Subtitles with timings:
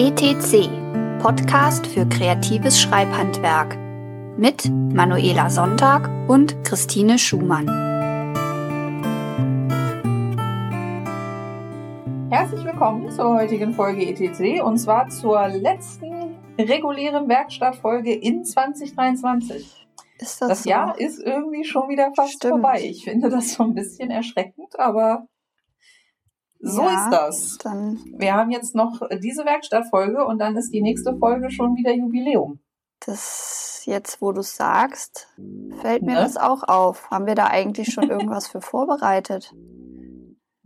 [0.00, 0.70] ETC,
[1.18, 3.76] Podcast für kreatives Schreibhandwerk
[4.38, 7.66] mit Manuela Sonntag und Christine Schumann.
[12.30, 19.84] Herzlich willkommen zur heutigen Folge ETC und zwar zur letzten regulären Werkstattfolge in 2023.
[20.20, 20.70] Ist das, das so?
[20.70, 22.52] Jahr ist irgendwie schon wieder fast Stimmt.
[22.52, 22.82] vorbei.
[22.84, 25.26] Ich finde das so ein bisschen erschreckend, aber
[26.60, 27.58] so ja, ist das.
[27.58, 31.94] Dann Wir haben jetzt noch diese Werkstattfolge und dann ist die nächste Folge schon wieder
[31.94, 32.60] Jubiläum.
[33.06, 35.28] Das jetzt, wo du es sagst,
[35.80, 36.20] fällt mir ne?
[36.20, 37.10] das auch auf.
[37.10, 39.54] Haben wir da eigentlich schon irgendwas für vorbereitet?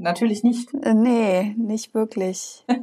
[0.02, 0.74] Natürlich nicht.
[0.74, 2.64] Äh, nee, nicht wirklich.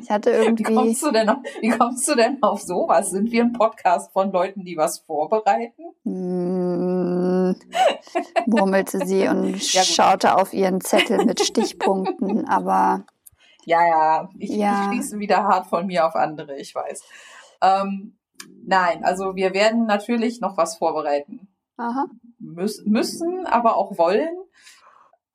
[0.00, 0.66] Ich hatte irgendwie.
[0.66, 3.10] Wie kommst, du denn auf, wie kommst du denn auf sowas?
[3.10, 5.82] Sind wir ein Podcast von Leuten, die was vorbereiten?
[6.02, 7.54] Mm,
[8.46, 13.04] murmelte sie und ja, schaute auf ihren Zettel mit Stichpunkten, aber.
[13.64, 14.72] Ja, ja ich, ja.
[14.72, 17.04] ich schließe wieder hart von mir auf andere, ich weiß.
[17.62, 18.18] Ähm,
[18.64, 21.48] nein, also wir werden natürlich noch was vorbereiten.
[21.76, 22.06] Aha.
[22.38, 24.36] Müs müssen, aber auch wollen.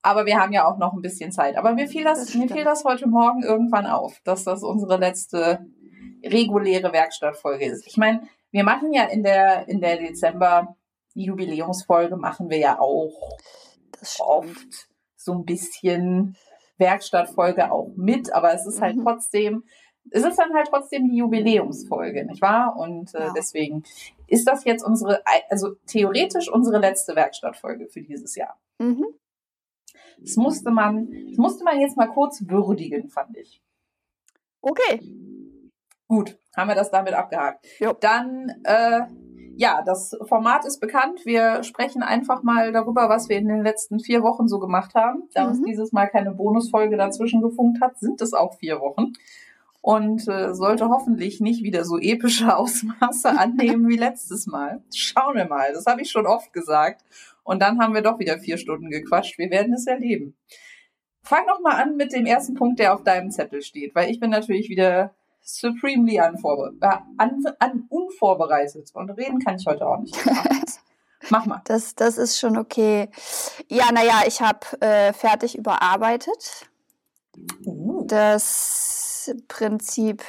[0.06, 1.58] Aber wir haben ja auch noch ein bisschen Zeit.
[1.58, 4.98] Aber mir fiel das, das mir fiel das heute Morgen irgendwann auf, dass das unsere
[4.98, 5.66] letzte
[6.24, 7.88] reguläre Werkstattfolge ist.
[7.88, 10.76] Ich meine, wir machen ja in der, in der Dezember
[11.16, 13.14] Jubiläumsfolge machen wir ja auch
[14.20, 16.38] oft so ein bisschen
[16.78, 19.06] Werkstattfolge auch mit, aber es ist halt mhm.
[19.06, 19.64] trotzdem,
[20.12, 22.76] es ist dann halt trotzdem die Jubiläumsfolge, nicht wahr?
[22.78, 23.34] Und äh, ja.
[23.36, 23.84] deswegen
[24.28, 28.60] ist das jetzt unsere, also theoretisch unsere letzte Werkstattfolge für dieses Jahr.
[28.78, 29.06] Mhm.
[30.20, 33.62] Das musste man, das musste man jetzt mal kurz würdigen, fand ich.
[34.62, 35.00] Okay.
[36.08, 37.66] Gut, haben wir das damit abgehakt.
[37.80, 37.94] Jo.
[38.00, 39.02] Dann, äh,
[39.58, 41.26] ja, das Format ist bekannt.
[41.26, 45.30] Wir sprechen einfach mal darüber, was wir in den letzten vier Wochen so gemacht haben.
[45.34, 45.50] Da mhm.
[45.50, 49.14] uns dieses Mal keine Bonusfolge dazwischen gefunkt hat, sind es auch vier Wochen.
[49.82, 54.84] Und äh, sollte hoffentlich nicht wieder so epische Ausmaße annehmen wie letztes Mal.
[54.94, 55.74] Schauen wir mal.
[55.74, 57.04] Das habe ich schon oft gesagt.
[57.46, 59.38] Und dann haben wir doch wieder vier Stunden gequatscht.
[59.38, 60.36] Wir werden es erleben.
[61.24, 64.20] Fang noch mal an mit dem ersten Punkt, der auf deinem Zettel steht, weil ich
[64.20, 70.00] bin natürlich wieder supremely unvorbe äh, un un unvorbereitet und reden kann ich heute auch
[70.00, 70.18] nicht.
[71.30, 71.62] Mach mal.
[71.66, 73.10] Das, das ist schon okay.
[73.70, 76.68] Ja, naja, ich habe äh, fertig überarbeitet.
[77.64, 78.06] Uh.
[78.08, 80.24] Das Prinzip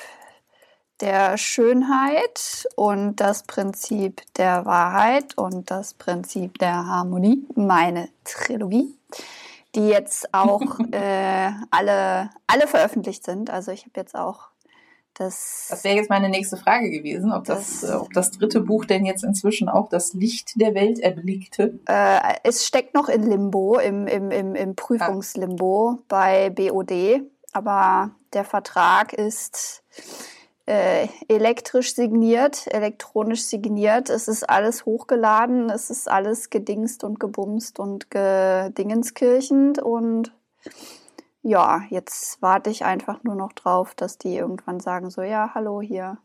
[1.01, 8.95] der Schönheit und das Prinzip der Wahrheit und das Prinzip der Harmonie, meine Trilogie,
[9.75, 10.63] die jetzt auch
[10.93, 13.51] äh, alle, alle veröffentlicht sind.
[13.51, 14.49] Also ich habe jetzt auch
[15.15, 15.67] das.
[15.71, 18.85] Das wäre jetzt meine nächste Frage gewesen, ob das, das, äh, ob das dritte Buch
[18.85, 21.79] denn jetzt inzwischen auch das Licht der Welt erblickte.
[21.87, 26.03] Äh, es steckt noch in Limbo, im, im, im, im Prüfungslimbo ah.
[26.09, 29.83] bei BOD, aber der Vertrag ist
[30.67, 34.11] äh, elektrisch signiert, elektronisch signiert.
[34.11, 40.33] Es ist alles hochgeladen, es ist alles gedingst und gebumst und gedingenskirchend und
[41.43, 45.81] ja, jetzt warte ich einfach nur noch drauf, dass die irgendwann sagen so, ja, hallo
[45.81, 46.19] hier.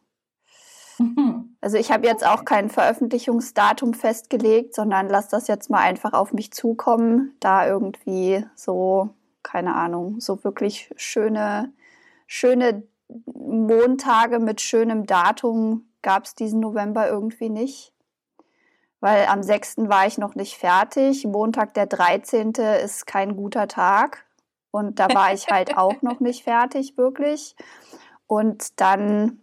[1.62, 6.34] Also ich habe jetzt auch kein Veröffentlichungsdatum festgelegt, sondern lass das jetzt mal einfach auf
[6.34, 9.10] mich zukommen, da irgendwie so,
[9.44, 11.72] keine Ahnung, so wirklich schöne,
[12.26, 12.84] schöne
[13.26, 17.94] Montage mit schönem Datum gab es diesen November irgendwie nicht.
[19.00, 19.78] Weil am 6.
[19.90, 21.26] war ich noch nicht fertig.
[21.26, 22.52] Montag, der 13.
[22.84, 24.26] ist kein guter Tag.
[24.70, 27.56] Und da war ich halt auch noch nicht fertig, wirklich.
[28.28, 29.42] Und dann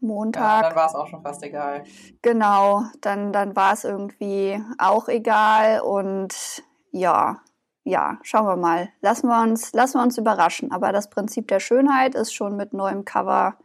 [0.00, 0.62] Montag.
[0.62, 1.84] Ja, dann war es auch schon fast egal.
[2.22, 5.80] Genau, dann, dann war es irgendwie auch egal.
[5.80, 7.40] Und ja,
[7.88, 8.90] ja, schauen wir mal.
[9.00, 10.72] Lassen wir uns, lassen wir uns überraschen.
[10.72, 13.56] Aber das Prinzip der Schönheit ist schon mit neuem Cover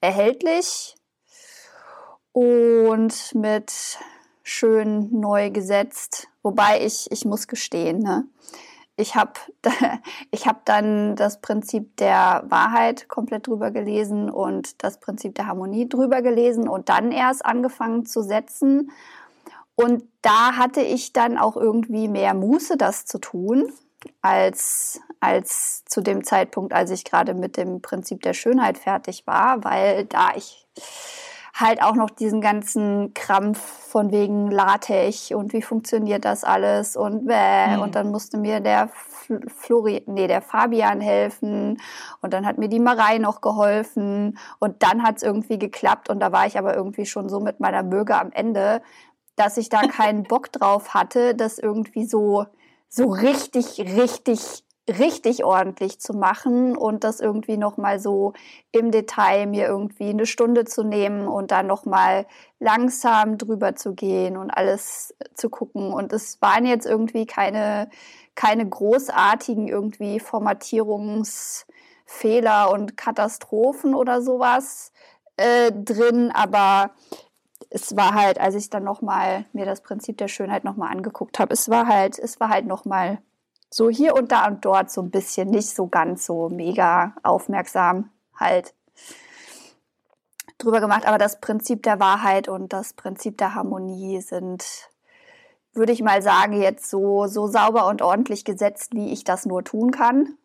[0.00, 0.94] erhältlich
[2.32, 3.98] und mit
[4.42, 6.28] schön neu gesetzt.
[6.42, 8.26] Wobei ich, ich muss gestehen, ne?
[8.96, 9.32] ich habe
[10.30, 15.88] ich hab dann das Prinzip der Wahrheit komplett drüber gelesen und das Prinzip der Harmonie
[15.88, 18.90] drüber gelesen und dann erst angefangen zu setzen.
[19.76, 23.72] Und da hatte ich dann auch irgendwie mehr Muße, das zu tun,
[24.22, 29.64] als, als zu dem Zeitpunkt, als ich gerade mit dem Prinzip der Schönheit fertig war,
[29.64, 30.66] weil da ich
[31.54, 37.26] halt auch noch diesen ganzen Krampf von wegen LaTeX und wie funktioniert das alles und
[37.26, 37.82] bäh, mhm.
[37.82, 38.90] und dann musste mir der
[39.56, 41.80] Flori, nee, der Fabian helfen
[42.20, 46.18] und dann hat mir die Marei noch geholfen und dann hat es irgendwie geklappt und
[46.18, 48.82] da war ich aber irgendwie schon so mit meiner Möge am Ende,
[49.36, 52.46] dass ich da keinen Bock drauf hatte, das irgendwie so,
[52.88, 58.34] so richtig, richtig richtig ordentlich zu machen und das irgendwie noch mal so
[58.70, 62.26] im Detail mir irgendwie eine Stunde zu nehmen und dann noch mal
[62.58, 65.90] langsam drüber zu gehen und alles zu gucken.
[65.92, 67.88] Und es waren jetzt irgendwie keine
[68.34, 74.92] keine großartigen irgendwie Formatierungsfehler und Katastrophen oder sowas
[75.36, 76.90] äh, drin, aber
[77.70, 80.90] es war halt, als ich dann noch mal mir das Prinzip der Schönheit noch mal
[80.90, 83.18] angeguckt habe, es war halt, es war halt noch mal
[83.70, 88.10] so hier und da und dort so ein bisschen nicht so ganz so mega aufmerksam
[88.38, 88.74] halt
[90.58, 91.06] drüber gemacht.
[91.06, 94.64] Aber das Prinzip der Wahrheit und das Prinzip der Harmonie sind,
[95.72, 99.64] würde ich mal sagen, jetzt so, so sauber und ordentlich gesetzt, wie ich das nur
[99.64, 100.36] tun kann.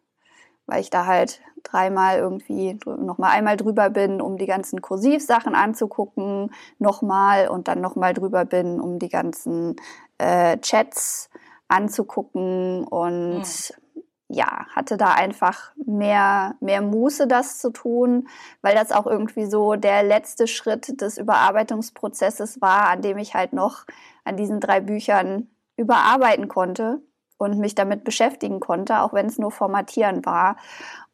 [0.65, 6.51] Weil ich da halt dreimal irgendwie nochmal einmal drüber bin, um die ganzen Kursivsachen anzugucken,
[6.77, 9.75] nochmal und dann nochmal drüber bin, um die ganzen
[10.17, 11.29] äh, Chats
[11.67, 14.03] anzugucken und mhm.
[14.27, 18.27] ja, hatte da einfach mehr, mehr Muße, das zu tun,
[18.61, 23.53] weil das auch irgendwie so der letzte Schritt des Überarbeitungsprozesses war, an dem ich halt
[23.53, 23.85] noch
[24.23, 25.47] an diesen drei Büchern
[25.77, 27.01] überarbeiten konnte
[27.37, 30.57] und mich damit beschäftigen konnte, auch wenn es nur formatieren war.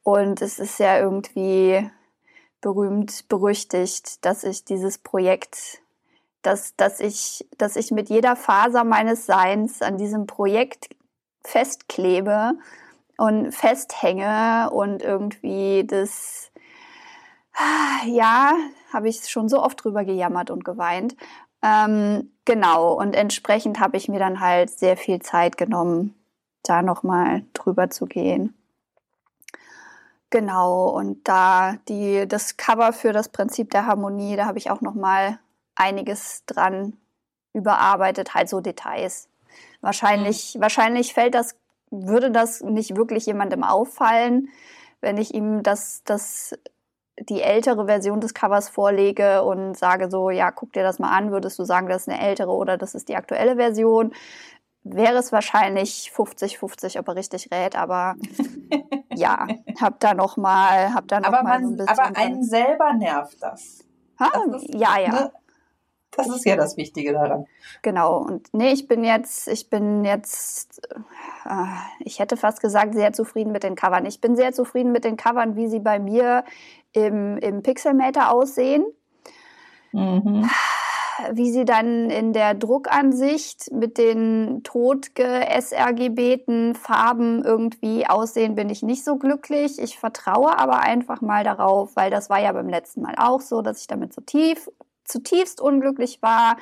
[0.05, 1.89] Und es ist ja irgendwie
[2.61, 5.81] berühmt, berüchtigt, dass ich dieses Projekt
[6.45, 10.89] dass, dass, ich, dass ich mit jeder Faser meines Seins an diesem Projekt
[11.43, 12.53] festklebe
[13.17, 16.51] und festhänge und irgendwie das,
[18.05, 18.53] ja,
[18.93, 21.15] habe ich schon so oft drüber gejammert und geweint.
[21.63, 26.13] Ähm, genau, und entsprechend habe ich mir dann halt sehr viel Zeit genommen,
[26.63, 28.53] da nochmal drüber zu gehen.
[30.29, 34.81] Genau, und da die, das Cover für das Prinzip der Harmonie, da habe ich auch
[34.81, 35.39] nochmal
[35.75, 36.97] einiges dran
[37.53, 39.29] überarbeitet, halt so Details.
[39.81, 40.61] Wahrscheinlich, mhm.
[40.61, 41.55] wahrscheinlich fällt das,
[41.91, 44.49] würde das nicht wirklich jemandem auffallen,
[44.99, 46.53] wenn ich ihm das, das,
[47.19, 51.31] die ältere Version des Covers vorlege und sage so, ja, guck dir das mal an,
[51.31, 54.13] würdest du sagen, das ist eine ältere oder das ist die aktuelle Version?
[54.87, 58.15] Wäre es wahrscheinlich 50-50, ob er richtig rät, aber
[59.15, 59.47] ja,
[59.81, 61.99] hab da noch mal, hab da noch aber mal man, so ein bisschen.
[61.99, 63.83] Aber einen selber nervt das.
[64.19, 65.09] Ha, das ja, ja.
[65.09, 65.31] Ne?
[66.11, 67.45] Das ist ja das Wichtige daran.
[67.81, 68.19] Genau.
[68.19, 70.81] Und nee, ich bin jetzt, ich bin jetzt,
[71.45, 71.65] äh,
[71.99, 74.05] ich hätte fast gesagt, sehr zufrieden mit den Covern.
[74.05, 76.45] Ich bin sehr zufrieden mit den Covern, wie sie bei mir
[76.93, 78.85] im, im Pixelmator aussehen.
[79.91, 80.49] Mhm.
[81.31, 89.03] Wie sie dann in der Druckansicht mit den totge-sRGBten Farben irgendwie aussehen, bin ich nicht
[89.03, 89.79] so glücklich.
[89.79, 93.61] Ich vertraue aber einfach mal darauf, weil das war ja beim letzten Mal auch so,
[93.61, 94.69] dass ich damit so tief
[95.05, 96.57] zutiefst unglücklich war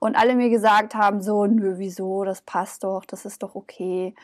[0.00, 4.14] und alle mir gesagt haben, so, nö, wieso, das passt doch, das ist doch okay.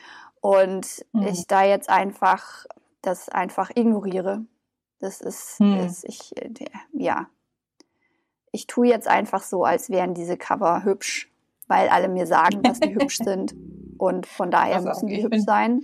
[0.41, 1.27] Und mhm.
[1.27, 2.65] ich da jetzt einfach
[3.01, 4.45] das einfach ignoriere.
[4.99, 5.79] Das ist, mhm.
[5.79, 6.49] ist ich, äh,
[6.93, 7.27] ja.
[8.51, 11.29] Ich tue jetzt einfach so, als wären diese Cover hübsch,
[11.67, 13.55] weil alle mir sagen, dass die hübsch sind.
[13.97, 15.81] Und von daher also, müssen die hübsch sein,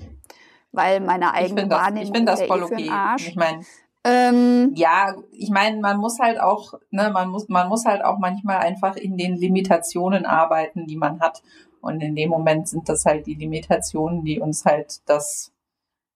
[0.72, 2.90] weil meine eigene Wahrnehmung ich find das, das voll okay.
[2.90, 3.28] Arsch.
[3.28, 3.62] Ich meine,
[4.06, 8.20] ähm, ja, ich meine, man muss halt auch, ne, man muss, man muss halt auch
[8.20, 11.42] manchmal einfach in den Limitationen arbeiten, die man hat.
[11.82, 15.52] Und in dem Moment sind das halt die Limitationen, die uns halt das,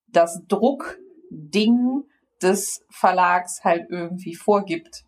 [0.07, 2.03] das Druckding
[2.41, 5.03] des Verlags halt irgendwie vorgibt.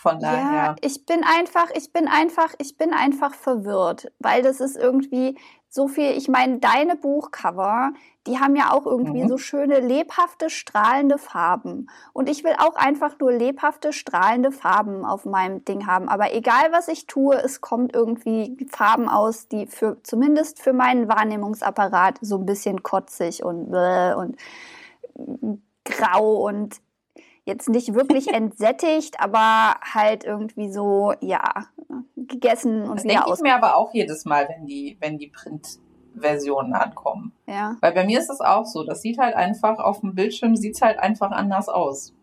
[0.00, 0.52] Von daher.
[0.52, 5.36] Ja, ich bin einfach, ich bin einfach, ich bin einfach verwirrt, weil das ist irgendwie,
[5.70, 7.92] so viel, ich meine, deine Buchcover,
[8.26, 9.28] die haben ja auch irgendwie mhm.
[9.28, 11.88] so schöne lebhafte, strahlende Farben.
[12.12, 16.08] Und ich will auch einfach nur lebhafte, strahlende Farben auf meinem Ding haben.
[16.08, 21.08] Aber egal, was ich tue, es kommt irgendwie Farben aus, die für, zumindest für meinen
[21.08, 24.36] Wahrnehmungsapparat so ein bisschen kotzig und, und
[25.84, 26.80] grau und
[27.48, 31.66] jetzt nicht wirklich entsättigt, aber halt irgendwie so, ja,
[32.16, 35.28] gegessen und das wieder denke ich mir aber auch jedes Mal, wenn die, wenn die
[35.28, 37.32] Printversionen ankommen.
[37.46, 37.76] Ja.
[37.80, 40.76] Weil bei mir ist es auch so, das sieht halt einfach, auf dem Bildschirm sieht
[40.76, 42.14] es halt einfach anders aus.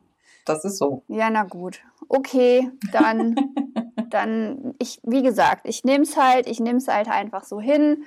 [0.46, 1.04] Das ist so.
[1.08, 1.80] Ja, na gut.
[2.08, 3.36] Okay, dann,
[4.10, 8.06] dann, ich, wie gesagt, ich nehme es halt, ich nehme es halt einfach so hin.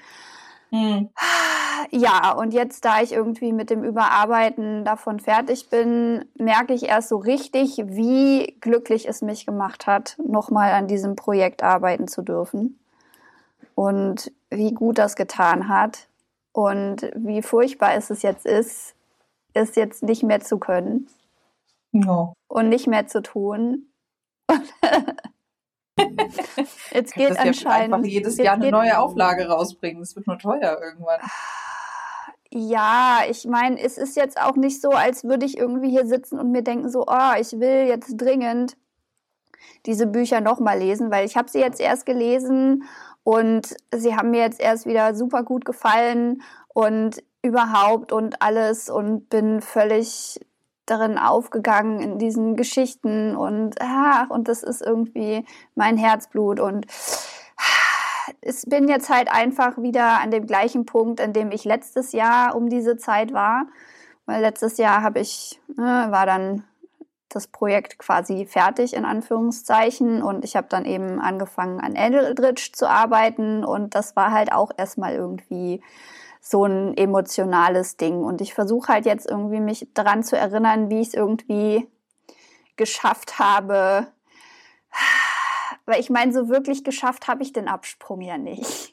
[0.70, 1.10] Hm.
[1.90, 7.08] Ja, und jetzt, da ich irgendwie mit dem Überarbeiten davon fertig bin, merke ich erst
[7.08, 12.78] so richtig, wie glücklich es mich gemacht hat, nochmal an diesem Projekt arbeiten zu dürfen.
[13.74, 16.08] Und wie gut das getan hat.
[16.52, 18.94] Und wie furchtbar es jetzt ist,
[19.52, 21.08] es jetzt nicht mehr zu können.
[21.92, 22.34] No.
[22.48, 23.86] Und nicht mehr zu tun.
[26.92, 27.94] Jetzt geht anscheinend.
[27.94, 30.02] einfach jedes Jahr eine neue Auflage rausbringen.
[30.02, 31.20] Es wird nur teuer irgendwann.
[32.52, 36.38] Ja, ich meine, es ist jetzt auch nicht so, als würde ich irgendwie hier sitzen
[36.38, 38.76] und mir denken so, oh, ich will jetzt dringend
[39.86, 42.84] diese Bücher nochmal lesen, weil ich habe sie jetzt erst gelesen
[43.22, 49.28] und sie haben mir jetzt erst wieder super gut gefallen und überhaupt und alles und
[49.28, 50.40] bin völlig
[50.86, 56.86] darin aufgegangen in diesen Geschichten und ach, und das ist irgendwie mein Herzblut und
[58.40, 62.54] ich bin jetzt halt einfach wieder an dem gleichen Punkt, an dem ich letztes Jahr
[62.54, 63.66] um diese Zeit war,
[64.26, 66.64] weil letztes Jahr habe ich ne, war dann
[67.28, 70.22] das Projekt quasi fertig in Anführungszeichen.
[70.22, 73.64] Und ich habe dann eben angefangen an Eldritch zu arbeiten.
[73.64, 75.82] Und das war halt auch erstmal irgendwie
[76.40, 78.22] so ein emotionales Ding.
[78.22, 81.86] Und ich versuche halt jetzt irgendwie mich daran zu erinnern, wie ich es irgendwie
[82.76, 84.06] geschafft habe.
[85.88, 88.87] Weil ich meine, so wirklich geschafft habe ich den Absprung ja nicht.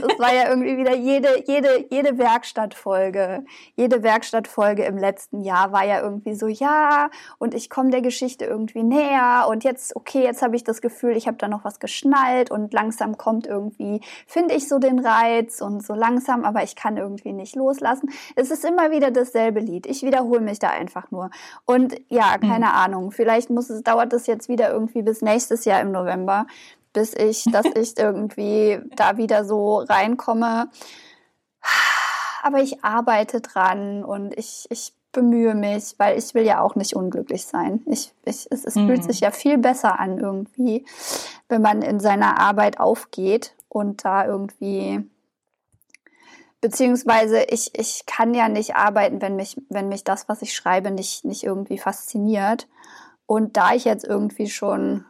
[0.00, 3.44] Das war ja irgendwie wieder jede, jede, jede Werkstattfolge.
[3.76, 8.44] Jede Werkstattfolge im letzten Jahr war ja irgendwie so, ja, und ich komme der Geschichte
[8.44, 11.80] irgendwie näher und jetzt, okay, jetzt habe ich das Gefühl, ich habe da noch was
[11.80, 16.76] geschnallt und langsam kommt irgendwie, finde ich so den Reiz und so langsam, aber ich
[16.76, 18.10] kann irgendwie nicht loslassen.
[18.36, 19.86] Es ist immer wieder dasselbe Lied.
[19.86, 21.30] Ich wiederhole mich da einfach nur.
[21.64, 22.72] Und ja, keine mhm.
[22.72, 26.46] Ahnung, vielleicht muss es, dauert das jetzt wieder irgendwie bis nächstes Jahr im November,
[26.92, 30.70] bis ich, dass ich irgendwie da wieder so reinkomme.
[32.42, 36.94] Aber ich arbeite dran und ich, ich bemühe mich, weil ich will ja auch nicht
[36.94, 37.82] unglücklich sein.
[37.86, 38.86] Ich, ich, es es mhm.
[38.86, 40.86] fühlt sich ja viel besser an irgendwie,
[41.48, 45.04] wenn man in seiner Arbeit aufgeht und da irgendwie
[46.60, 50.90] beziehungsweise ich, ich kann ja nicht arbeiten, wenn mich, wenn mich das, was ich schreibe,
[50.90, 52.68] nicht, nicht irgendwie fasziniert.
[53.26, 55.04] Und da ich jetzt irgendwie schon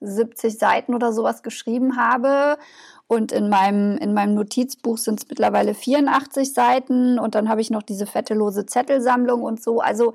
[0.00, 2.58] 70 Seiten oder sowas geschrieben habe.
[3.06, 7.18] Und in meinem, in meinem Notizbuch sind es mittlerweile 84 Seiten.
[7.18, 9.80] Und dann habe ich noch diese fettelose Zettelsammlung und so.
[9.80, 10.14] Also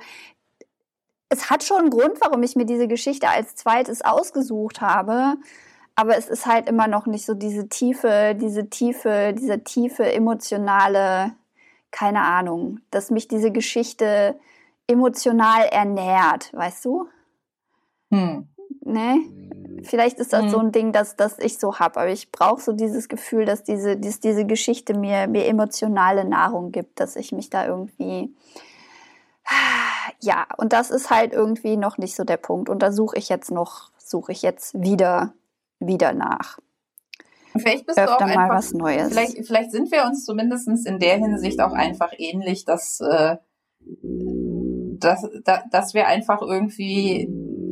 [1.30, 5.36] es hat schon einen Grund, warum ich mir diese Geschichte als zweites ausgesucht habe.
[5.96, 11.34] Aber es ist halt immer noch nicht so diese tiefe, diese tiefe, diese tiefe emotionale,
[11.92, 14.38] keine Ahnung, dass mich diese Geschichte
[14.88, 17.08] emotional ernährt, weißt du?
[18.12, 18.48] Hm.
[18.84, 19.22] Ne?
[19.84, 20.50] Vielleicht ist das mhm.
[20.50, 22.00] so ein Ding, dass, dass ich so habe.
[22.00, 26.72] Aber ich brauche so dieses Gefühl, dass diese, dass diese Geschichte mir, mir emotionale Nahrung
[26.72, 28.34] gibt, dass ich mich da irgendwie.
[30.22, 32.70] Ja, und das ist halt irgendwie noch nicht so der Punkt.
[32.70, 35.34] Und da suche ich jetzt noch, suche ich jetzt wieder,
[35.80, 36.60] wieder nach.
[37.58, 39.10] Vielleicht bist Öfter du auch mal einfach, was Neues.
[39.10, 43.38] Vielleicht, vielleicht sind wir uns zumindest in der Hinsicht auch einfach ähnlich, dass, äh,
[45.00, 45.28] dass,
[45.72, 47.28] dass wir einfach irgendwie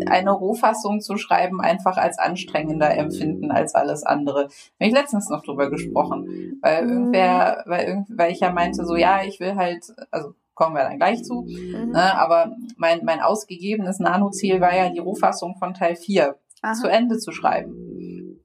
[0.08, 4.44] eine Rohfassung zu schreiben einfach als anstrengender empfinden als alles andere.
[4.44, 9.24] Habe ich letztens noch drüber gesprochen, weil irgendwer, weil, weil ich ja meinte so, ja,
[9.24, 11.92] ich will halt, also kommen wir dann gleich zu, mhm.
[11.92, 16.74] ne, aber mein, mein ausgegebenes Nano-Ziel war ja die Rohfassung von Teil 4 Aha.
[16.74, 18.44] zu Ende zu schreiben.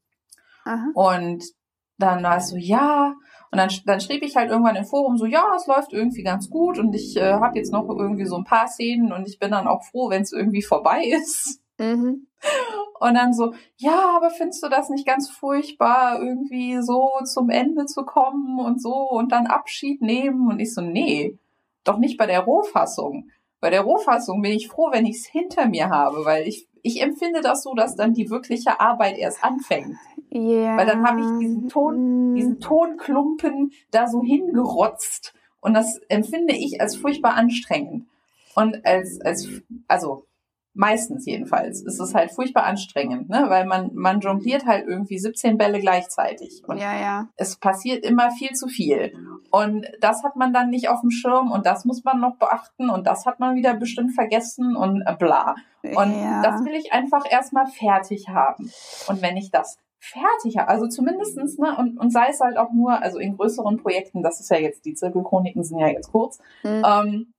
[0.64, 0.90] Aha.
[0.94, 1.44] Und
[1.98, 3.14] dann war es so, ja,
[3.50, 6.50] und dann, dann schrieb ich halt irgendwann im Forum so, ja, es läuft irgendwie ganz
[6.50, 9.50] gut und ich äh, habe jetzt noch irgendwie so ein paar Szenen und ich bin
[9.50, 11.60] dann auch froh, wenn es irgendwie vorbei ist.
[11.78, 12.26] Mhm.
[13.00, 17.86] Und dann so, ja, aber findest du das nicht ganz furchtbar, irgendwie so zum Ende
[17.86, 20.48] zu kommen und so und dann Abschied nehmen?
[20.48, 21.38] Und ich so, nee,
[21.84, 23.30] doch nicht bei der Rohfassung.
[23.60, 27.02] Bei der Rohfassung bin ich froh, wenn ich es hinter mir habe, weil ich, ich
[27.02, 29.96] empfinde das so, dass dann die wirkliche Arbeit erst anfängt.
[30.32, 30.76] Yeah.
[30.76, 35.34] Weil dann habe ich diesen Ton, diesen Tonklumpen da so hingerotzt.
[35.60, 38.06] Und das empfinde ich als furchtbar anstrengend.
[38.54, 39.48] Und als, als,
[39.86, 40.24] also
[40.78, 43.46] meistens jedenfalls, ist es halt furchtbar anstrengend, ne?
[43.48, 46.62] Weil man, man jongliert halt irgendwie 17 Bälle gleichzeitig.
[46.68, 47.28] Und ja, ja.
[47.36, 49.12] es passiert immer viel zu viel.
[49.50, 52.90] Und das hat man dann nicht auf dem Schirm und das muss man noch beachten
[52.90, 55.56] und das hat man wieder bestimmt vergessen und äh, bla.
[55.82, 56.42] Und ja.
[56.42, 58.70] das will ich einfach erstmal fertig haben.
[59.08, 60.68] Und wenn ich das fertig habe.
[60.68, 64.38] Also zumindestens, ne, und, und sei es halt auch nur, also in größeren Projekten, das
[64.38, 66.84] ist ja jetzt, die Zirkelchroniken sind ja jetzt kurz, mhm.
[66.86, 67.32] ähm,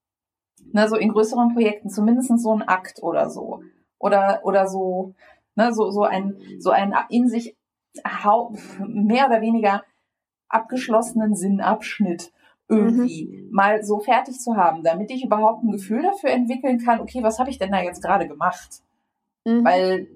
[0.72, 3.62] ne, so in größeren Projekten zumindestens so ein Akt oder so.
[3.98, 5.14] Oder, oder so,
[5.56, 7.56] ne, so, so ein, so ein in sich
[8.88, 9.84] mehr oder weniger
[10.48, 12.32] abgeschlossenen Sinnabschnitt
[12.70, 13.52] irgendwie mhm.
[13.52, 17.40] mal so fertig zu haben, damit ich überhaupt ein Gefühl dafür entwickeln kann, okay, was
[17.40, 18.82] habe ich denn da jetzt gerade gemacht?
[19.44, 19.66] Mhm.
[19.66, 20.08] Weil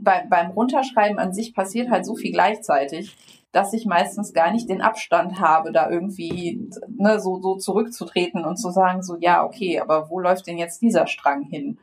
[0.00, 3.16] bei, beim Runterschreiben an sich passiert halt so viel gleichzeitig,
[3.52, 8.56] dass ich meistens gar nicht den Abstand habe, da irgendwie ne, so, so zurückzutreten und
[8.56, 11.78] zu sagen, so ja, okay, aber wo läuft denn jetzt dieser Strang hin?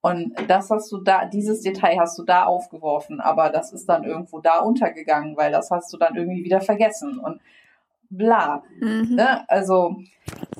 [0.00, 4.04] Und das hast du da, dieses Detail hast du da aufgeworfen, aber das ist dann
[4.04, 7.18] irgendwo da untergegangen, weil das hast du dann irgendwie wieder vergessen.
[7.18, 7.40] Und
[8.10, 8.62] bla.
[8.80, 9.16] Mhm.
[9.16, 9.48] Ne?
[9.48, 9.96] Also,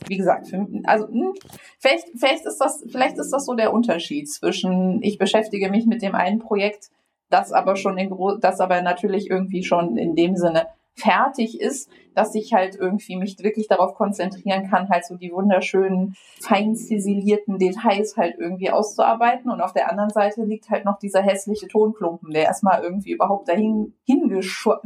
[0.06, 1.34] wie gesagt, für, also hm,
[1.78, 6.02] vielleicht, vielleicht ist das, vielleicht ist das so der Unterschied zwischen ich beschäftige mich mit
[6.02, 6.90] dem einen Projekt,
[7.30, 10.66] das aber schon in das aber natürlich irgendwie schon in dem Sinne
[10.98, 16.16] fertig ist, dass ich halt irgendwie mich wirklich darauf konzentrieren kann, halt so die wunderschönen,
[16.40, 19.50] fein ziselierten Details halt irgendwie auszuarbeiten.
[19.50, 23.48] Und auf der anderen Seite liegt halt noch dieser hässliche Tonklumpen, der erstmal irgendwie überhaupt
[23.48, 24.82] dahin hingeschaut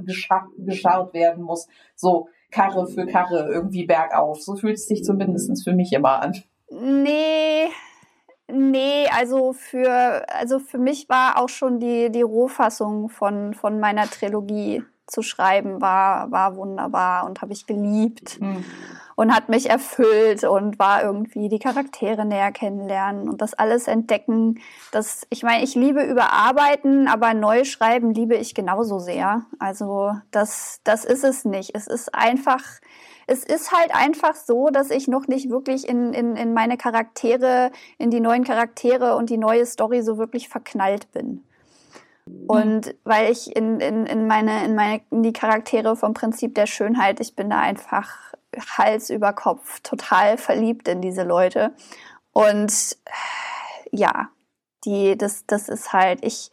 [1.15, 1.69] werden muss.
[1.97, 4.43] So Karre für Karre irgendwie bergauf.
[4.43, 6.35] So fühlt es sich zumindest für mich immer an.
[6.71, 7.69] Nee,
[8.55, 14.05] Nee, also für, also für mich war auch schon die, die Rohfassung von, von meiner
[14.11, 18.63] Trilogie zu schreiben, war, war wunderbar und habe ich geliebt mhm.
[19.17, 24.61] und hat mich erfüllt und war irgendwie die Charaktere näher kennenlernen und das alles entdecken.
[24.91, 29.47] Das, ich meine, ich liebe überarbeiten, aber neu schreiben liebe ich genauso sehr.
[29.59, 31.75] Also das, das ist es nicht.
[31.75, 32.63] Es ist einfach,
[33.27, 37.71] es ist halt einfach so, dass ich noch nicht wirklich in, in, in meine Charaktere,
[37.99, 41.45] in die neuen Charaktere und die neue Story so wirklich verknallt bin.
[42.47, 46.67] Und weil ich in, in, in, meine, in, meine, in die Charaktere vom Prinzip der
[46.67, 48.33] Schönheit, ich bin da einfach
[48.79, 51.75] Hals über Kopf total verliebt in diese Leute.
[52.33, 52.97] Und
[53.91, 54.29] ja,
[54.85, 56.51] die, das, das ist halt, ich,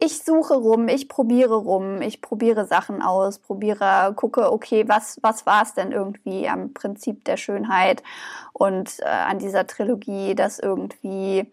[0.00, 5.44] ich suche rum, ich probiere rum, ich probiere Sachen aus, probiere, gucke, okay, was, was
[5.46, 8.02] war es denn irgendwie am Prinzip der Schönheit
[8.52, 11.50] und äh, an dieser Trilogie, das irgendwie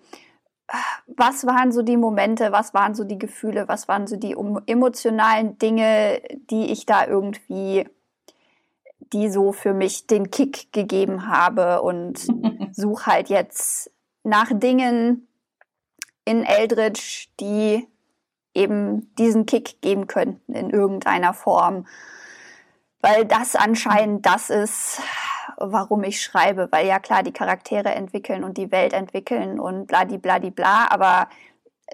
[1.08, 4.36] was waren so die Momente, was waren so die Gefühle, was waren so die
[4.66, 7.88] emotionalen Dinge, die ich da irgendwie,
[9.14, 12.28] die so für mich den Kick gegeben habe und
[12.72, 13.92] suche halt jetzt
[14.24, 15.28] nach Dingen
[16.26, 17.88] in Eldritch, die
[18.56, 21.86] eben diesen Kick geben könnten in irgendeiner Form.
[23.02, 25.02] Weil das anscheinend das ist,
[25.58, 30.18] warum ich schreibe, weil ja klar, die Charaktere entwickeln und die Welt entwickeln und bladi
[30.18, 31.30] bladi bla, aber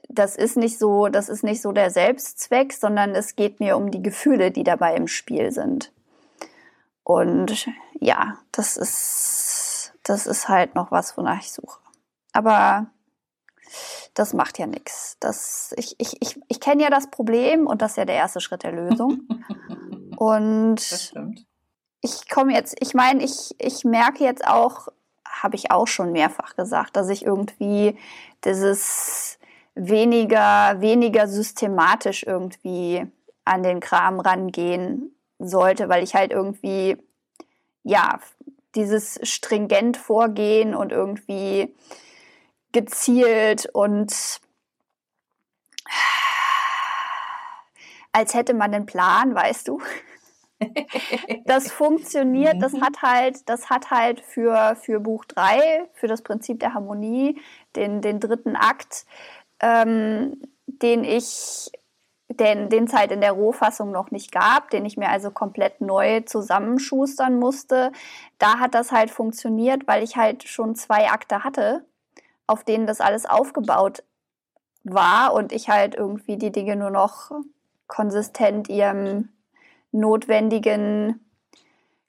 [0.08, 3.91] das ist nicht so, das ist nicht so der Selbstzweck, sondern es geht mir um
[3.91, 5.91] die Gefühle, die dabei im Spiel sind.
[7.04, 7.67] Und
[8.00, 11.80] ja, das ist, das ist halt noch was, wonach ich suche.
[12.34, 12.88] Aber
[14.13, 15.17] das macht ja nichts.
[15.78, 18.63] ich, ich, ich, ich kenne ja das Problem und das ist ja der erste Schritt
[18.63, 19.21] der Lösung.
[20.17, 21.13] Und
[22.02, 24.89] ich komme jetzt, ich meine, ich, ich merke jetzt auch,
[25.28, 27.97] habe ich auch schon mehrfach gesagt, dass ich irgendwie
[28.45, 29.39] dieses
[29.74, 33.08] weniger, weniger systematisch irgendwie
[33.45, 36.97] an den Kram rangehen sollte, weil ich halt irgendwie,
[37.84, 38.19] ja,
[38.76, 41.74] dieses stringent vorgehen und irgendwie
[42.71, 44.41] gezielt und
[48.12, 49.81] als hätte man einen Plan, weißt du?
[51.45, 52.81] das funktioniert, das mhm.
[52.81, 57.41] hat halt, das hat halt für, für Buch 3, für das Prinzip der Harmonie,
[57.75, 59.05] den, den dritten Akt,
[59.60, 61.71] ähm, den ich,
[62.27, 65.81] den, den es halt in der Rohfassung noch nicht gab, den ich mir also komplett
[65.81, 67.91] neu zusammenschustern musste.
[68.38, 71.86] Da hat das halt funktioniert, weil ich halt schon zwei Akte hatte,
[72.47, 74.04] auf denen das alles aufgebaut
[74.84, 77.32] war und ich halt irgendwie die Dinge nur noch
[77.88, 79.30] konsistent ihrem
[79.91, 81.19] notwendigen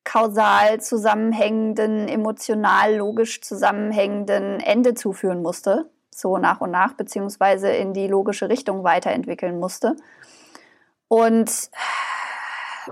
[0.05, 8.09] kausal zusammenhängenden, emotional logisch zusammenhängenden Ende zuführen musste, so nach und nach, beziehungsweise in die
[8.09, 9.97] logische Richtung weiterentwickeln musste.
[11.09, 11.71] Und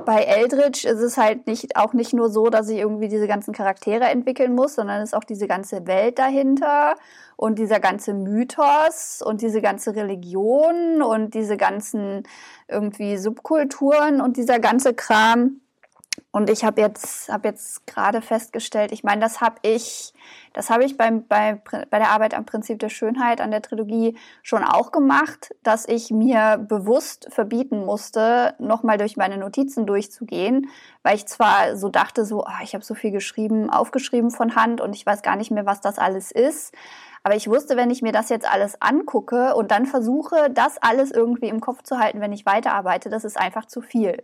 [0.04, 3.52] bei Eldritch ist es halt nicht, auch nicht nur so, dass ich irgendwie diese ganzen
[3.52, 6.94] Charaktere entwickeln muss, sondern es ist auch diese ganze Welt dahinter
[7.36, 12.22] und dieser ganze Mythos und diese ganze Religion und diese ganzen
[12.68, 15.60] irgendwie Subkulturen und dieser ganze Kram.
[16.32, 20.12] Und ich habe jetzt, hab jetzt gerade festgestellt, ich meine, das habe ich,
[20.52, 24.16] das habe ich beim, bei, bei der Arbeit am Prinzip der Schönheit an der Trilogie
[24.42, 30.68] schon auch gemacht, dass ich mir bewusst verbieten musste, nochmal durch meine Notizen durchzugehen,
[31.02, 34.80] weil ich zwar so dachte, so, oh, ich habe so viel geschrieben, aufgeschrieben von Hand
[34.80, 36.72] und ich weiß gar nicht mehr, was das alles ist.
[37.22, 41.10] Aber ich wusste, wenn ich mir das jetzt alles angucke und dann versuche, das alles
[41.10, 44.22] irgendwie im Kopf zu halten, wenn ich weiterarbeite, das ist einfach zu viel.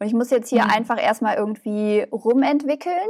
[0.00, 0.70] Und ich muss jetzt hier mhm.
[0.70, 3.08] einfach erstmal irgendwie rumentwickeln.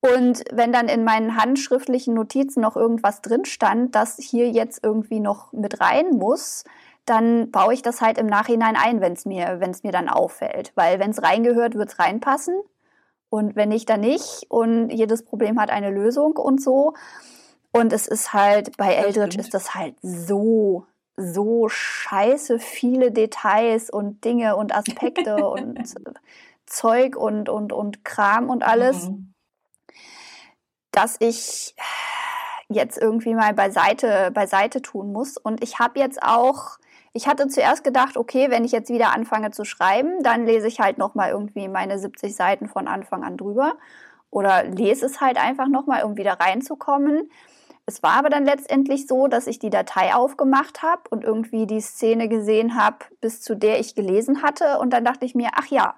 [0.00, 5.20] Und wenn dann in meinen handschriftlichen Notizen noch irgendwas drin stand, das hier jetzt irgendwie
[5.20, 6.64] noch mit rein muss,
[7.04, 10.72] dann baue ich das halt im Nachhinein ein, wenn es mir, wenn's mir dann auffällt.
[10.74, 12.54] Weil wenn es reingehört, wird es reinpassen.
[13.30, 14.46] Und wenn nicht, dann nicht.
[14.48, 16.94] Und jedes Problem hat eine Lösung und so.
[17.72, 20.86] Und es ist halt, bei Eldritch ist das halt so,
[21.18, 25.78] so scheiße viele Details und Dinge und Aspekte und
[26.66, 29.34] Zeug und, und, und Kram und alles, mhm.
[30.92, 31.74] dass ich
[32.68, 35.36] jetzt irgendwie mal beiseite, beiseite tun muss.
[35.36, 36.78] Und ich habe jetzt auch,
[37.12, 40.78] ich hatte zuerst gedacht, okay, wenn ich jetzt wieder anfange zu schreiben, dann lese ich
[40.78, 43.76] halt nochmal irgendwie meine 70 Seiten von Anfang an drüber.
[44.30, 47.30] Oder lese es halt einfach nochmal, um wieder reinzukommen.
[47.88, 51.80] Es war aber dann letztendlich so, dass ich die Datei aufgemacht habe und irgendwie die
[51.80, 54.78] Szene gesehen habe, bis zu der ich gelesen hatte.
[54.78, 55.94] Und dann dachte ich mir, ach ja,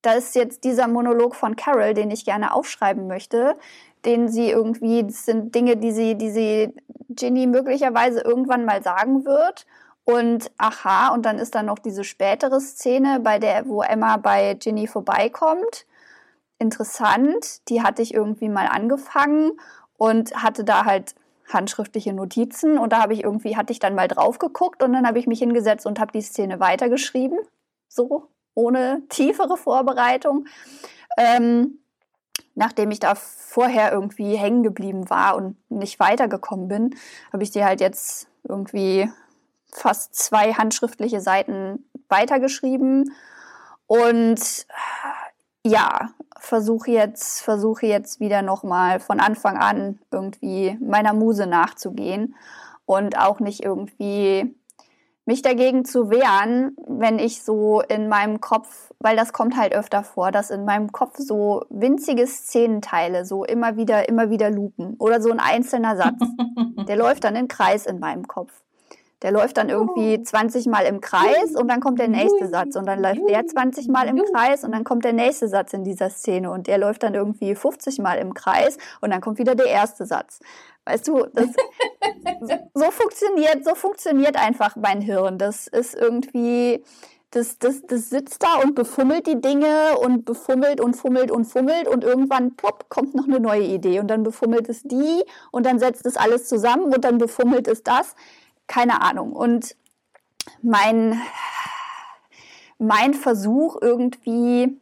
[0.00, 3.58] da ist jetzt dieser Monolog von Carol, den ich gerne aufschreiben möchte,
[4.06, 6.74] den sie irgendwie, das sind Dinge, die sie, die sie
[7.10, 9.66] Ginny möglicherweise irgendwann mal sagen wird.
[10.04, 14.54] Und aha, und dann ist da noch diese spätere Szene, bei der, wo Emma bei
[14.54, 15.84] Ginny vorbeikommt.
[16.58, 19.52] Interessant, die hatte ich irgendwie mal angefangen
[19.98, 21.14] und hatte da halt
[21.52, 25.06] handschriftliche Notizen und da habe ich irgendwie, hatte ich dann mal drauf geguckt und dann
[25.06, 27.38] habe ich mich hingesetzt und habe die Szene weitergeschrieben,
[27.88, 30.46] so ohne tiefere Vorbereitung.
[31.16, 31.78] Ähm,
[32.54, 36.96] nachdem ich da vorher irgendwie hängen geblieben war und nicht weitergekommen bin,
[37.32, 39.10] habe ich die halt jetzt irgendwie
[39.72, 43.12] fast zwei handschriftliche Seiten weitergeschrieben
[43.86, 44.66] und
[45.64, 46.10] ja,
[46.46, 52.34] versuche jetzt, versuche jetzt wieder nochmal von Anfang an irgendwie meiner Muse nachzugehen
[52.86, 54.54] und auch nicht irgendwie
[55.26, 60.04] mich dagegen zu wehren, wenn ich so in meinem Kopf, weil das kommt halt öfter
[60.04, 65.20] vor, dass in meinem Kopf so winzige Szenenteile so immer wieder, immer wieder lupen oder
[65.20, 66.20] so ein einzelner Satz,
[66.88, 68.52] der läuft dann im Kreis in meinem Kopf.
[69.22, 72.86] Der läuft dann irgendwie 20 Mal im Kreis und dann kommt der nächste Satz und
[72.86, 76.10] dann läuft der 20 Mal im Kreis und dann kommt der nächste Satz in dieser
[76.10, 79.66] Szene und der läuft dann irgendwie 50 Mal im Kreis und dann kommt wieder der
[79.66, 80.40] erste Satz.
[80.84, 81.46] Weißt du, das,
[82.74, 85.36] so funktioniert, so funktioniert einfach mein Hirn.
[85.36, 86.84] Das ist irgendwie,
[87.30, 91.88] das, das, das sitzt da und befummelt die Dinge und befummelt und fummelt und fummelt
[91.88, 95.78] und irgendwann plopp, kommt noch eine neue Idee und dann befummelt es die und dann
[95.80, 98.14] setzt es alles zusammen und dann befummelt es das
[98.66, 99.32] keine Ahnung.
[99.32, 99.76] Und
[100.62, 101.20] mein,
[102.78, 104.80] mein Versuch irgendwie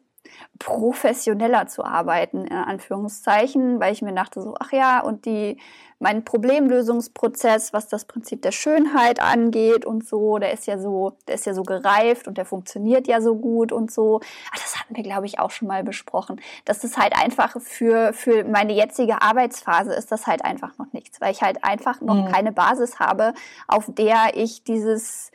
[0.59, 5.59] professioneller zu arbeiten, in Anführungszeichen, weil ich mir dachte so, ach ja, und die,
[5.99, 11.37] mein Problemlösungsprozess, was das Prinzip der Schönheit angeht und so, der ist ja so, der
[11.37, 14.21] ist ja so gereift und der funktioniert ja so gut und so.
[14.53, 16.41] Ach, das hatten wir, glaube ich, auch schon mal besprochen.
[16.65, 21.21] Das ist halt einfach für, für meine jetzige Arbeitsphase ist das halt einfach noch nichts,
[21.21, 22.33] weil ich halt einfach noch mhm.
[22.33, 23.33] keine Basis habe,
[23.69, 25.31] auf der ich dieses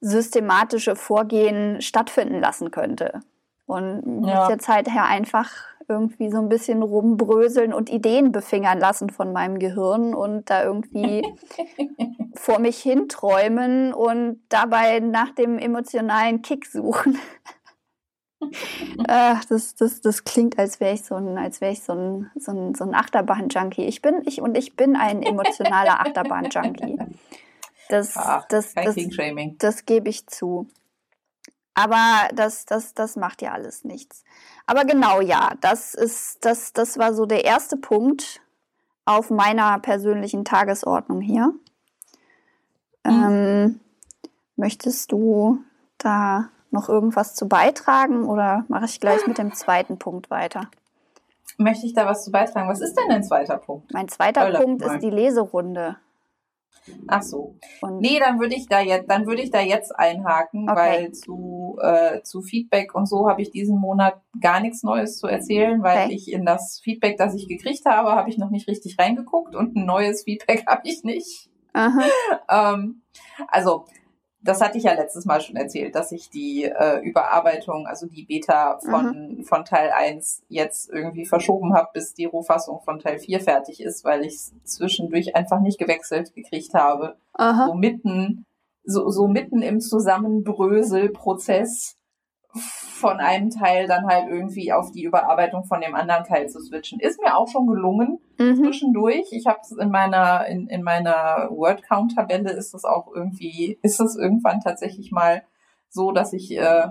[0.00, 3.20] systematische Vorgehen stattfinden lassen könnte.
[3.66, 4.48] Und muss ja.
[4.48, 5.50] jetzt halt her einfach
[5.88, 11.22] irgendwie so ein bisschen rumbröseln und Ideen befingern lassen von meinem Gehirn und da irgendwie
[12.34, 17.18] vor mich hinträumen und dabei nach dem emotionalen Kick suchen.
[19.08, 22.30] Ach, das, das, das klingt, als wäre ich so ein, als wäre ich so ein,
[22.36, 23.84] so ein, so ein Achterbahn-Junkie.
[23.84, 26.98] Ich bin, ich und ich bin ein emotionaler Achterbahn-Junkie.
[27.88, 28.96] Das, Ach, das, das, das,
[29.58, 30.68] das gebe ich zu.
[31.78, 34.24] Aber das, das, das macht ja alles nichts.
[34.64, 38.40] Aber genau, ja, das ist, das, das war so der erste Punkt
[39.04, 41.52] auf meiner persönlichen Tagesordnung hier.
[43.04, 43.22] Mhm.
[43.24, 43.80] Ähm,
[44.56, 45.58] möchtest du
[45.98, 50.70] da noch irgendwas zu beitragen oder mache ich gleich mit dem zweiten Punkt weiter?
[51.58, 52.70] Möchte ich da was zu beitragen?
[52.70, 53.92] Was ist denn dein zweiter Punkt?
[53.92, 55.96] Mein zweiter Punkt ist die Leserunde.
[57.08, 57.56] Ach so.
[57.80, 60.78] Und nee, dann würde ich da jetzt, dann würde ich da jetzt einhaken, okay.
[60.78, 65.26] weil zu, äh, zu Feedback und so habe ich diesen Monat gar nichts Neues zu
[65.26, 66.14] erzählen, weil okay.
[66.14, 69.76] ich in das Feedback, das ich gekriegt habe, habe ich noch nicht richtig reingeguckt und
[69.76, 71.50] ein neues Feedback habe ich nicht.
[72.48, 73.02] ähm,
[73.48, 73.84] also
[74.46, 78.24] das hatte ich ja letztes Mal schon erzählt, dass ich die äh, Überarbeitung, also die
[78.24, 79.44] Beta von, mhm.
[79.44, 84.04] von Teil 1 jetzt irgendwie verschoben habe, bis die Rohfassung von Teil 4 fertig ist,
[84.04, 87.16] weil ich es zwischendurch einfach nicht gewechselt gekriegt habe.
[87.34, 87.66] Aha.
[87.66, 88.46] So mitten,
[88.84, 91.96] so, so mitten im Zusammenbröselprozess
[92.96, 96.98] von einem Teil dann halt irgendwie auf die Überarbeitung von dem anderen Teil zu switchen.
[96.98, 98.56] Ist mir auch schon gelungen mhm.
[98.56, 99.26] zwischendurch.
[99.32, 103.78] Ich habe es in meiner in, in meiner Word Count Tabelle ist das auch irgendwie
[103.82, 105.42] ist es irgendwann tatsächlich mal
[105.88, 106.88] so, dass ich äh,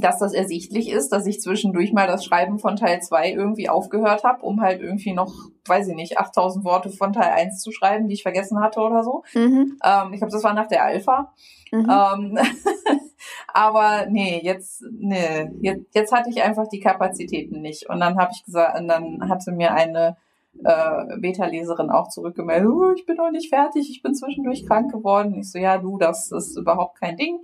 [0.00, 4.24] dass das ersichtlich ist, dass ich zwischendurch mal das Schreiben von Teil 2 irgendwie aufgehört
[4.24, 5.32] habe, um halt irgendwie noch,
[5.66, 9.02] weiß ich nicht, 8000 Worte von Teil 1 zu schreiben, die ich vergessen hatte oder
[9.02, 9.22] so.
[9.34, 9.78] Mhm.
[9.84, 11.32] Ähm, ich glaube, das war nach der Alpha.
[11.72, 11.90] Mhm.
[11.90, 12.38] Ähm,
[13.52, 17.88] aber nee, jetzt, nee, jetzt, jetzt hatte ich einfach die Kapazitäten nicht.
[17.88, 20.16] Und dann habe ich gesagt, und dann hatte mir eine
[20.64, 25.34] äh, Beta-Leserin auch zurückgemeldet, oh, ich bin noch nicht fertig, ich bin zwischendurch krank geworden.
[25.34, 27.40] Ich so, ja, du, das ist überhaupt kein Ding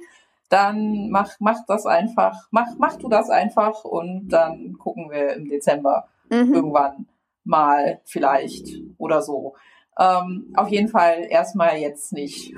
[0.53, 5.49] dann mach, mach das einfach, mach, mach du das einfach und dann gucken wir im
[5.49, 6.53] Dezember mhm.
[6.53, 7.07] irgendwann
[7.45, 9.55] mal vielleicht oder so.
[9.99, 12.55] Ähm, auf jeden Fall erstmal jetzt nicht.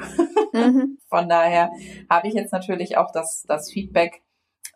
[0.53, 0.99] Mhm.
[1.09, 1.71] Von daher
[2.11, 4.23] habe ich jetzt natürlich auch das, das Feedback,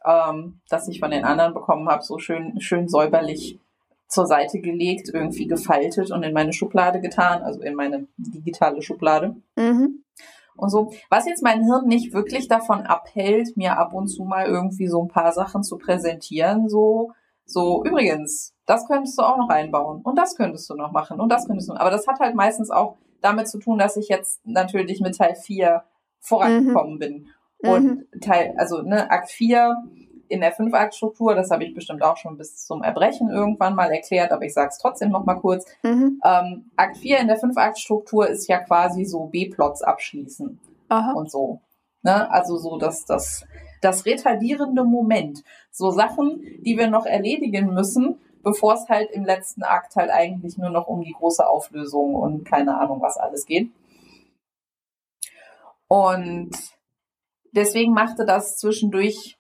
[0.05, 3.59] ähm, das ich von den anderen bekommen habe, so schön, schön säuberlich
[4.07, 9.37] zur Seite gelegt, irgendwie gefaltet und in meine Schublade getan, also in meine digitale Schublade.
[9.57, 10.05] Mhm.
[10.59, 14.47] Und so, was jetzt mein Hirn nicht wirklich davon abhält, mir ab und zu mal
[14.47, 17.13] irgendwie so ein paar Sachen zu präsentieren, so,
[17.45, 21.31] so, übrigens, das könntest du auch noch einbauen und das könntest du noch machen und
[21.31, 24.45] das könntest du, aber das hat halt meistens auch damit zu tun, dass ich jetzt
[24.45, 25.85] natürlich mit Teil 4
[26.21, 26.99] vorangekommen mhm.
[26.99, 27.27] bin.
[27.61, 28.21] Und mhm.
[28.21, 29.75] Teil, also, ne, Akt 4
[30.29, 34.33] in der Fünf-Akt-Struktur, das habe ich bestimmt auch schon bis zum Erbrechen irgendwann mal erklärt,
[34.33, 35.65] aber ich sage es trotzdem noch mal kurz.
[35.83, 36.21] Mhm.
[36.25, 41.13] Ähm, Akt 4 in der Fünf-Akt-Struktur ist ja quasi so B-Plots abschließen Aha.
[41.13, 41.61] und so.
[42.03, 42.31] Ne?
[42.31, 43.45] Also so das, das,
[43.81, 45.43] das retardierende Moment.
[45.71, 50.59] So Sachen, die wir noch erledigen müssen, bevor es halt im letzten Akt halt eigentlich
[50.59, 53.71] nur noch um die große Auflösung und keine Ahnung was alles geht.
[55.89, 56.51] Und
[57.53, 59.39] deswegen machte das zwischendurch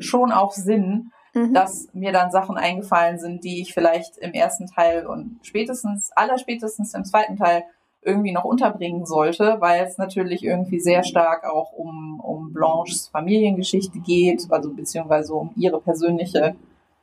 [0.00, 1.54] schon auch Sinn, mhm.
[1.54, 6.94] dass mir dann Sachen eingefallen sind, die ich vielleicht im ersten Teil und spätestens, allerspätestens
[6.94, 7.64] im zweiten Teil
[8.02, 13.98] irgendwie noch unterbringen sollte, weil es natürlich irgendwie sehr stark auch um, um Blanches Familiengeschichte
[13.98, 16.54] geht, also beziehungsweise um ihre persönliche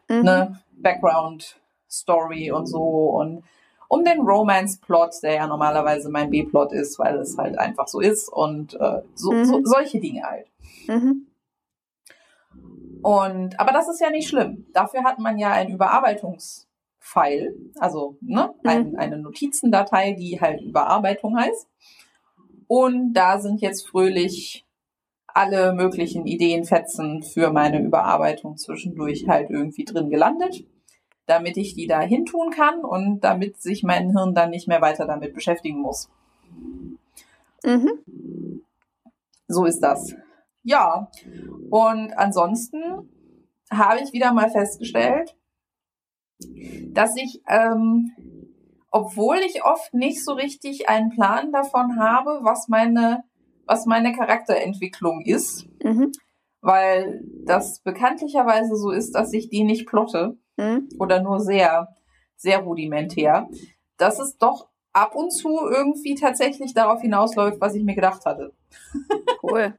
[0.10, 0.22] mhm.
[0.22, 3.44] ne, Background-Story und so und
[3.90, 8.28] um den Romance-Plot, der ja normalerweise mein B-Plot ist, weil es halt einfach so ist
[8.28, 9.46] und äh, so, mhm.
[9.46, 10.48] so, solche Dinge halt.
[10.88, 11.28] Mhm.
[13.04, 14.66] Und, aber das ist ja nicht schlimm.
[14.74, 18.70] Dafür hat man ja ein Überarbeitungsfile, also ne, mhm.
[18.70, 21.68] ein, eine Notizendatei, die halt Überarbeitung heißt.
[22.68, 24.66] Und da sind jetzt fröhlich
[25.28, 30.66] alle möglichen Ideenfetzen für meine Überarbeitung zwischendurch halt irgendwie drin gelandet,
[31.26, 34.82] damit ich die da hin tun kann und damit sich mein Hirn dann nicht mehr
[34.82, 36.10] weiter damit beschäftigen muss.
[37.66, 38.62] Mhm.
[39.48, 40.16] So ist das.
[40.64, 41.12] Ja,
[41.70, 43.10] und ansonsten
[43.70, 45.36] habe ich wieder mal festgestellt,
[46.92, 48.12] dass ich, ähm,
[48.92, 53.24] obwohl ich oft nicht so richtig einen Plan davon habe, was meine,
[53.66, 56.12] was meine Charakterentwicklung ist, mhm.
[56.62, 60.90] weil das bekanntlicherweise so ist, dass ich die nicht plotte mhm.
[61.00, 61.90] oder nur sehr,
[62.36, 63.50] sehr rudimentär,
[63.98, 68.54] dass es doch ab und zu irgendwie tatsächlich darauf hinausläuft, was ich mir gedacht hatte.
[69.42, 69.78] Cool.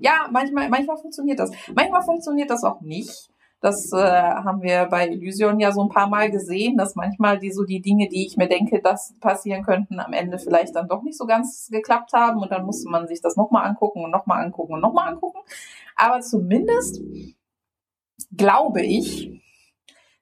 [0.00, 1.50] Ja, manchmal, manchmal funktioniert das.
[1.74, 3.30] Manchmal funktioniert das auch nicht.
[3.60, 7.50] Das äh, haben wir bei Illusion ja so ein paar Mal gesehen, dass manchmal die
[7.50, 11.02] so die Dinge, die ich mir denke, dass passieren könnten, am Ende vielleicht dann doch
[11.02, 14.44] nicht so ganz geklappt haben und dann musste man sich das nochmal angucken und nochmal
[14.44, 15.40] angucken und nochmal angucken.
[15.96, 17.00] Aber zumindest
[18.36, 19.42] glaube ich,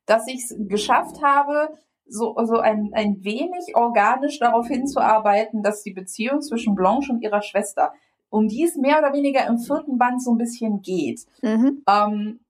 [0.06, 1.68] dass ich es geschafft habe,
[2.08, 7.42] so, so ein, ein wenig organisch darauf hinzuarbeiten, dass die Beziehung zwischen Blanche und ihrer
[7.42, 7.92] Schwester
[8.30, 11.26] um die es mehr oder weniger im vierten Band so ein bisschen geht.
[11.42, 11.82] Mhm.
[11.88, 12.40] Ähm,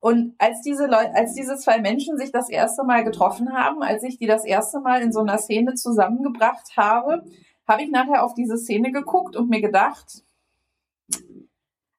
[0.00, 4.02] und als diese Leute, als diese zwei Menschen sich das erste Mal getroffen haben, als
[4.02, 7.22] ich die das erste Mal in so einer Szene zusammengebracht habe,
[7.68, 10.24] habe ich nachher auf diese Szene geguckt und mir gedacht,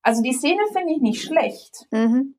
[0.02, 1.88] also die Szene finde ich nicht schlecht.
[1.92, 2.36] Mhm.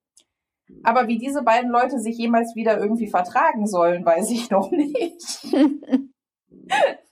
[0.83, 5.45] Aber wie diese beiden Leute sich jemals wieder irgendwie vertragen sollen, weiß ich noch nicht.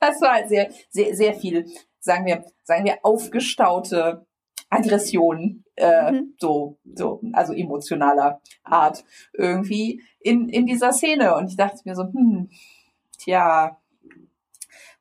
[0.01, 1.67] das war halt sehr, sehr, sehr viel
[2.01, 4.27] sagen wir, sagen wir, aufgestaute
[4.71, 6.35] Aggression, äh, mhm.
[6.39, 11.35] so, so, also emotionaler Art irgendwie in, in dieser Szene.
[11.37, 12.51] Und ich dachte mir so, hm,
[13.19, 13.79] tja,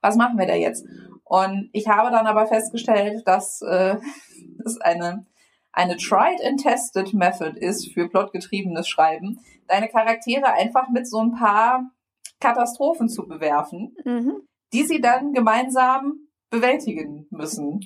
[0.02, 0.86] was machen wir da jetzt?
[1.24, 3.98] Und ich habe dann aber festgestellt, dass äh,
[4.64, 5.26] das eine,
[5.72, 11.32] eine tried and tested Method ist für plotgetriebenes Schreiben, deine Charaktere einfach mit so ein
[11.32, 11.92] paar
[12.40, 14.42] Katastrophen zu bewerfen, mhm.
[14.74, 17.82] die sie dann gemeinsam bewältigen müssen.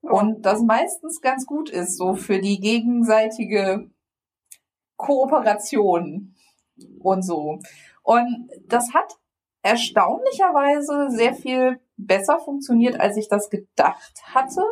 [0.00, 3.90] Und das meistens ganz gut ist, so für die gegenseitige
[4.96, 6.34] Kooperation
[7.00, 7.60] und so.
[8.02, 9.16] Und das hat
[9.62, 14.62] erstaunlicherweise sehr viel besser funktioniert, als ich das gedacht hatte.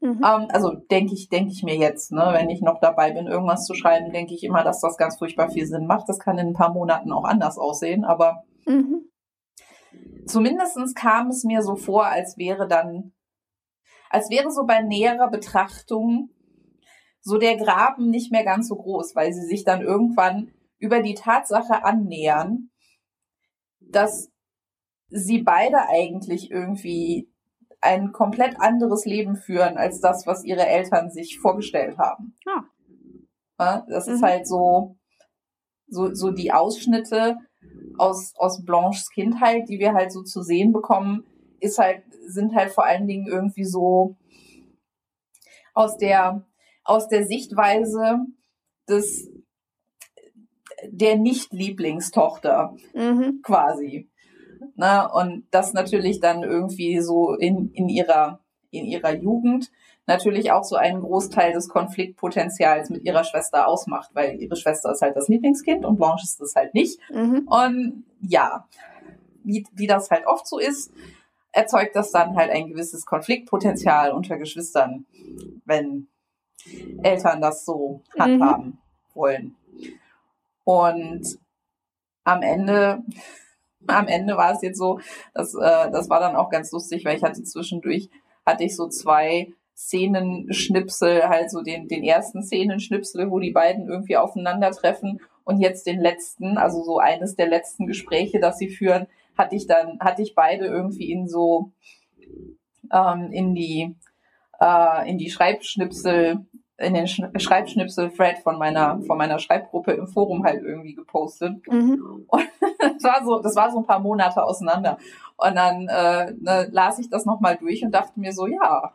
[0.00, 0.22] Mhm.
[0.24, 3.66] Ähm, also denke ich, denke ich mir jetzt, ne, wenn ich noch dabei bin, irgendwas
[3.66, 6.08] zu schreiben, denke ich immer, dass das ganz furchtbar viel Sinn macht.
[6.08, 9.10] Das kann in ein paar Monaten auch anders aussehen, aber mhm
[10.26, 13.12] zumindestens kam es mir so vor, als wäre dann,
[14.10, 16.30] als wäre so bei näherer Betrachtung
[17.20, 21.14] so der Graben nicht mehr ganz so groß, weil sie sich dann irgendwann über die
[21.14, 22.70] Tatsache annähern,
[23.80, 24.30] dass
[25.08, 27.30] sie beide eigentlich irgendwie
[27.80, 32.34] ein komplett anderes Leben führen als das, was ihre Eltern sich vorgestellt haben.
[32.46, 32.64] Ah.
[33.58, 34.14] Ja, das mhm.
[34.14, 34.96] ist halt so,
[35.86, 37.36] so, so die Ausschnitte
[37.98, 41.24] aus, aus Blanches Kindheit, die wir halt so zu sehen bekommen,
[41.60, 44.16] ist halt, sind halt vor allen Dingen irgendwie so
[45.72, 46.44] aus der,
[46.84, 48.18] aus der Sichtweise
[48.88, 49.30] des,
[50.88, 53.40] der Nicht-Lieblingstochter mhm.
[53.42, 54.10] quasi.
[54.76, 59.70] Na, und das natürlich dann irgendwie so in, in ihrer, in ihrer Jugend
[60.06, 65.02] natürlich auch so einen Großteil des Konfliktpotenzials mit ihrer Schwester ausmacht, weil ihre Schwester ist
[65.02, 67.00] halt das Lieblingskind und Blanche ist es halt nicht.
[67.10, 67.48] Mhm.
[67.48, 68.68] Und ja,
[69.42, 70.92] wie, wie das halt oft so ist,
[71.52, 75.06] erzeugt das dann halt ein gewisses Konfliktpotenzial unter Geschwistern,
[75.64, 76.08] wenn
[77.02, 78.78] Eltern das so handhaben mhm.
[79.14, 79.56] wollen.
[80.64, 81.38] Und
[82.24, 83.02] am Ende,
[83.86, 85.00] am Ende war es jetzt so,
[85.32, 88.08] dass, äh, das war dann auch ganz lustig, weil ich hatte zwischendurch,
[88.44, 94.16] hatte ich so zwei Szenenschnipsel, halt so den, den ersten Szenenschnipsel, wo die beiden irgendwie
[94.16, 99.06] aufeinandertreffen und jetzt den letzten, also so eines der letzten Gespräche, das sie führen,
[99.36, 101.72] hatte ich dann, hatte ich beide irgendwie in so
[102.92, 103.96] ähm, in die
[104.60, 110.62] äh, in die Schreibschnipsel in den Schreibschnipsel-Thread von meiner, von meiner Schreibgruppe im Forum halt
[110.62, 111.66] irgendwie gepostet.
[111.68, 112.24] Mhm.
[112.26, 112.48] Und
[112.80, 114.98] das war so, das war so ein paar Monate auseinander.
[115.36, 118.92] Und dann äh, ne, las ich das nochmal durch und dachte mir so, ja.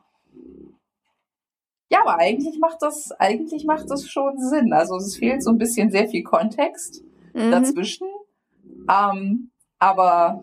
[1.90, 4.74] Ja, aber eigentlich macht das, eigentlich macht das schon Sinn.
[4.74, 7.52] Also es fehlt so ein bisschen sehr viel Kontext mhm.
[7.52, 8.08] dazwischen.
[8.90, 10.42] Ähm, aber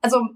[0.00, 0.28] also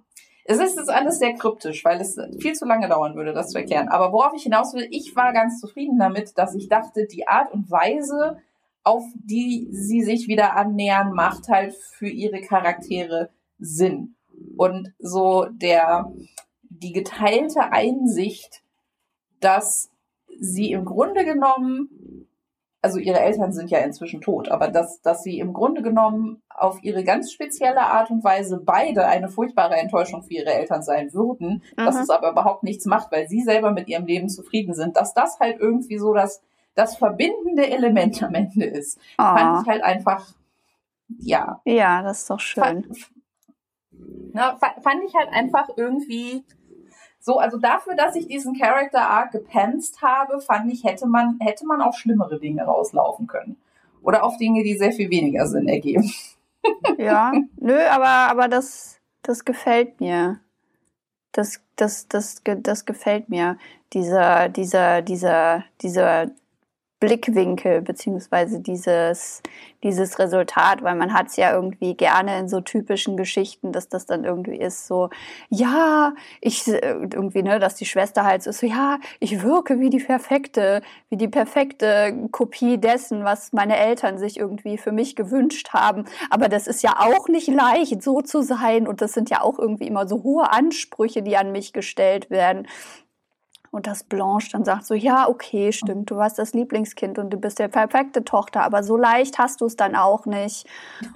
[0.44, 3.58] es ist jetzt alles sehr kryptisch, weil es viel zu lange dauern würde, das zu
[3.58, 3.88] erklären.
[3.88, 7.52] Aber worauf ich hinaus will, ich war ganz zufrieden damit, dass ich dachte, die Art
[7.52, 8.38] und Weise,
[8.84, 14.14] auf die sie sich wieder annähern, macht halt für ihre Charaktere Sinn.
[14.56, 16.12] Und so der,
[16.62, 18.62] die geteilte Einsicht,
[19.40, 19.90] dass
[20.38, 22.26] sie im Grunde genommen
[22.86, 26.82] also ihre Eltern sind ja inzwischen tot, aber dass, dass sie im Grunde genommen auf
[26.84, 31.64] ihre ganz spezielle Art und Weise beide eine furchtbare Enttäuschung für ihre Eltern sein würden,
[31.76, 31.84] mhm.
[31.84, 35.14] dass es aber überhaupt nichts macht, weil sie selber mit ihrem Leben zufrieden sind, dass
[35.14, 36.40] das halt irgendwie so das,
[36.76, 38.98] das verbindende Element am Ende ist.
[39.18, 39.22] Oh.
[39.22, 40.34] Fand ich halt einfach,
[41.18, 41.60] ja.
[41.64, 42.62] Ja, das ist doch schön.
[42.62, 42.86] Fand,
[44.32, 46.44] na, fand ich halt einfach irgendwie
[47.26, 51.66] so, also dafür, dass ich diesen Character Arc gepenst habe, fand ich, hätte man, hätte
[51.66, 53.56] man auf schlimmere Dinge rauslaufen können.
[54.00, 56.08] Oder auf Dinge, die sehr viel weniger Sinn ergeben.
[56.98, 60.38] Ja, nö, aber, aber das, das gefällt mir.
[61.32, 63.58] Das, das, das, das gefällt mir.
[63.92, 66.30] Dieser, dieser, dieser, dieser
[66.98, 69.42] Blickwinkel beziehungsweise dieses,
[69.82, 74.06] dieses Resultat, weil man hat es ja irgendwie gerne in so typischen Geschichten, dass das
[74.06, 75.10] dann irgendwie ist so,
[75.50, 79.90] ja, ich irgendwie, ne, dass die Schwester halt so ist, so, ja, ich wirke wie
[79.90, 80.80] die perfekte,
[81.10, 86.06] wie die perfekte Kopie dessen, was meine Eltern sich irgendwie für mich gewünscht haben.
[86.30, 89.58] Aber das ist ja auch nicht leicht, so zu sein und das sind ja auch
[89.58, 92.66] irgendwie immer so hohe Ansprüche, die an mich gestellt werden.
[93.70, 97.36] Und dass Blanche dann sagt so, ja, okay, stimmt, du warst das Lieblingskind und du
[97.36, 100.66] bist der perfekte Tochter, aber so leicht hast du es dann auch nicht.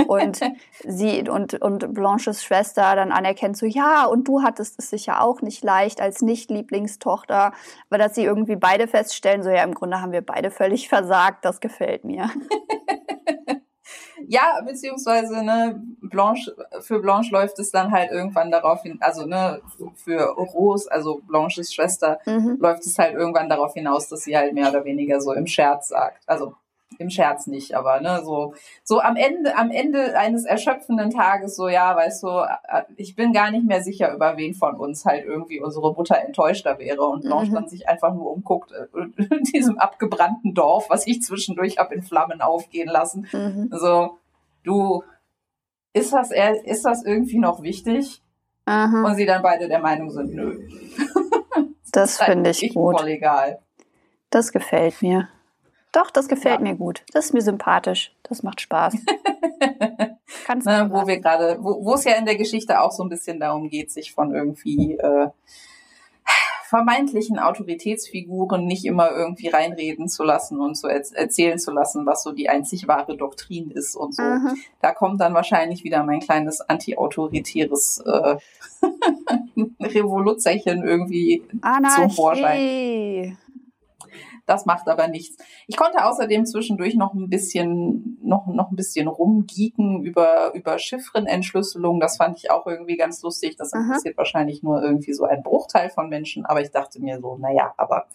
[0.07, 0.41] Und
[0.87, 5.43] sie und, und Blanches Schwester dann anerkennt so, ja, und du hattest es sicher auch
[5.43, 7.53] nicht leicht als Nicht-Lieblingstochter,
[7.89, 11.45] aber dass sie irgendwie beide feststellen, so ja, im Grunde haben wir beide völlig versagt,
[11.45, 12.31] das gefällt mir.
[14.29, 19.61] Ja, beziehungsweise, ne, Blanche, für Blanche läuft es dann halt irgendwann darauf hin, also, ne,
[19.95, 22.59] für Rose, also Blanches Schwester, mhm.
[22.61, 25.89] läuft es halt irgendwann darauf hinaus, dass sie halt mehr oder weniger so im Scherz
[25.89, 26.23] sagt.
[26.27, 26.55] Also,
[26.99, 31.69] im Scherz nicht, aber ne, so, so am Ende, am Ende eines erschöpfenden Tages, so,
[31.69, 35.25] ja, weißt du, äh, ich bin gar nicht mehr sicher, über wen von uns halt
[35.25, 37.55] irgendwie unsere Mutter enttäuschter wäre und Blanche mhm.
[37.55, 38.87] dann sich einfach nur umguckt, äh,
[39.35, 43.27] in diesem abgebrannten Dorf, was ich zwischendurch habe in Flammen aufgehen lassen.
[43.33, 43.71] Mhm.
[43.73, 44.19] So,
[44.65, 45.03] du,
[45.93, 46.31] ist das,
[46.65, 48.23] ist das irgendwie noch wichtig?
[48.67, 49.05] Aha.
[49.05, 50.69] Und sie dann beide der Meinung sind, nö.
[51.93, 52.99] das, das finde ich gut.
[52.99, 53.61] Voll egal.
[54.31, 55.29] Das gefällt mir.
[55.93, 56.61] Doch, das gefällt ja.
[56.61, 57.03] mir gut.
[57.13, 58.13] Das ist mir sympathisch.
[58.23, 58.95] Das macht Spaß.
[60.47, 63.41] Kannst ne, wo wir gerade, wo, es ja in der Geschichte auch so ein bisschen
[63.41, 65.29] darum geht, sich von irgendwie äh,
[66.71, 72.23] vermeintlichen Autoritätsfiguren nicht immer irgendwie reinreden zu lassen und zu er erzählen zu lassen, was
[72.23, 74.23] so die einzig wahre Doktrin ist und so.
[74.23, 74.57] Mhm.
[74.81, 78.37] Da kommt dann wahrscheinlich wieder mein kleines antiautoritäres äh,
[79.81, 82.03] Revoluzerchen irgendwie Anarchie.
[82.03, 83.37] zum Vorschein
[84.51, 85.37] Das macht aber nichts.
[85.69, 92.01] Ich konnte außerdem zwischendurch noch ein bisschen, noch, noch ein bisschen rumgeeken über, über Chiffrenentschlüsselung.
[92.01, 93.55] Das fand ich auch irgendwie ganz lustig.
[93.57, 94.19] Das interessiert Aha.
[94.19, 96.47] wahrscheinlich nur irgendwie so ein Bruchteil von Menschen.
[96.47, 98.07] Aber ich dachte mir so, naja, aber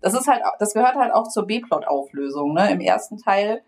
[0.00, 2.54] das ist halt, das gehört halt auch zur B-Plot-Auflösung.
[2.54, 2.70] Ne?
[2.70, 3.60] Im ersten Teil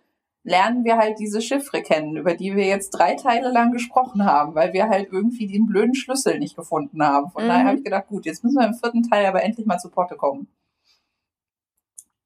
[0.44, 4.54] lernen wir halt diese Chiffre kennen, über die wir jetzt drei Teile lang gesprochen haben,
[4.54, 7.32] weil wir halt irgendwie den blöden Schlüssel nicht gefunden haben.
[7.32, 7.48] Von mhm.
[7.48, 9.90] daher habe ich gedacht, gut, jetzt müssen wir im vierten Teil aber endlich mal zu
[9.90, 10.46] Potte kommen.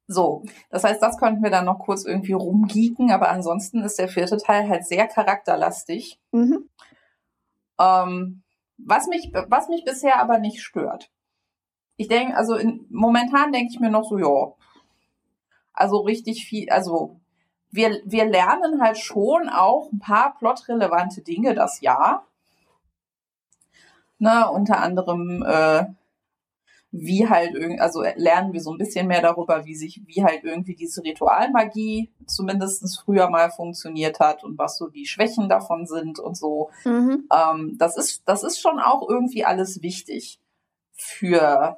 [0.07, 4.07] So, das heißt, das könnten wir dann noch kurz irgendwie rumgeeken, aber ansonsten ist der
[4.07, 6.19] vierte Teil halt sehr charakterlastig.
[6.31, 6.69] Mhm.
[7.77, 8.43] Ähm,
[8.77, 11.11] was mich, was mich bisher aber nicht stört.
[11.97, 14.53] Ich denke, also in, momentan denke ich mir noch so, ja,
[15.73, 17.19] also richtig viel, also
[17.69, 22.25] wir, wir lernen halt schon auch ein paar plotrelevante Dinge das Jahr.
[24.19, 25.85] Ne, unter anderem, äh,
[26.91, 30.43] wie halt irgendwie, also lernen wir so ein bisschen mehr darüber, wie sich, wie halt
[30.43, 36.19] irgendwie diese Ritualmagie zumindest früher mal funktioniert hat und was so die Schwächen davon sind
[36.19, 36.69] und so.
[36.85, 37.27] Mhm.
[37.31, 40.39] Ähm, das ist, das ist schon auch irgendwie alles wichtig
[40.93, 41.77] für,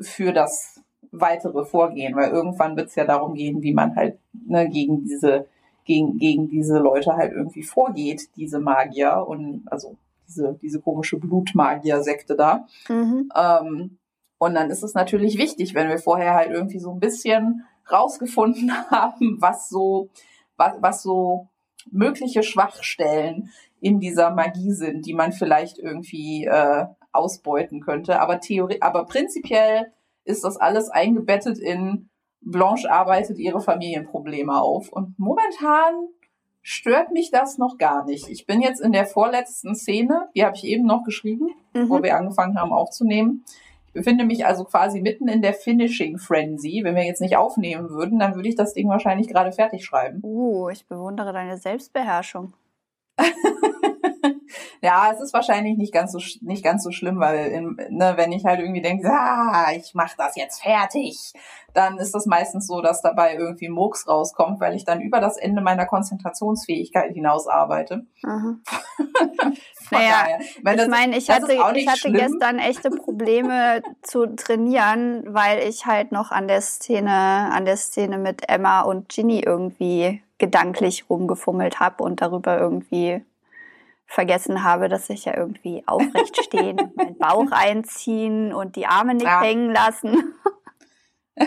[0.00, 4.68] für das weitere Vorgehen, weil irgendwann wird es ja darum gehen, wie man halt ne,
[4.68, 5.46] gegen diese
[5.84, 12.36] gegen, gegen diese Leute halt irgendwie vorgeht, diese Magier und also diese, diese komische Blutmagier-Sekte
[12.36, 12.66] da.
[12.88, 13.30] Mhm.
[13.34, 13.98] Ähm,
[14.44, 18.72] und dann ist es natürlich wichtig, wenn wir vorher halt irgendwie so ein bisschen rausgefunden
[18.90, 20.08] haben, was so,
[20.56, 21.48] was, was so
[21.90, 28.20] mögliche Schwachstellen in dieser Magie sind, die man vielleicht irgendwie äh, ausbeuten könnte.
[28.20, 29.92] Aber Theorie, aber prinzipiell
[30.24, 32.08] ist das alles eingebettet in
[32.44, 34.90] Blanche arbeitet ihre Familienprobleme auf.
[34.90, 36.08] Und momentan
[36.62, 38.28] stört mich das noch gar nicht.
[38.28, 41.88] Ich bin jetzt in der vorletzten Szene, die habe ich eben noch geschrieben, mhm.
[41.88, 43.44] wo wir angefangen haben aufzunehmen.
[43.94, 46.80] Ich befinde mich also quasi mitten in der Finishing Frenzy.
[46.82, 50.18] Wenn wir jetzt nicht aufnehmen würden, dann würde ich das Ding wahrscheinlich gerade fertig schreiben.
[50.24, 52.54] Uh, ich bewundere deine Selbstbeherrschung.
[54.84, 58.32] Ja, es ist wahrscheinlich nicht ganz so nicht ganz so schlimm, weil in, ne, wenn
[58.32, 61.32] ich halt irgendwie denke, ah, ich mach das jetzt fertig,
[61.72, 65.38] dann ist das meistens so, dass dabei irgendwie Murks rauskommt, weil ich dann über das
[65.38, 68.04] Ende meiner Konzentrationsfähigkeit hinaus arbeite.
[69.90, 75.86] naja, ich meine, meine, ich hatte, ich hatte gestern echte Probleme zu trainieren, weil ich
[75.86, 81.80] halt noch an der Szene, an der Szene mit Emma und Ginny irgendwie gedanklich rumgefummelt
[81.80, 83.24] habe und darüber irgendwie
[84.06, 89.26] vergessen habe, dass ich ja irgendwie aufrecht stehen meinen Bauch einziehen und die Arme nicht
[89.26, 89.40] ja.
[89.40, 90.34] hängen lassen.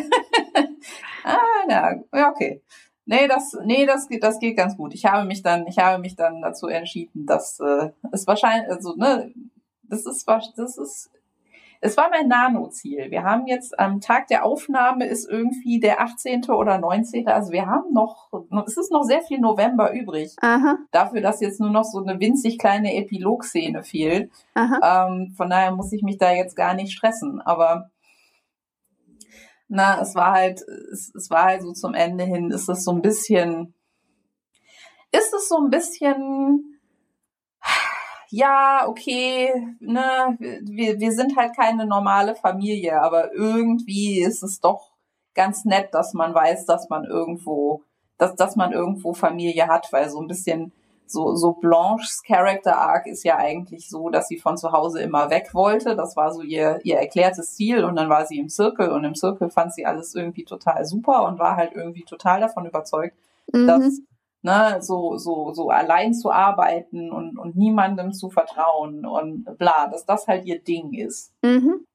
[1.24, 1.38] ah,
[1.70, 1.96] ja,
[2.30, 2.62] okay.
[3.06, 4.94] Nee, das, nee, das geht, das geht ganz gut.
[4.94, 8.96] Ich habe mich dann, ich habe mich dann dazu entschieden, dass äh, es wahrscheinlich, also
[8.96, 9.34] ne,
[9.84, 11.10] das ist, das ist
[11.82, 13.12] es war mein Nano-Ziel.
[13.12, 16.46] Wir haben jetzt am Tag der Aufnahme ist irgendwie der 18.
[16.50, 17.28] oder 19.
[17.28, 18.30] Also wir haben noch,
[18.66, 20.36] es ist noch sehr viel November übrig.
[20.42, 20.78] Aha.
[20.92, 24.32] Dafür, dass jetzt nur noch so eine winzig kleine Epilog-Szene fehlt.
[24.84, 27.42] Ähm, von daher muss ich mich da jetzt gar nicht stressen.
[27.42, 27.90] Aber
[29.68, 30.62] na, es war halt,
[30.92, 33.74] es, es war halt so zum Ende hin, ist es so ein bisschen,
[35.12, 36.77] ist es so ein bisschen,
[38.30, 44.92] ja, okay, ne, wir, wir sind halt keine normale Familie, aber irgendwie ist es doch
[45.34, 47.84] ganz nett, dass man weiß, dass man irgendwo,
[48.18, 50.74] dass, dass man irgendwo Familie hat, weil so ein bisschen
[51.06, 55.30] so, so Blanches Character Arc ist ja eigentlich so, dass sie von zu Hause immer
[55.30, 55.96] weg wollte.
[55.96, 59.16] Das war so ihr, ihr erklärtes Ziel und dann war sie im Zirkel und im
[59.16, 63.16] Zirkel fand sie alles irgendwie total super und war halt irgendwie total davon überzeugt,
[63.54, 63.68] mhm.
[63.68, 64.02] dass
[64.42, 70.06] ne, so, so, so allein zu arbeiten und, und niemandem zu vertrauen und bla, dass
[70.06, 71.34] das halt ihr Ding ist.
[71.44, 71.86] Mhm.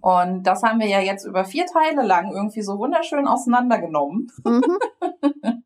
[0.00, 4.78] Und das haben wir ja jetzt über vier Teile lang irgendwie so wunderschön auseinandergenommen, mhm.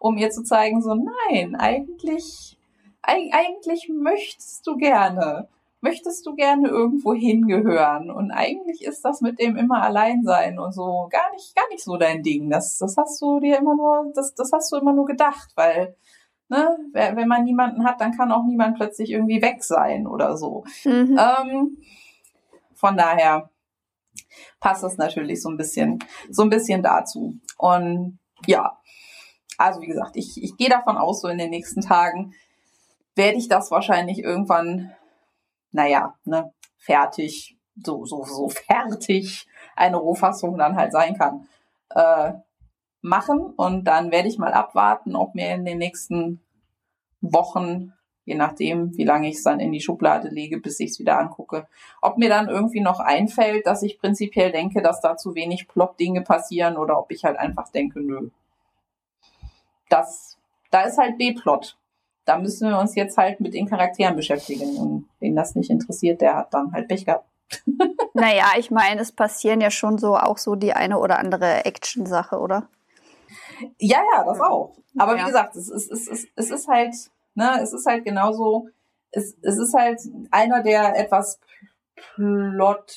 [0.00, 2.58] um ihr zu zeigen, so nein, eigentlich,
[3.02, 5.48] eigentlich möchtest du gerne
[5.80, 8.10] möchtest du gerne irgendwo hingehören?
[8.10, 11.84] Und eigentlich ist das mit dem immer allein sein und so gar nicht, gar nicht
[11.84, 12.50] so dein Ding.
[12.50, 15.96] Das, das hast du dir immer nur, das, das hast du immer nur gedacht, weil,
[16.48, 20.64] ne, wenn man niemanden hat, dann kann auch niemand plötzlich irgendwie weg sein oder so.
[20.84, 21.18] Mhm.
[21.18, 21.78] Ähm,
[22.74, 23.50] von daher
[24.60, 25.98] passt das natürlich so ein bisschen,
[26.30, 27.38] so ein bisschen dazu.
[27.56, 28.78] Und ja,
[29.56, 32.34] also wie gesagt, ich, ich gehe davon aus, so in den nächsten Tagen
[33.16, 34.92] werde ich das wahrscheinlich irgendwann
[35.72, 39.46] naja, ne, fertig, so, so, so fertig
[39.76, 41.48] eine Rohfassung dann halt sein kann,
[41.90, 42.32] äh,
[43.00, 43.52] machen.
[43.56, 46.40] Und dann werde ich mal abwarten, ob mir in den nächsten
[47.20, 47.92] Wochen
[48.28, 51.18] je nachdem, wie lange ich es dann in die Schublade lege, bis ich es wieder
[51.18, 51.66] angucke.
[52.02, 56.20] Ob mir dann irgendwie noch einfällt, dass ich prinzipiell denke, dass da zu wenig Plot-Dinge
[56.20, 58.28] passieren oder ob ich halt einfach denke, nö.
[59.88, 60.36] Das,
[60.70, 61.78] da ist halt B-Plot.
[62.28, 64.76] Da müssen wir uns jetzt halt mit den Charakteren beschäftigen.
[64.76, 67.26] Und wen das nicht interessiert, der hat dann halt Pech gehabt.
[68.12, 72.38] naja, ich meine, es passieren ja schon so auch so die eine oder andere Action-Sache,
[72.38, 72.68] oder?
[73.78, 74.74] Ja, ja, das auch.
[74.98, 75.22] Aber ja.
[75.22, 76.94] wie gesagt, es ist, es, ist, es ist halt,
[77.34, 78.68] ne, es ist halt genauso,
[79.10, 80.00] es, es ist halt
[80.30, 81.40] einer der etwas
[81.96, 82.94] Plot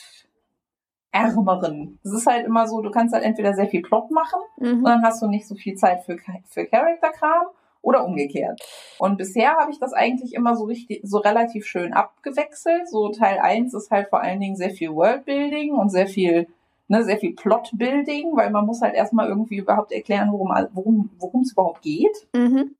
[1.11, 1.99] ärmeren.
[2.03, 4.79] Es ist halt immer so, du kannst halt entweder sehr viel Plot machen mhm.
[4.79, 6.17] und dann hast du nicht so viel Zeit für,
[6.49, 7.47] für Charakterkram
[7.81, 8.61] oder umgekehrt.
[8.99, 12.87] Und bisher habe ich das eigentlich immer so richtig, so relativ schön abgewechselt.
[12.89, 16.47] So Teil 1 ist halt vor allen Dingen sehr viel Worldbuilding und sehr viel
[16.91, 21.41] ne, sehr viel Plotbuilding, weil man muss halt erstmal irgendwie überhaupt erklären, worum worum worum
[21.41, 22.27] es überhaupt geht.
[22.35, 22.75] Mhm.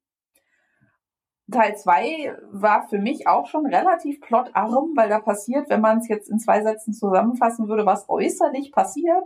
[1.50, 6.08] Teil 2 war für mich auch schon relativ plotarm, weil da passiert, wenn man es
[6.08, 9.24] jetzt in zwei Sätzen zusammenfassen würde, was äußerlich passiert,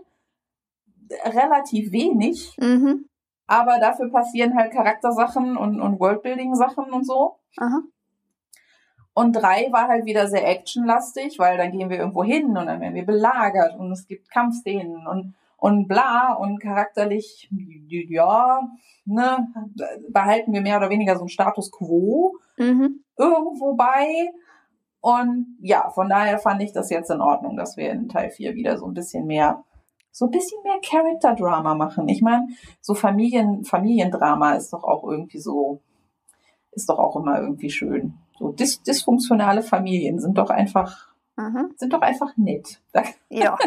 [1.25, 2.55] relativ wenig.
[2.59, 3.07] Mhm.
[3.47, 7.37] Aber dafür passieren halt Charaktersachen und, und Worldbuilding-Sachen und so.
[7.57, 7.81] Aha.
[9.13, 12.81] Und drei war halt wieder sehr actionlastig, weil dann gehen wir irgendwo hin und dann
[12.81, 17.49] werden wir belagert und es gibt Kampfszenen und, und bla und charakterlich,
[17.87, 18.67] ja,
[19.05, 19.47] ne,
[20.09, 23.05] behalten wir mehr oder weniger so einen Status quo mhm.
[23.17, 24.31] irgendwo bei.
[24.99, 28.55] Und ja, von daher fand ich das jetzt in Ordnung, dass wir in Teil 4
[28.55, 29.63] wieder so ein bisschen mehr,
[30.15, 32.07] so ein bisschen mehr Character-Drama machen.
[32.07, 32.47] Ich meine,
[32.79, 35.81] so Familien, Familiendrama ist doch auch irgendwie so,
[36.71, 38.13] ist doch auch immer irgendwie schön.
[38.39, 41.73] So dis dysfunktionale Familien sind doch einfach, mhm.
[41.75, 42.81] sind doch einfach nett.
[42.93, 43.57] Da ja.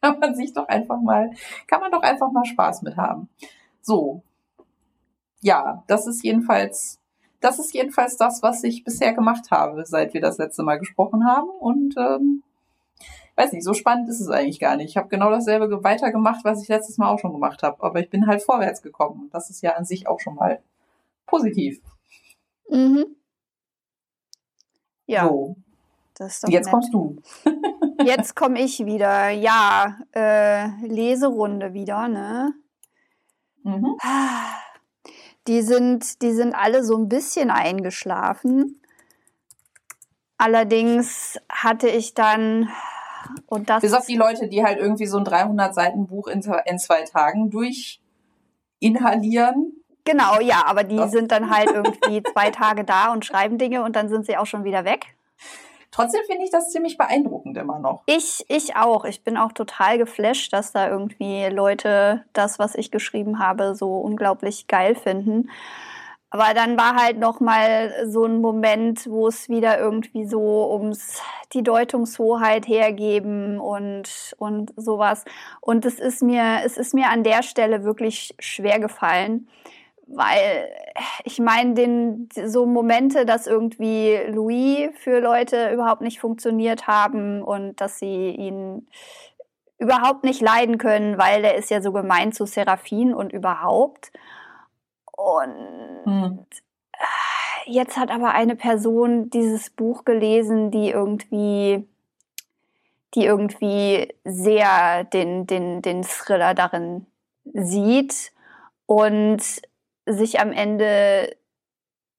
[0.00, 1.30] kann man sich doch einfach mal,
[1.68, 3.28] kann man doch einfach mal Spaß mit haben.
[3.80, 4.22] So.
[5.40, 6.98] Ja, das ist jedenfalls,
[7.40, 11.24] das ist jedenfalls das, was ich bisher gemacht habe, seit wir das letzte Mal gesprochen
[11.28, 11.48] haben.
[11.48, 12.42] Und ähm,
[13.36, 14.90] weiß nicht, so spannend ist es eigentlich gar nicht.
[14.90, 17.82] Ich habe genau dasselbe weitergemacht, was ich letztes Mal auch schon gemacht habe.
[17.82, 19.28] Aber ich bin halt vorwärts gekommen.
[19.32, 20.60] Das ist ja an sich auch schon mal
[21.26, 21.80] positiv.
[22.68, 23.06] Mhm.
[25.06, 25.26] Ja.
[25.26, 25.56] So.
[26.18, 26.70] Jetzt nett.
[26.70, 27.16] kommst du.
[28.04, 29.30] Jetzt komme ich wieder.
[29.30, 32.54] Ja, äh, Leserunde wieder, ne?
[33.62, 33.96] Mhm.
[35.46, 38.80] Die sind, die sind alle so ein bisschen eingeschlafen.
[40.38, 42.68] Allerdings hatte ich dann
[43.46, 46.42] und das bis auf die Leute, die halt irgendwie so ein 300 Seiten Buch in,
[46.66, 48.00] in zwei Tagen durch
[48.78, 49.72] inhalieren.
[50.04, 51.12] Genau, ja, aber die das.
[51.12, 54.46] sind dann halt irgendwie zwei Tage da und schreiben Dinge und dann sind sie auch
[54.46, 55.14] schon wieder weg.
[55.92, 58.02] Trotzdem finde ich das ziemlich beeindruckend immer noch.
[58.06, 59.04] Ich, ich auch.
[59.04, 63.98] Ich bin auch total geflasht, dass da irgendwie Leute das, was ich geschrieben habe, so
[63.98, 65.50] unglaublich geil finden.
[66.34, 71.20] Aber dann war halt noch mal so ein Moment, wo es wieder irgendwie so ums
[71.52, 75.26] die Deutungshoheit hergeben und und sowas.
[75.60, 79.46] Und es ist mir es ist mir an der Stelle wirklich schwer gefallen,
[80.06, 80.70] weil
[81.24, 87.78] ich meine, den so Momente, dass irgendwie Louis für Leute überhaupt nicht funktioniert haben und
[87.82, 88.88] dass sie ihn
[89.76, 94.12] überhaupt nicht leiden können, weil er ist ja so gemein zu Seraphin und überhaupt.
[95.12, 96.46] Und hm.
[97.66, 101.86] jetzt hat aber eine Person dieses Buch gelesen, die irgendwie
[103.14, 107.06] die irgendwie sehr den, den, den Thriller darin
[107.44, 108.32] sieht
[108.86, 109.42] und
[110.06, 111.36] sich am Ende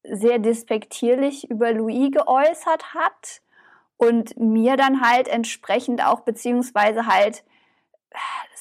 [0.04, 3.41] sehr despektierlich über Louis geäußert hat
[3.98, 7.44] und mir dann halt entsprechend auch beziehungsweise halt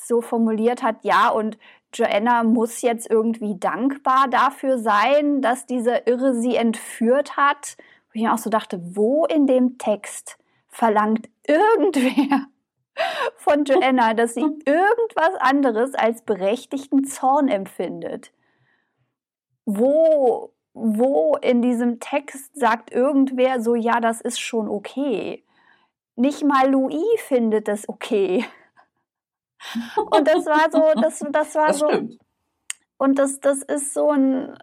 [0.04, 1.58] so formuliert hat, ja, und
[1.94, 7.76] Joanna muss jetzt irgendwie dankbar dafür sein, dass dieser Irre sie entführt hat.
[7.78, 10.38] Wo ich mir auch so dachte, wo in dem Text
[10.68, 12.46] verlangt irgendwer
[13.36, 18.32] von Joanna, dass sie irgendwas anderes als berechtigten Zorn empfindet?
[19.64, 25.44] wo, wo in diesem Text sagt irgendwer so, ja, das ist schon okay.
[26.16, 28.44] Nicht mal Louis findet das okay.
[30.10, 31.88] Und das war so, das, das war das so.
[31.88, 32.18] Stimmt.
[32.98, 34.56] Und das, das ist so ein.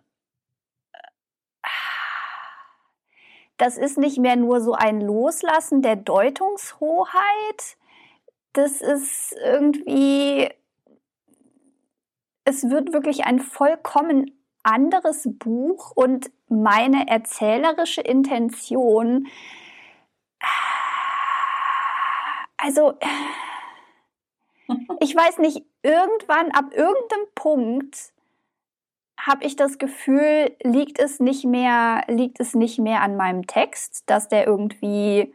[3.57, 7.77] Das ist nicht mehr nur so ein Loslassen der Deutungshoheit.
[8.53, 10.49] Das ist irgendwie.
[12.45, 19.27] Es wird wirklich ein vollkommen anderes Buch und meine erzählerische Intention,
[22.57, 22.97] also
[24.99, 28.13] ich weiß nicht, irgendwann ab irgendeinem Punkt
[29.19, 34.03] habe ich das Gefühl, liegt es nicht mehr, liegt es nicht mehr an meinem Text,
[34.09, 35.33] dass der irgendwie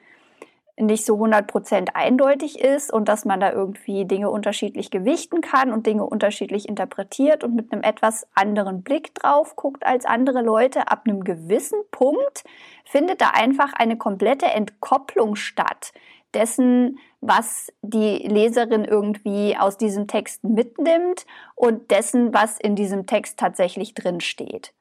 [0.76, 5.86] nicht so 100% eindeutig ist und dass man da irgendwie Dinge unterschiedlich gewichten kann und
[5.86, 10.88] Dinge unterschiedlich interpretiert und mit einem etwas anderen Blick drauf guckt als andere Leute.
[10.88, 12.42] Ab einem gewissen Punkt
[12.84, 15.92] findet da einfach eine komplette Entkopplung statt
[16.34, 23.38] dessen, was die Leserin irgendwie aus diesem Text mitnimmt und dessen, was in diesem Text
[23.38, 24.74] tatsächlich drin steht.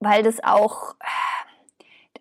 [0.00, 0.94] Weil das auch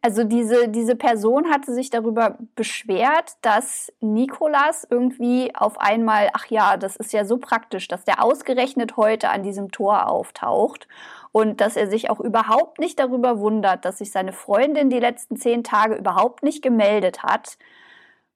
[0.02, 6.78] also diese, diese Person hatte sich darüber beschwert, dass Nikolas irgendwie auf einmal, ach ja,
[6.78, 10.88] das ist ja so praktisch, dass der ausgerechnet heute an diesem Tor auftaucht
[11.32, 15.36] und dass er sich auch überhaupt nicht darüber wundert, dass sich seine Freundin die letzten
[15.36, 17.58] zehn Tage überhaupt nicht gemeldet hat.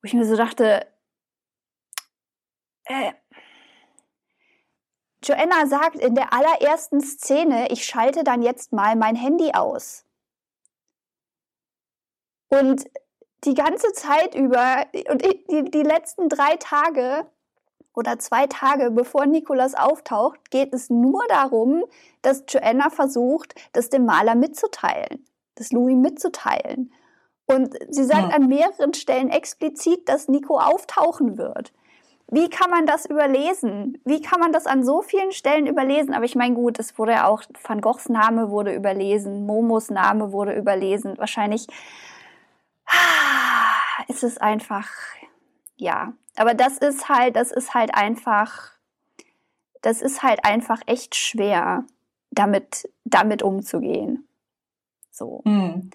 [0.02, 0.88] Wo ich mir so dachte,
[2.86, 3.14] äh,
[5.24, 10.06] Joanna sagt in der allerersten Szene, ich schalte dann jetzt mal mein Handy aus.
[12.50, 12.86] Und
[13.44, 17.28] die ganze Zeit über und die, die letzten drei Tage
[17.94, 21.86] oder zwei Tage bevor Nikolas auftaucht, geht es nur darum,
[22.22, 25.26] dass Joanna versucht, das dem Maler mitzuteilen,
[25.56, 26.92] das Louis mitzuteilen.
[27.56, 28.36] Und sie sagt ja.
[28.36, 31.74] an mehreren Stellen explizit, dass Nico auftauchen wird.
[32.34, 34.00] Wie kann man das überlesen?
[34.06, 36.14] Wie kann man das an so vielen Stellen überlesen?
[36.14, 40.32] Aber ich meine, gut, es wurde ja auch, Van Goghs Name wurde überlesen, Momos Name
[40.32, 41.18] wurde überlesen.
[41.18, 41.68] Wahrscheinlich
[44.08, 44.88] ist es einfach,
[45.76, 46.14] ja.
[46.38, 48.72] Aber das ist halt, das ist halt einfach,
[49.82, 51.84] das ist halt einfach echt schwer,
[52.32, 54.26] damit, damit umzugehen.
[55.12, 55.42] So.
[55.44, 55.92] Mhm.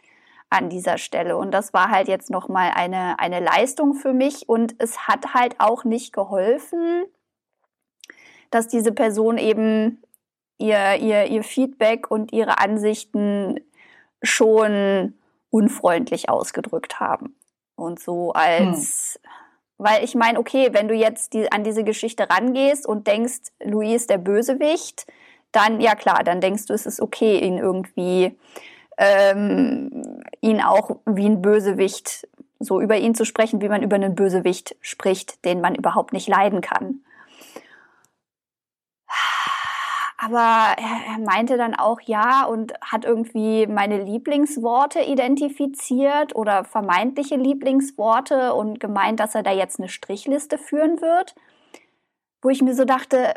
[0.57, 1.37] An dieser Stelle.
[1.37, 4.49] Und das war halt jetzt nochmal eine, eine Leistung für mich.
[4.49, 7.05] Und es hat halt auch nicht geholfen,
[8.51, 10.03] dass diese Person eben
[10.57, 13.61] ihr, ihr, ihr Feedback und ihre Ansichten
[14.23, 15.15] schon
[15.51, 17.37] unfreundlich ausgedrückt haben.
[17.75, 19.31] Und so als, hm.
[19.79, 23.97] weil ich meine, okay, wenn du jetzt die, an diese Geschichte rangehst und denkst, Louis
[23.97, 25.07] ist der Bösewicht,
[25.53, 28.39] dann, ja klar, dann denkst du, es ist okay, ihn irgendwie,
[28.99, 30.03] ähm,
[30.41, 32.29] ihn auch wie ein Bösewicht,
[32.59, 36.29] so über ihn zu sprechen, wie man über einen Bösewicht spricht, den man überhaupt nicht
[36.29, 37.03] leiden kann.
[40.19, 47.37] Aber er, er, meinte dann auch ja und hat irgendwie meine Lieblingsworte identifiziert oder vermeintliche
[47.37, 51.35] Lieblingsworte und gemeint, dass er da jetzt eine Strichliste führen wird.
[52.41, 53.35] Wo ich mir so dachte,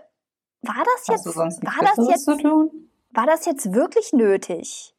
[0.62, 1.50] war das jetzt, war
[1.82, 4.96] das jetzt, war das jetzt wirklich nötig?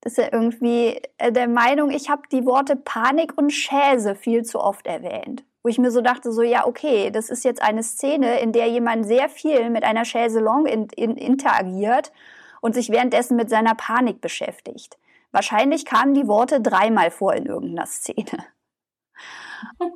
[0.00, 4.44] Das ist ja irgendwie äh, der Meinung, ich habe die Worte Panik und Schäse viel
[4.44, 7.82] zu oft erwähnt wo ich mir so dachte, so ja, okay, das ist jetzt eine
[7.82, 12.12] Szene, in der jemand sehr viel mit einer Chaiselong in, in, interagiert
[12.60, 14.96] und sich währenddessen mit seiner Panik beschäftigt.
[15.30, 18.46] Wahrscheinlich kamen die Worte dreimal vor in irgendeiner Szene.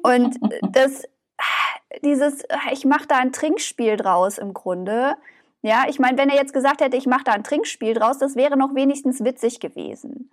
[0.02, 0.36] Und
[0.72, 1.04] das,
[2.04, 2.42] dieses,
[2.72, 5.16] ich mache da ein Trinkspiel draus im Grunde.
[5.62, 8.34] Ja, ich meine, wenn er jetzt gesagt hätte, ich mache da ein Trinkspiel draus, das
[8.34, 10.30] wäre noch wenigstens witzig gewesen.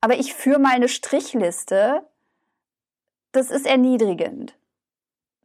[0.00, 2.02] Aber ich führe mal eine Strichliste,
[3.32, 4.54] das ist erniedrigend.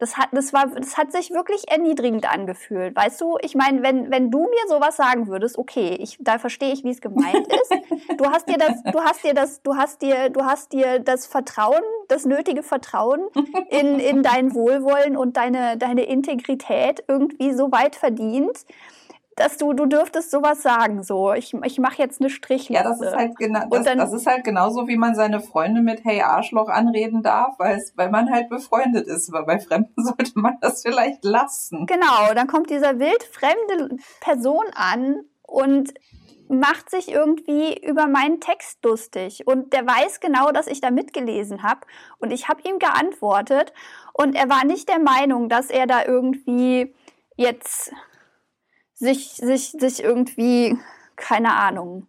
[0.00, 2.94] Das hat, das war, das hat sich wirklich erniedrigend angefühlt.
[2.94, 6.72] Weißt du, ich meine, wenn, wenn du mir sowas sagen würdest, okay, ich, da verstehe
[6.72, 7.72] ich, wie es gemeint ist.
[8.16, 11.26] Du hast dir das, du hast dir das, du hast dir, du hast dir das
[11.26, 13.28] Vertrauen, das nötige Vertrauen
[13.70, 18.66] in, in dein Wohlwollen und deine, deine Integrität irgendwie so weit verdient,
[19.38, 22.74] dass du, du dürftest sowas sagen, so, ich, ich mache jetzt eine Strichliste.
[22.74, 25.80] Ja, das ist halt genau, das, dann, das ist halt genauso, wie man seine Freunde
[25.80, 30.32] mit Hey Arschloch anreden darf, weil, weil man halt befreundet ist, aber bei Fremden sollte
[30.34, 31.86] man das vielleicht lassen.
[31.86, 35.94] Genau, dann kommt dieser wildfremde Person an und
[36.48, 39.46] macht sich irgendwie über meinen Text lustig.
[39.46, 41.80] Und der weiß genau, dass ich da mitgelesen habe
[42.18, 43.72] und ich habe ihm geantwortet.
[44.12, 46.94] Und er war nicht der Meinung, dass er da irgendwie
[47.36, 47.92] jetzt
[48.98, 50.76] sich, sich, sich irgendwie,
[51.16, 52.06] keine Ahnung,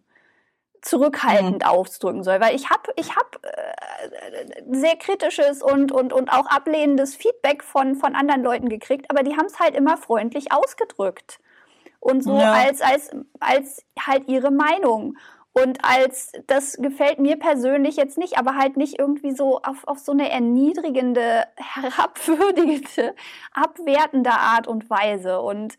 [0.82, 1.68] zurückhaltend mhm.
[1.68, 2.40] ausdrücken soll.
[2.40, 7.94] Weil ich habe ich hab, äh, sehr kritisches und, und, und auch ablehnendes Feedback von,
[7.96, 11.40] von anderen Leuten gekriegt, aber die haben es halt immer freundlich ausgedrückt.
[12.00, 12.52] Und so ja.
[12.52, 13.10] als, als,
[13.40, 15.16] als halt ihre Meinung.
[15.52, 19.98] Und als, das gefällt mir persönlich jetzt nicht, aber halt nicht irgendwie so auf, auf
[19.98, 23.14] so eine erniedrigende, herabwürdigende,
[23.52, 25.40] abwertende Art und Weise.
[25.40, 25.76] Und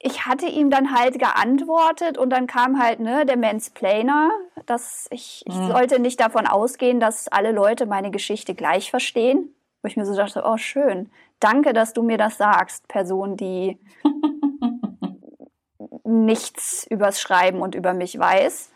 [0.00, 4.30] ich hatte ihm dann halt geantwortet und dann kam halt ne, der Mansplainer,
[4.66, 5.68] dass ich, ich mhm.
[5.68, 9.54] sollte nicht davon ausgehen, dass alle Leute meine Geschichte gleich verstehen.
[9.82, 13.78] Wo ich mir so dachte, oh schön, danke, dass du mir das sagst, Person, die
[16.04, 18.70] nichts übers Schreiben und über mich weiß.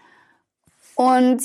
[0.94, 1.42] Und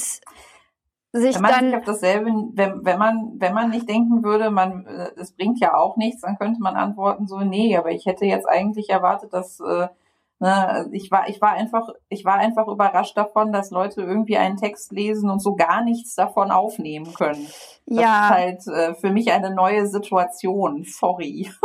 [1.13, 1.65] sich wenn man dann.
[1.65, 5.59] Sich auf dasselbe, wenn, wenn, man, wenn man nicht denken würde, man, äh, es bringt
[5.59, 9.33] ja auch nichts, dann könnte man antworten so, nee, aber ich hätte jetzt eigentlich erwartet,
[9.33, 9.87] dass äh,
[10.39, 14.57] Ne, ich war, ich war einfach, ich war einfach überrascht davon, dass Leute irgendwie einen
[14.57, 17.47] Text lesen und so gar nichts davon aufnehmen können.
[17.87, 18.25] Das ja.
[18.25, 20.83] ist halt äh, für mich eine neue Situation.
[20.83, 21.51] Sorry.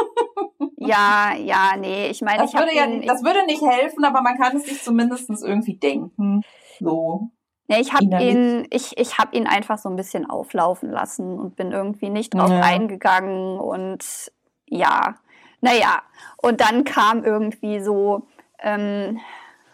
[0.84, 4.56] Ja, ja, nee, ich meine, das würde ja, das würde nicht helfen, aber man kann
[4.56, 6.42] es sich zumindest irgendwie denken.
[6.80, 7.30] So.
[7.68, 11.56] Nee, ich habe ihn, ich, ich habe ihn einfach so ein bisschen auflaufen lassen und
[11.56, 12.60] bin irgendwie nicht drauf ja.
[12.60, 14.04] eingegangen und
[14.66, 15.14] ja,
[15.60, 16.02] naja.
[16.36, 18.26] Und dann kam irgendwie so,
[18.58, 19.20] ähm,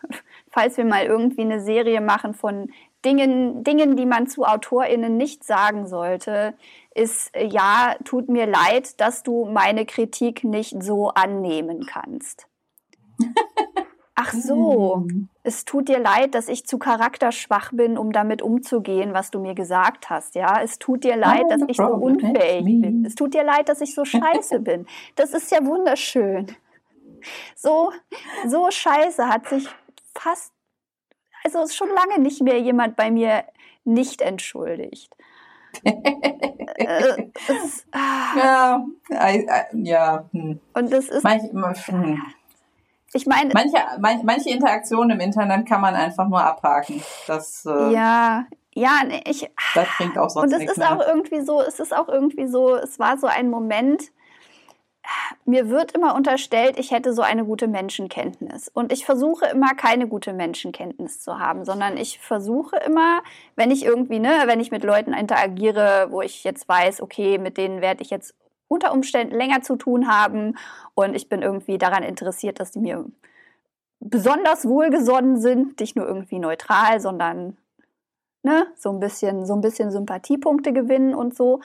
[0.50, 2.70] falls wir mal irgendwie eine Serie machen von
[3.04, 6.54] Dingen, Dingen, die man zu AutorInnen nicht sagen sollte,
[6.94, 12.46] ist, äh, ja, tut mir leid, dass du meine Kritik nicht so annehmen kannst.
[14.20, 15.28] Ach so, hm.
[15.44, 19.54] es tut dir leid, dass ich zu charakterschwach bin, um damit umzugehen, was du mir
[19.54, 20.34] gesagt hast.
[20.34, 23.04] Ja, es tut dir leid, dass ich so unfähig bin.
[23.06, 24.86] Es tut dir leid, dass ich so scheiße bin.
[25.14, 26.48] Das ist ja wunderschön.
[27.54, 27.92] So,
[28.48, 29.68] so scheiße hat sich
[30.16, 30.52] fast,
[31.44, 33.44] also ist schon lange nicht mehr jemand bei mir
[33.84, 35.14] nicht entschuldigt.
[35.84, 38.36] äh, es, ah.
[38.36, 38.86] Ja,
[39.74, 40.28] ja.
[40.32, 40.58] Hm.
[40.74, 41.22] Und das ist.
[41.22, 42.20] Manch, hm.
[43.12, 47.02] Ich meine, manche, man, manche Interaktionen im Internet kann man einfach nur abhaken.
[47.26, 48.44] Das, äh, ja,
[48.74, 49.50] ja, ich.
[49.74, 50.92] Das bringt auch sonst Und es ist mehr.
[50.92, 54.12] auch irgendwie so, es ist auch irgendwie so, es war so ein Moment,
[55.44, 58.68] mir wird immer unterstellt, ich hätte so eine gute Menschenkenntnis.
[58.68, 63.22] Und ich versuche immer keine gute Menschenkenntnis zu haben, sondern ich versuche immer,
[63.56, 67.56] wenn ich irgendwie, ne, wenn ich mit Leuten interagiere, wo ich jetzt weiß, okay, mit
[67.56, 68.34] denen werde ich jetzt
[68.68, 70.56] unter Umständen länger zu tun haben.
[70.94, 73.04] Und ich bin irgendwie daran interessiert, dass die mir
[74.00, 77.56] besonders wohlgesonnen sind, nicht nur irgendwie neutral, sondern
[78.42, 81.60] ne, so ein bisschen, so ein bisschen Sympathiepunkte gewinnen und so.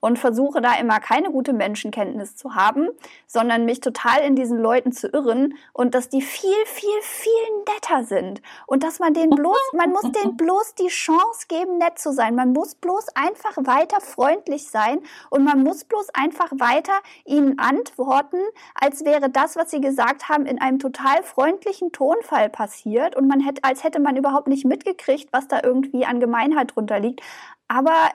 [0.00, 2.88] Und versuche da immer keine gute Menschenkenntnis zu haben,
[3.26, 7.32] sondern mich total in diesen Leuten zu irren und dass die viel, viel, viel
[7.66, 8.42] netter sind.
[8.66, 12.34] Und dass man denen bloß, man muss denen bloß die Chance geben, nett zu sein.
[12.34, 15.00] Man muss bloß einfach weiter freundlich sein
[15.30, 16.92] und man muss bloß einfach weiter
[17.24, 18.38] ihnen antworten,
[18.74, 23.40] als wäre das, was sie gesagt haben, in einem total freundlichen Tonfall passiert und man
[23.40, 27.22] hätte, als hätte man überhaupt nicht mitgekriegt, was da irgendwie an Allgemeinheit drunter liegt.
[27.68, 28.10] Aber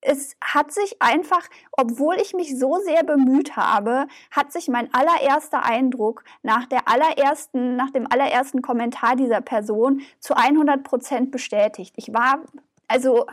[0.00, 5.64] es hat sich einfach, obwohl ich mich so sehr bemüht habe, hat sich mein allererster
[5.64, 11.94] Eindruck nach der allerersten, nach dem allerersten Kommentar dieser Person zu 100 Prozent bestätigt.
[11.96, 12.40] Ich war,
[12.86, 13.26] also,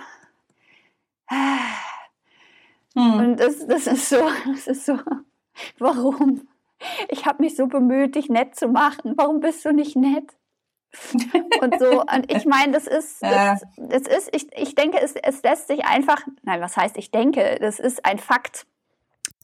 [2.96, 3.14] hm.
[3.20, 4.98] und das, das ist so, das ist so,
[5.78, 6.48] warum?
[7.10, 9.14] Ich habe mich so bemüht, dich nett zu machen.
[9.16, 10.34] Warum bist du nicht nett?
[11.62, 15.42] Und so, und ich meine, das ist, das, das ist, ich, ich denke, es, es
[15.44, 18.66] lässt sich einfach, nein, was heißt ich denke, das ist ein Fakt.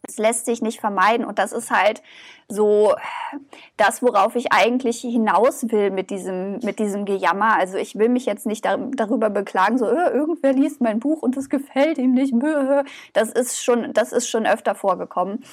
[0.07, 2.01] Es lässt sich nicht vermeiden und das ist halt
[2.47, 2.95] so
[3.77, 7.57] das, worauf ich eigentlich hinaus will mit diesem, mit diesem Gejammer.
[7.57, 11.23] Also ich will mich jetzt nicht da, darüber beklagen, so äh, irgendwer liest mein Buch
[11.23, 12.33] und es gefällt ihm nicht.
[13.13, 15.43] Das ist schon, das ist schon öfter vorgekommen.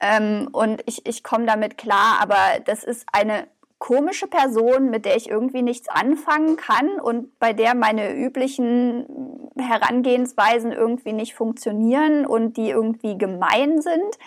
[0.00, 3.46] Ähm, und ich, ich komme damit klar, aber das ist eine
[3.84, 10.72] komische Person, mit der ich irgendwie nichts anfangen kann und bei der meine üblichen Herangehensweisen
[10.72, 14.18] irgendwie nicht funktionieren und die irgendwie gemein sind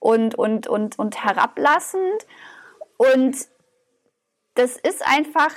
[0.00, 2.26] und, und, und, und herablassend.
[2.96, 3.36] Und
[4.54, 5.52] das ist einfach,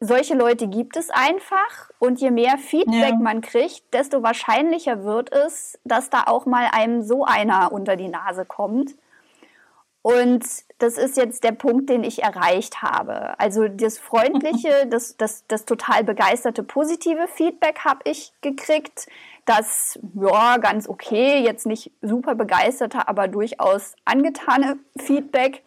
[0.00, 3.20] solche Leute gibt es einfach und je mehr Feedback ja.
[3.20, 8.08] man kriegt, desto wahrscheinlicher wird es, dass da auch mal einem so einer unter die
[8.08, 8.94] Nase kommt.
[10.08, 10.42] Und
[10.78, 13.38] das ist jetzt der Punkt, den ich erreicht habe.
[13.38, 19.06] Also das freundliche, das, das, das total begeisterte, positive Feedback habe ich gekriegt.
[19.44, 25.62] Das, ja, ganz okay, jetzt nicht super begeisterte, aber durchaus angetane Feedback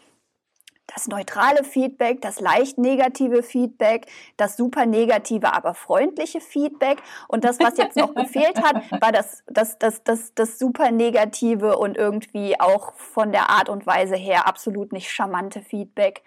[0.93, 7.01] das neutrale Feedback, das leicht negative Feedback, das super negative, aber freundliche Feedback.
[7.27, 11.77] Und das, was jetzt noch gefehlt hat, war das, das, das, das, das super negative
[11.77, 16.23] und irgendwie auch von der Art und Weise her absolut nicht charmante Feedback,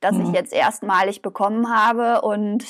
[0.00, 0.26] das mhm.
[0.26, 2.22] ich jetzt erstmalig bekommen habe.
[2.22, 2.64] Und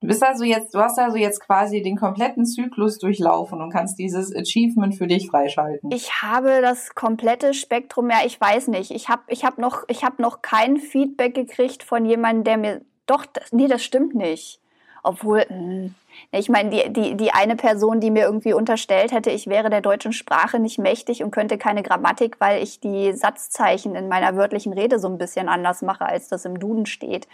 [0.00, 3.98] Du bist also jetzt, du hast also jetzt quasi den kompletten Zyklus durchlaufen und kannst
[3.98, 5.90] dieses Achievement für dich freischalten.
[5.90, 8.90] Ich habe das komplette Spektrum, ja, ich weiß nicht.
[8.90, 12.80] Ich habe ich hab noch, hab noch kein Feedback gekriegt von jemandem, der mir.
[13.06, 14.60] Doch, das, nee, das stimmt nicht.
[15.02, 15.94] Obwohl, mh, hm,
[16.32, 19.80] Ich meine, die, die, die eine Person, die mir irgendwie unterstellt hätte, ich wäre der
[19.80, 24.72] deutschen Sprache nicht mächtig und könnte keine Grammatik, weil ich die Satzzeichen in meiner wörtlichen
[24.72, 27.28] Rede so ein bisschen anders mache, als das im Duden steht.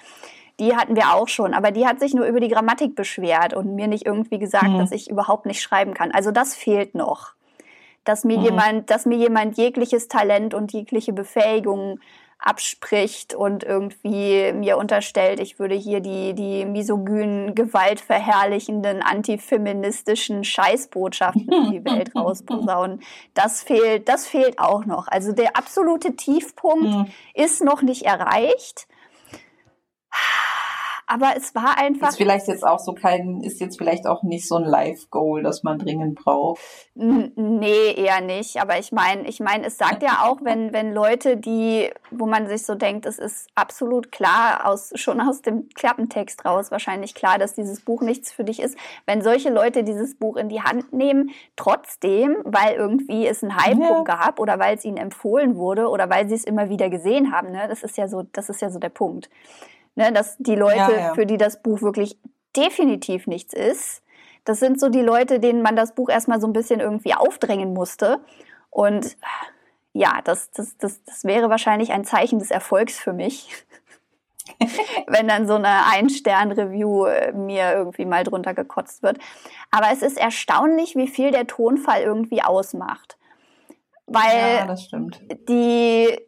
[0.60, 3.74] Die hatten wir auch schon, aber die hat sich nur über die Grammatik beschwert und
[3.74, 4.78] mir nicht irgendwie gesagt, mhm.
[4.78, 6.12] dass ich überhaupt nicht schreiben kann.
[6.12, 7.32] Also das fehlt noch.
[8.04, 8.44] Dass mir mhm.
[8.44, 12.00] jemand, dass mir jemand jegliches Talent und jegliche Befähigung
[12.42, 21.70] abspricht und irgendwie mir unterstellt, ich würde hier die, die misogynen, gewaltverherrlichenden, antifeministischen Scheißbotschaften in
[21.70, 23.00] die Welt rausposaunen.
[23.34, 25.06] Das fehlt, das fehlt auch noch.
[25.06, 27.06] Also der absolute Tiefpunkt mhm.
[27.34, 28.88] ist noch nicht erreicht
[31.12, 32.08] aber es war einfach.
[32.08, 35.62] Ist vielleicht jetzt auch so kein, ist jetzt vielleicht auch nicht so ein Live-Goal, das
[35.62, 36.62] man dringend braucht.
[36.94, 38.60] Nee, eher nicht.
[38.62, 42.46] Aber ich meine, ich meine, es sagt ja auch, wenn, wenn Leute, die, wo man
[42.46, 47.38] sich so denkt, es ist absolut klar, aus, schon aus dem Klappentext raus wahrscheinlich klar,
[47.38, 50.94] dass dieses Buch nichts für dich ist, wenn solche Leute dieses Buch in die Hand
[50.94, 54.02] nehmen, trotzdem, weil irgendwie es einen Hype ja.
[54.02, 57.50] gab oder weil es ihnen empfohlen wurde oder weil sie es immer wieder gesehen haben,
[57.50, 57.66] ne?
[57.68, 59.28] Das ist ja so, das ist ja so der Punkt.
[59.94, 61.14] Ne, dass die Leute, ja, ja.
[61.14, 62.18] für die das Buch wirklich
[62.56, 64.02] definitiv nichts ist,
[64.44, 67.74] das sind so die Leute, denen man das Buch erstmal so ein bisschen irgendwie aufdrängen
[67.74, 68.20] musste.
[68.70, 69.16] Und
[69.92, 73.64] ja, das, das, das, das wäre wahrscheinlich ein Zeichen des Erfolgs für mich.
[75.06, 79.18] wenn dann so eine Ein-Stern-Review äh, mir irgendwie mal drunter gekotzt wird.
[79.70, 83.16] Aber es ist erstaunlich, wie viel der Tonfall irgendwie ausmacht.
[84.06, 85.20] Weil ja, das stimmt.
[85.48, 86.18] die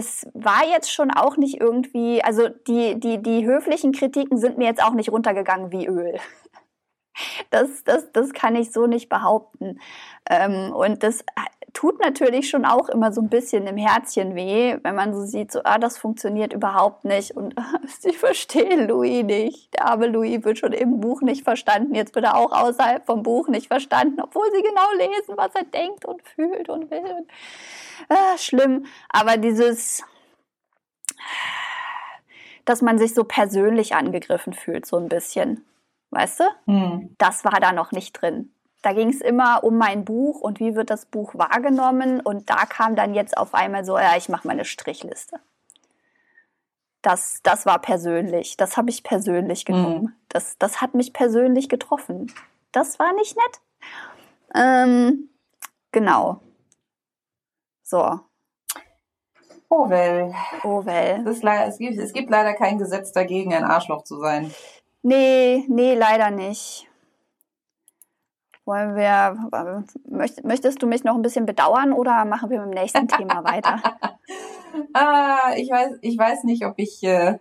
[0.00, 4.66] es war jetzt schon auch nicht irgendwie, also die, die, die höflichen Kritiken sind mir
[4.66, 6.18] jetzt auch nicht runtergegangen wie Öl.
[7.50, 9.80] Das, das, das kann ich so nicht behaupten.
[10.28, 11.24] Ähm, und das
[11.72, 15.52] tut natürlich schon auch immer so ein bisschen im Herzchen weh, wenn man so sieht,
[15.52, 17.54] so, ah, das funktioniert überhaupt nicht und
[18.02, 19.74] ich verstehe Louis nicht.
[19.74, 23.22] Der arme Louis wird schon im Buch nicht verstanden, jetzt wird er auch außerhalb vom
[23.22, 27.26] Buch nicht verstanden, obwohl sie genau lesen, was er denkt und fühlt und will.
[28.08, 30.02] Ah, schlimm, aber dieses,
[32.64, 35.64] dass man sich so persönlich angegriffen fühlt, so ein bisschen,
[36.10, 36.44] weißt du?
[36.66, 37.14] Hm.
[37.18, 38.52] Das war da noch nicht drin.
[38.82, 42.20] Da ging es immer um mein Buch und wie wird das Buch wahrgenommen.
[42.20, 45.38] Und da kam dann jetzt auf einmal so, ja, ich mache mal eine Strichliste.
[47.02, 48.56] Das, das war persönlich.
[48.56, 50.02] Das habe ich persönlich genommen.
[50.02, 50.12] Mhm.
[50.28, 52.32] Das, das hat mich persönlich getroffen.
[52.72, 53.60] Das war nicht nett.
[54.54, 55.28] Ähm,
[55.92, 56.40] genau.
[57.82, 58.20] So.
[59.68, 60.34] Oh well.
[60.64, 61.26] Oh well.
[61.26, 64.52] Es, es, gibt, es gibt leider kein Gesetz dagegen, ein Arschloch zu sein.
[65.02, 66.86] Nee, nee, leider nicht.
[68.66, 69.36] Wollen wir,
[70.42, 73.82] möchtest du mich noch ein bisschen bedauern oder machen wir mit dem nächsten Thema weiter?
[74.92, 77.38] ah, ich weiß, ich weiß nicht, ob ich, äh,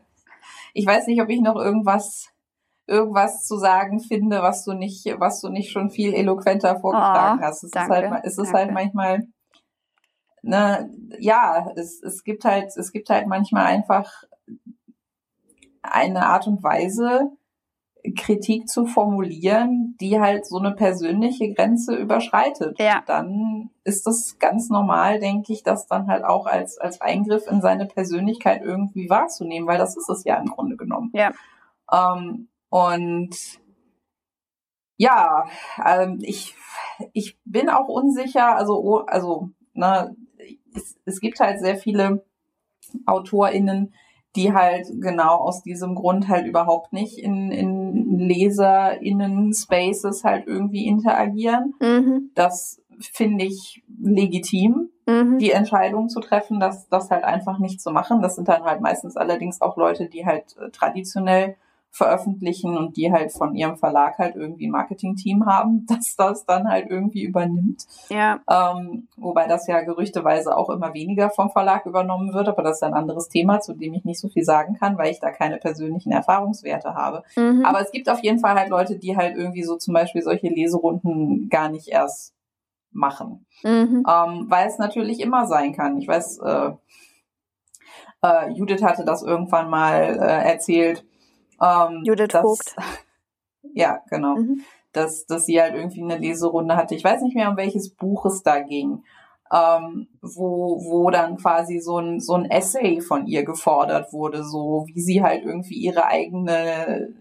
[0.74, 2.30] ich weiß nicht, ob ich noch irgendwas,
[2.88, 7.46] irgendwas zu sagen finde, was du nicht, was du nicht schon viel eloquenter vorgetragen oh,
[7.46, 7.64] hast.
[7.64, 9.28] Es danke, ist halt, es ist halt manchmal,
[10.42, 10.90] ne,
[11.20, 14.24] ja, es, es gibt halt, es gibt halt manchmal einfach
[15.84, 17.32] eine Art und Weise,
[18.16, 22.80] Kritik zu formulieren, die halt so eine persönliche Grenze überschreitet.
[22.80, 23.04] Ja.
[23.06, 27.62] Dann ist das ganz normal, denke ich, das dann halt auch als, als Eingriff in
[27.62, 31.12] seine Persönlichkeit irgendwie wahrzunehmen, weil das ist es ja im Grunde genommen.
[31.14, 31.32] Ja.
[31.92, 33.36] Ähm, und
[34.98, 35.46] ja,
[35.86, 36.56] ähm, ich,
[37.14, 40.16] ich bin auch unsicher, also, also, ne,
[40.76, 42.26] es, es gibt halt sehr viele
[43.06, 43.94] AutorInnen,
[44.36, 51.76] die halt genau aus diesem Grund halt überhaupt nicht in, in LeserInnen-Spaces halt irgendwie interagieren.
[51.80, 52.32] Mhm.
[52.36, 55.38] Das finde ich legitim, mhm.
[55.38, 58.22] die Entscheidung zu treffen, dass das halt einfach nicht zu machen.
[58.22, 61.56] Das sind dann halt meistens allerdings auch Leute, die halt äh, traditionell
[61.92, 66.70] veröffentlichen und die halt von ihrem Verlag halt irgendwie ein Marketing-Team haben, das das dann
[66.70, 67.86] halt irgendwie übernimmt.
[68.10, 68.40] Ja.
[68.50, 72.84] Ähm, wobei das ja gerüchteweise auch immer weniger vom Verlag übernommen wird, aber das ist
[72.84, 75.58] ein anderes Thema, zu dem ich nicht so viel sagen kann, weil ich da keine
[75.58, 77.24] persönlichen Erfahrungswerte habe.
[77.36, 77.66] Mhm.
[77.66, 80.48] Aber es gibt auf jeden Fall halt Leute, die halt irgendwie so zum Beispiel solche
[80.48, 82.34] Leserunden gar nicht erst
[82.92, 83.46] machen.
[83.64, 84.06] Mhm.
[84.08, 85.98] Ähm, weil es natürlich immer sein kann.
[85.98, 86.72] Ich weiß, äh,
[88.22, 91.06] äh, Judith hatte das irgendwann mal äh, erzählt,
[91.62, 92.76] ähm, Judith dass, Vogt.
[93.74, 94.36] Ja, genau.
[94.36, 94.62] Mhm.
[94.94, 96.96] Dass, dass sie halt irgendwie eine Leserunde hatte.
[96.96, 99.04] Ich weiß nicht mehr, um welches Buch es da ging.
[99.52, 104.86] Ähm, wo, wo dann quasi so ein, so ein Essay von ihr gefordert wurde, so
[104.88, 107.14] wie sie halt irgendwie ihre eigene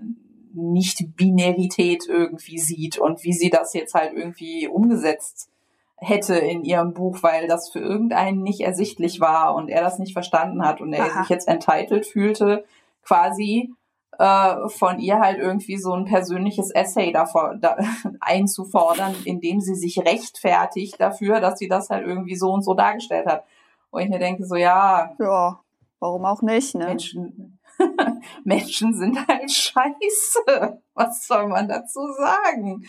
[0.53, 5.51] Nicht-Binarität irgendwie sieht und wie sie das jetzt halt irgendwie umgesetzt
[5.97, 10.13] hätte in ihrem Buch, weil das für irgendeinen nicht ersichtlich war und er das nicht
[10.13, 11.21] verstanden hat und er Aha.
[11.23, 12.65] sich jetzt entitled fühlte,
[13.03, 13.73] quasi
[14.19, 17.77] äh, von ihr halt irgendwie so ein persönliches Essay davor da,
[18.21, 22.75] einzufordern, in dem sie sich rechtfertigt dafür, dass sie das halt irgendwie so und so
[22.75, 23.45] dargestellt hat.
[23.91, 25.15] Und ich mir denke so, ja.
[25.19, 25.61] Ja,
[26.01, 26.87] warum auch nicht, ne?
[26.87, 27.61] Menschen,
[28.45, 30.83] Menschen sind halt scheiße.
[30.95, 32.85] Was soll man dazu sagen?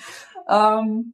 [0.48, 1.14] Ähm,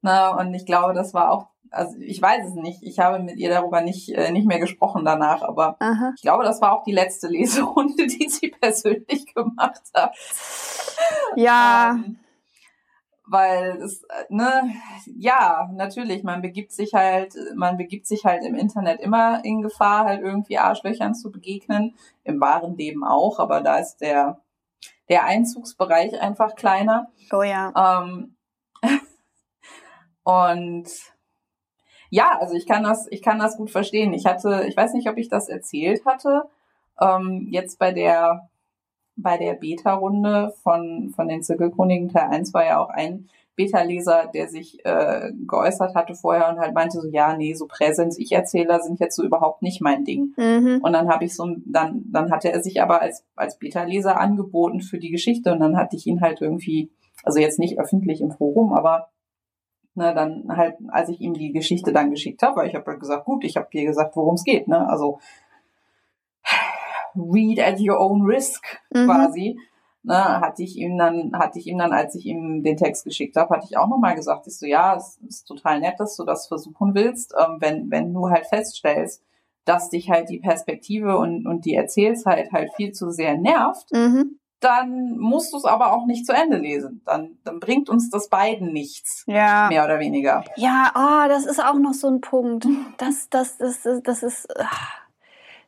[0.00, 2.82] na, und ich glaube, das war auch also ich weiß es nicht.
[2.82, 6.12] Ich habe mit ihr darüber nicht, äh, nicht mehr gesprochen danach, aber Aha.
[6.16, 10.14] ich glaube, das war auch die letzte Leserunde, die sie persönlich gemacht hat.
[11.36, 11.92] Ja.
[11.92, 12.18] Ähm,
[13.30, 14.74] weil es, äh, ne,
[15.06, 20.06] ja, natürlich, man begibt sich halt, man begibt sich halt im Internet immer in Gefahr,
[20.06, 21.94] halt irgendwie Arschlöchern zu begegnen.
[22.24, 24.40] Im wahren Leben auch, aber da ist der,
[25.08, 27.10] der Einzugsbereich einfach kleiner.
[27.32, 28.02] Oh ja.
[28.02, 28.36] Ähm,
[30.22, 30.88] und
[32.10, 34.12] ja, also ich kann das, ich kann das gut verstehen.
[34.12, 36.44] Ich hatte, ich weiß nicht, ob ich das erzählt hatte,
[37.00, 38.48] ähm, jetzt bei der,
[39.16, 44.48] bei der Beta-Runde von, von den Zirkelchroniken Teil 1 war ja auch ein Beta-Leser, der
[44.48, 49.16] sich äh, geäußert hatte vorher und halt meinte so, ja, nee, so Präsens-Ich-Erzähler sind jetzt
[49.16, 50.32] so überhaupt nicht mein Ding.
[50.36, 50.78] Mhm.
[50.80, 54.80] Und dann habe ich so, dann, dann hatte er sich aber als, als Beta-Leser angeboten
[54.80, 56.90] für die Geschichte und dann hatte ich ihn halt irgendwie,
[57.24, 59.08] also jetzt nicht öffentlich im Forum, aber
[59.98, 63.00] Ne, dann halt, als ich ihm die Geschichte dann geschickt habe, weil ich habe halt
[63.00, 64.88] gesagt, gut, ich habe dir gesagt, worum es geht, ne?
[64.88, 65.18] Also
[67.16, 69.06] read at your own risk mhm.
[69.06, 69.58] quasi.
[70.04, 73.34] Ne, hatte ich ihm dann, hatte ich ihm dann, als ich ihm den Text geschickt
[73.34, 76.24] habe, hatte ich auch nochmal gesagt, ich so, ja, es ist total nett, dass du
[76.24, 79.20] das versuchen willst, ähm, wenn, wenn du halt feststellst,
[79.64, 84.38] dass dich halt die Perspektive und, und die Erzählzeit halt viel zu sehr nervt, mhm
[84.60, 87.02] dann musst du es aber auch nicht zu Ende lesen.
[87.04, 89.24] Dann, dann bringt uns das beiden nichts.
[89.26, 89.68] Ja.
[89.68, 90.44] Mehr oder weniger.
[90.56, 92.66] Ja, oh, das ist auch noch so ein Punkt.
[92.96, 94.48] Das, das, das, das, das ist.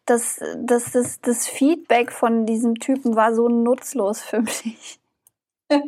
[0.06, 4.98] Das, das, das, das Feedback von diesem Typen war so nutzlos für mich.
[5.70, 5.78] ja,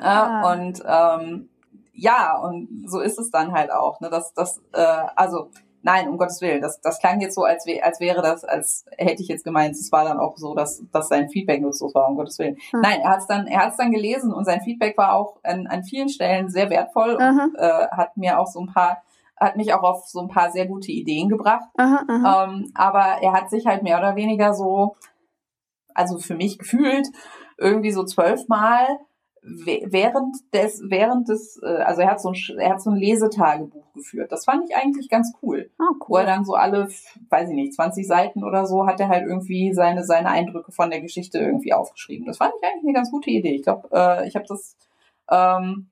[0.00, 0.52] ah.
[0.52, 1.50] Und ähm,
[1.92, 4.00] ja, und so ist es dann halt auch.
[4.00, 4.08] Ne?
[4.08, 5.50] Das, das, äh, also
[5.82, 6.60] Nein, um Gottes Willen.
[6.60, 9.74] Das, das klang jetzt so, als, wär, als wäre das, als hätte ich jetzt gemeint,
[9.74, 12.56] es war dann auch so, dass, dass sein Feedback nutzlos war, um Gottes Willen.
[12.70, 12.80] Hm.
[12.80, 15.66] Nein, er hat es dann, er hat's dann gelesen und sein Feedback war auch an,
[15.66, 17.44] an vielen Stellen sehr wertvoll aha.
[17.44, 19.02] und äh, hat mir auch so ein paar,
[19.36, 21.68] hat mich auch auf so ein paar sehr gute Ideen gebracht.
[21.76, 22.44] Aha, aha.
[22.44, 24.96] Ähm, aber er hat sich halt mehr oder weniger so,
[25.94, 27.06] also für mich gefühlt,
[27.58, 28.86] irgendwie so zwölfmal
[29.46, 33.92] während des, während des, äh, also er hat so ein, er hat so ein Lesetagebuch
[33.94, 34.32] geführt.
[34.32, 35.70] Das fand ich eigentlich ganz cool.
[35.78, 36.06] Oh, cool.
[36.08, 36.88] Wo er dann so alle,
[37.30, 40.90] weiß ich nicht, 20 Seiten oder so, hat er halt irgendwie seine, seine Eindrücke von
[40.90, 42.26] der Geschichte irgendwie aufgeschrieben.
[42.26, 43.54] Das fand ich eigentlich eine ganz gute Idee.
[43.54, 44.76] Ich glaube, äh, ich habe das,
[45.30, 45.90] ähm,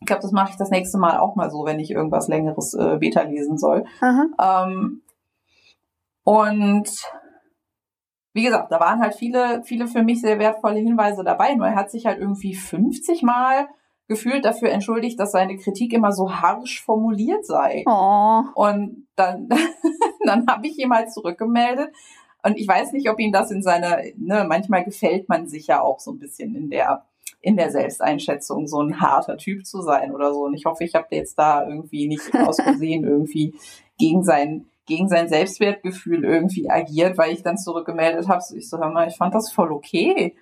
[0.00, 2.72] ich glaube, das mache ich das nächste Mal auch mal so, wenn ich irgendwas längeres
[2.74, 3.84] äh, Beta lesen soll.
[4.40, 5.02] Ähm,
[6.24, 6.88] und
[8.38, 11.54] wie gesagt, da waren halt viele, viele für mich sehr wertvolle Hinweise dabei.
[11.54, 13.68] Nur er hat sich halt irgendwie 50 Mal
[14.06, 17.82] gefühlt dafür entschuldigt, dass seine Kritik immer so harsch formuliert sei.
[17.86, 18.44] Oh.
[18.54, 19.48] Und dann,
[20.24, 21.90] dann habe ich ihm halt zurückgemeldet.
[22.44, 25.82] Und ich weiß nicht, ob ihm das in seiner, ne, manchmal gefällt man sich ja
[25.82, 27.06] auch so ein bisschen in der,
[27.40, 30.44] in der Selbsteinschätzung, so ein harter Typ zu sein oder so.
[30.44, 33.56] Und ich hoffe, ich habe jetzt da irgendwie nicht aus Versehen irgendwie
[33.98, 38.40] gegen sein gegen sein Selbstwertgefühl irgendwie agiert, weil ich dann zurückgemeldet habe.
[38.40, 40.36] So, ich so, hör mal, ich fand das voll okay.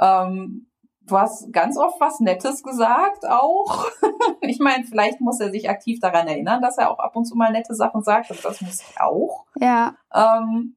[0.00, 0.66] Ähm,
[1.06, 3.86] du hast ganz oft was Nettes gesagt auch.
[4.42, 7.36] ich meine, vielleicht muss er sich aktiv daran erinnern, dass er auch ab und zu
[7.36, 8.30] mal nette Sachen sagt.
[8.30, 9.46] Und das muss ich auch.
[9.56, 9.94] Ja.
[10.12, 10.76] Ähm,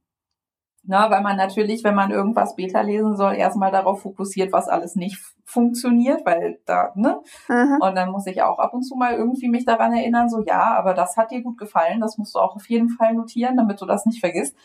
[0.89, 4.95] na, weil man natürlich, wenn man irgendwas Beta lesen soll, erstmal darauf fokussiert, was alles
[4.95, 7.21] nicht funktioniert, weil da, ne?
[7.49, 7.79] Mhm.
[7.81, 10.77] Und dann muss ich auch ab und zu mal irgendwie mich daran erinnern, so ja,
[10.77, 13.81] aber das hat dir gut gefallen, das musst du auch auf jeden Fall notieren, damit
[13.81, 14.55] du das nicht vergisst.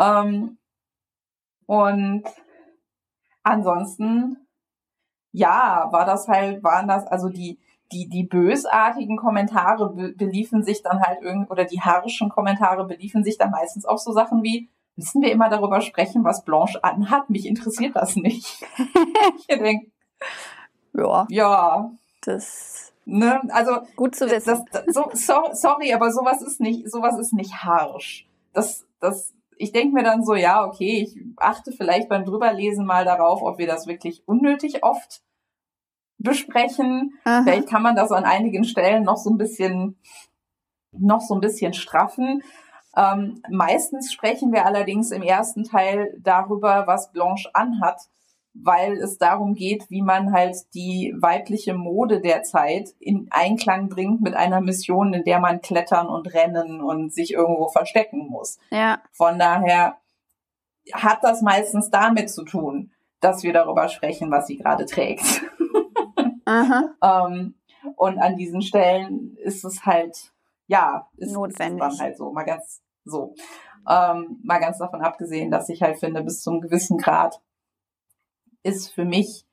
[0.00, 0.56] Ähm,
[1.66, 2.24] und
[3.42, 4.38] ansonsten,
[5.32, 7.58] ja, war das halt, waren das, also die,
[7.92, 13.36] die, die bösartigen Kommentare beliefen sich dann halt irgendwie, oder die harschen Kommentare beliefen sich
[13.36, 17.30] dann meistens auf so Sachen wie, müssen wir immer darüber sprechen, was Blanche anhat?
[17.30, 18.64] Mich interessiert das nicht.
[19.38, 19.90] ich denke,
[20.94, 21.26] ja.
[21.28, 21.90] Ja.
[22.22, 22.92] Das.
[23.04, 23.40] Ne?
[23.50, 24.48] Also gut zu wissen.
[24.48, 28.26] Das, das, so, so, sorry, aber sowas ist nicht, sowas ist nicht harsch.
[28.52, 33.04] Das, das, ich denke mir dann so, ja, okay, ich achte vielleicht beim drüberlesen mal
[33.04, 35.22] darauf, ob wir das wirklich unnötig oft
[36.18, 37.14] besprechen.
[37.24, 37.42] Aha.
[37.44, 39.98] Vielleicht kann man das an einigen Stellen noch so ein bisschen,
[40.90, 42.42] noch so ein bisschen straffen.
[42.96, 48.00] Ähm, meistens sprechen wir allerdings im ersten Teil darüber, was Blanche anhat,
[48.54, 54.22] weil es darum geht, wie man halt die weibliche Mode der Zeit in Einklang bringt
[54.22, 58.58] mit einer Mission, in der man klettern und rennen und sich irgendwo verstecken muss.
[58.70, 59.02] Ja.
[59.12, 59.98] Von daher
[60.92, 65.42] hat das meistens damit zu tun, dass wir darüber sprechen, was sie gerade trägt.
[66.46, 67.54] ähm,
[67.96, 70.32] und an diesen Stellen ist es halt,
[70.66, 71.82] ja, ist, Notwendig.
[71.82, 73.34] ist dann halt so, mal ganz so.
[73.88, 77.40] Ähm, mal ganz davon abgesehen, dass ich halt finde, bis zu einem gewissen Grad
[78.62, 79.44] ist für mich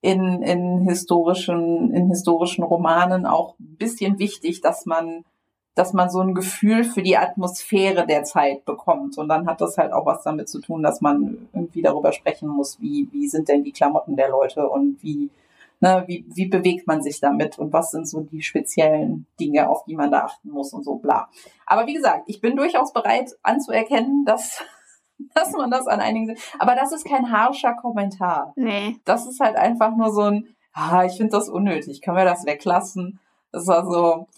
[0.00, 5.24] in, in historischen, in historischen Romanen auch ein bisschen wichtig, dass man,
[5.74, 9.18] dass man so ein Gefühl für die Atmosphäre der Zeit bekommt.
[9.18, 12.48] Und dann hat das halt auch was damit zu tun, dass man irgendwie darüber sprechen
[12.48, 15.30] muss, wie, wie sind denn die Klamotten der Leute und wie,
[15.80, 19.84] ne, wie, wie bewegt man sich damit und was sind so die speziellen Dinge, auf
[19.84, 21.28] die man da achten muss und so bla.
[21.66, 24.62] Aber wie gesagt, ich bin durchaus bereit anzuerkennen, dass
[25.34, 28.52] dass man das an einigen, aber das ist kein harscher Kommentar.
[28.56, 28.96] Nee.
[29.04, 32.46] Das ist halt einfach nur so ein, ah, ich finde das unnötig, können wir das
[32.46, 33.20] weglassen?
[33.52, 34.28] Das war so,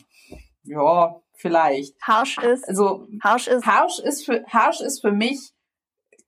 [0.64, 2.00] ja, vielleicht.
[2.02, 2.68] Harsch ist.
[2.68, 3.66] Also, harsch ist.
[3.66, 5.52] Harsch ist für, harsch ist für mich,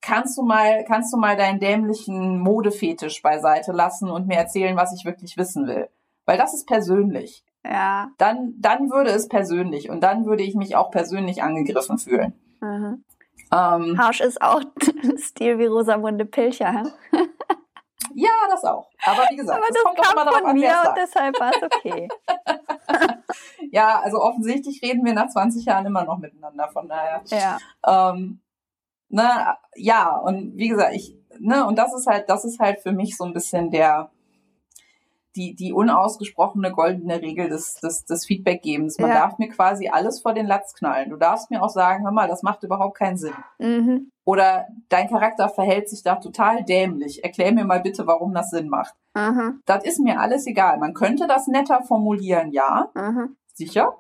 [0.04, 4.94] kannst du mal, kannst du mal deinen dämlichen Modefetisch beiseite lassen und mir erzählen, was
[4.94, 5.88] ich wirklich wissen will?
[6.26, 7.42] Weil das ist persönlich.
[7.64, 8.10] Ja.
[8.18, 12.34] Dann, dann würde es persönlich und dann würde ich mich auch persönlich angegriffen fühlen.
[12.60, 13.04] Mhm.
[13.50, 14.60] Ähm, Harsch ist auch
[15.16, 16.70] Stil wie Rosamunde Pilcher.
[16.70, 16.82] Hä?
[18.14, 18.90] ja, das auch.
[19.06, 21.62] Aber wie gesagt, Aber das, das kommt kam von an, mir und deshalb war es
[21.76, 22.08] okay.
[23.70, 27.22] ja, also offensichtlich reden wir nach 20 Jahren immer noch miteinander, von daher.
[27.28, 27.58] Ja.
[27.86, 28.40] Ähm,
[29.14, 32.92] ne, ja, und wie gesagt, ich, ne, und das ist halt, das ist halt für
[32.92, 34.10] mich so ein bisschen der,
[35.36, 38.98] die, die unausgesprochene goldene Regel des, des, des Feedbackgebens.
[38.98, 39.16] Man ja.
[39.16, 41.10] darf mir quasi alles vor den Latz knallen.
[41.10, 43.34] Du darfst mir auch sagen, hör mal, das macht überhaupt keinen Sinn.
[43.58, 44.10] Mhm.
[44.24, 47.24] Oder dein Charakter verhält sich da total dämlich.
[47.24, 48.94] Erklär mir mal bitte, warum das Sinn macht.
[49.14, 49.60] Mhm.
[49.66, 50.78] Das ist mir alles egal.
[50.78, 52.90] Man könnte das netter formulieren, ja.
[52.94, 53.36] Mhm.
[53.54, 53.96] Sicher.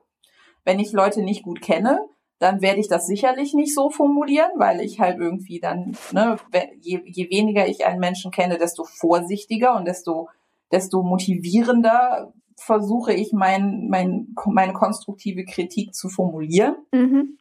[0.64, 2.00] Wenn ich Leute nicht gut kenne,
[2.44, 6.36] dann werde ich das sicherlich nicht so formulieren, weil ich halt irgendwie dann, ne,
[6.80, 10.28] je, je weniger ich einen Menschen kenne, desto vorsichtiger und desto
[10.70, 16.76] desto motivierender versuche ich mein, mein, meine konstruktive Kritik zu formulieren.
[16.92, 17.38] Mhm.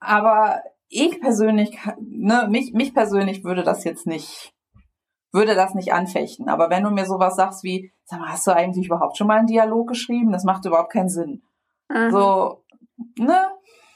[0.00, 4.54] Aber ich persönlich, ne, mich, mich persönlich würde das jetzt nicht,
[5.32, 6.48] würde das nicht anfechten.
[6.48, 9.38] Aber wenn du mir sowas sagst wie, sag mal, hast du eigentlich überhaupt schon mal
[9.38, 10.32] einen Dialog geschrieben?
[10.32, 11.42] Das macht überhaupt keinen Sinn.
[11.88, 12.10] Mhm.
[12.10, 12.59] So,
[13.20, 13.40] ne?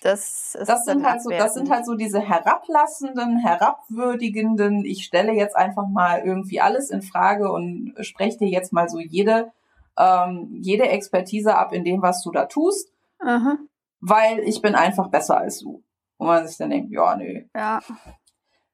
[0.05, 5.57] Das, das sind halt so, das sind halt so diese herablassenden, herabwürdigenden, ich stelle jetzt
[5.57, 9.51] einfach mal irgendwie alles in Frage und spreche dir jetzt mal so jede,
[9.97, 13.57] ähm, jede Expertise ab in dem, was du da tust, Aha.
[14.01, 15.83] weil ich bin einfach besser als du.
[16.18, 17.45] Und man sich dann denkt, ja, nö.
[17.57, 17.81] Ja.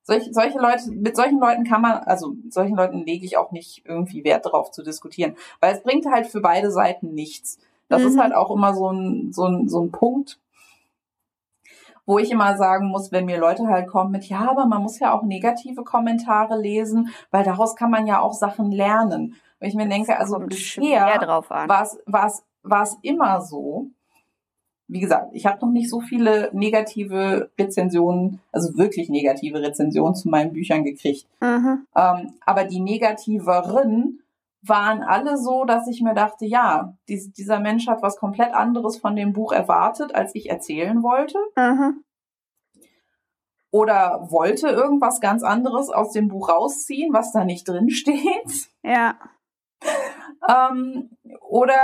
[0.03, 3.53] Solch, solche Leute, mit solchen Leuten kann man, also mit solchen Leuten lege ich auch
[3.53, 7.59] nicht irgendwie Wert darauf zu diskutieren, weil es bringt halt für beide Seiten nichts.
[7.91, 8.09] Das mhm.
[8.09, 10.39] ist halt auch immer so ein, so ein, so ein Punkt,
[12.07, 14.99] wo ich immer sagen muss, wenn mir Leute halt kommen mit, ja, aber man muss
[14.99, 19.37] ja auch negative Kommentare lesen, weil daraus kann man ja auch Sachen lernen.
[19.61, 21.21] Und ich mir denke, also bisher
[21.67, 23.89] war es immer so,
[24.87, 30.29] wie gesagt, ich habe noch nicht so viele negative Rezensionen, also wirklich negative Rezensionen zu
[30.29, 31.27] meinen Büchern gekriegt.
[31.41, 31.87] Mhm.
[31.95, 34.21] Ähm, aber die negativeren
[34.63, 38.99] waren alle so, dass ich mir dachte, ja, dies, dieser Mensch hat was komplett anderes
[38.99, 41.39] von dem Buch erwartet, als ich erzählen wollte.
[41.57, 42.05] Mhm.
[43.73, 48.69] Oder wollte irgendwas ganz anderes aus dem Buch rausziehen, was da nicht drin steht.
[48.83, 49.17] Ja.
[50.49, 51.11] ähm,
[51.49, 51.77] oder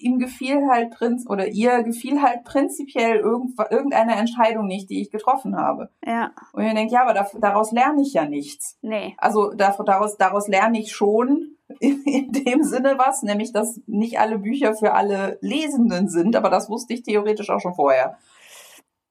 [0.00, 5.56] ihm gefiel halt Prinz oder ihr gefiel halt prinzipiell irgendeine Entscheidung nicht, die ich getroffen
[5.56, 5.90] habe.
[6.04, 6.30] Ja.
[6.52, 8.78] Und ich denke, ja, aber daraus lerne ich ja nichts.
[8.82, 9.14] Nee.
[9.18, 14.74] Also daraus, daraus lerne ich schon, in dem Sinne was, nämlich dass nicht alle Bücher
[14.74, 18.18] für alle Lesenden sind, aber das wusste ich theoretisch auch schon vorher.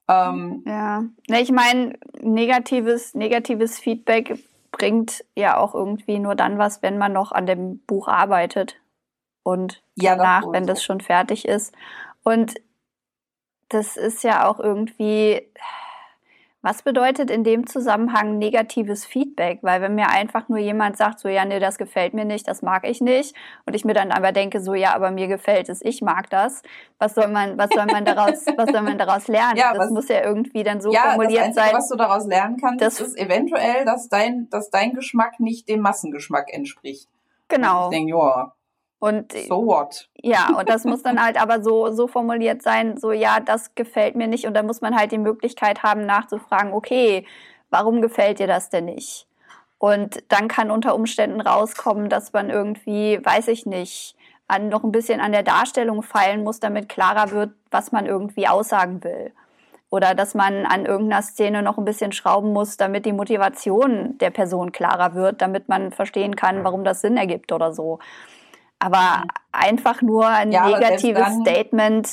[0.08, 4.40] Ähm, ja, ne, ich meine, negatives, negatives Feedback
[4.72, 8.76] bringt ja auch irgendwie nur dann was, wenn man noch an dem Buch arbeitet
[9.44, 11.74] und ja, danach, wenn das schon fertig ist.
[12.24, 12.56] Und
[13.70, 15.48] das ist ja auch irgendwie,
[16.66, 19.60] was bedeutet in dem Zusammenhang negatives Feedback?
[19.62, 22.64] Weil wenn mir einfach nur jemand sagt, so ja, nee, das gefällt mir nicht, das
[22.64, 23.36] mag ich nicht,
[23.68, 26.64] und ich mir dann aber denke, so ja, aber mir gefällt es, ich mag das,
[26.98, 29.58] was soll man, was soll man daraus, was soll man daraus lernen?
[29.58, 31.74] Ja, das was, muss ja irgendwie dann so ja, formuliert das Einzige, sein.
[31.76, 35.82] Was du daraus lernen kannst, das ist eventuell, dass dein, dass dein Geschmack nicht dem
[35.82, 37.08] Massengeschmack entspricht.
[37.48, 37.86] Genau.
[37.86, 38.55] Und ich denke, ja,
[39.08, 40.10] und so what?
[40.22, 44.16] Ja, und das muss dann halt aber so, so formuliert sein, so ja, das gefällt
[44.16, 44.46] mir nicht.
[44.48, 47.26] Und dann muss man halt die Möglichkeit haben, nachzufragen, okay,
[47.70, 49.28] warum gefällt dir das denn nicht?
[49.78, 54.16] Und dann kann unter Umständen rauskommen, dass man irgendwie, weiß ich nicht,
[54.48, 58.48] an, noch ein bisschen an der Darstellung feilen muss, damit klarer wird, was man irgendwie
[58.48, 59.34] aussagen will.
[59.96, 64.30] oder dass man an irgendeiner Szene noch ein bisschen schrauben muss, damit die Motivation der
[64.30, 68.00] Person klarer wird, damit man verstehen kann, warum das Sinn ergibt oder so.
[68.86, 72.08] Aber einfach nur ein ja, negatives Statement,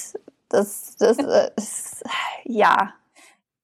[0.48, 1.18] das, das
[1.56, 2.04] ist,
[2.44, 2.94] ja,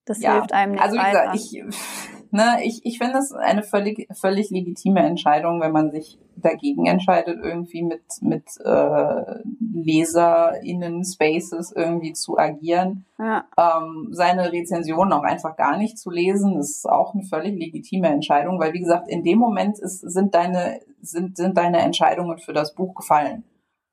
[0.05, 1.30] das ja, hilft einem nicht also, weiter.
[1.30, 5.72] Also wie gesagt, ich ne, ich, ich finde das eine völlig, völlig legitime Entscheidung, wenn
[5.72, 13.06] man sich dagegen entscheidet, irgendwie mit, mit äh, LeserInnen Spaces irgendwie zu agieren.
[13.18, 13.44] Ja.
[13.59, 18.59] Ähm, seine Rezensionen auch einfach gar nicht zu lesen, ist auch eine völlig legitime Entscheidung,
[18.59, 22.74] weil wie gesagt, in dem Moment ist, sind deine, sind, sind deine Entscheidungen für das
[22.74, 23.44] Buch gefallen.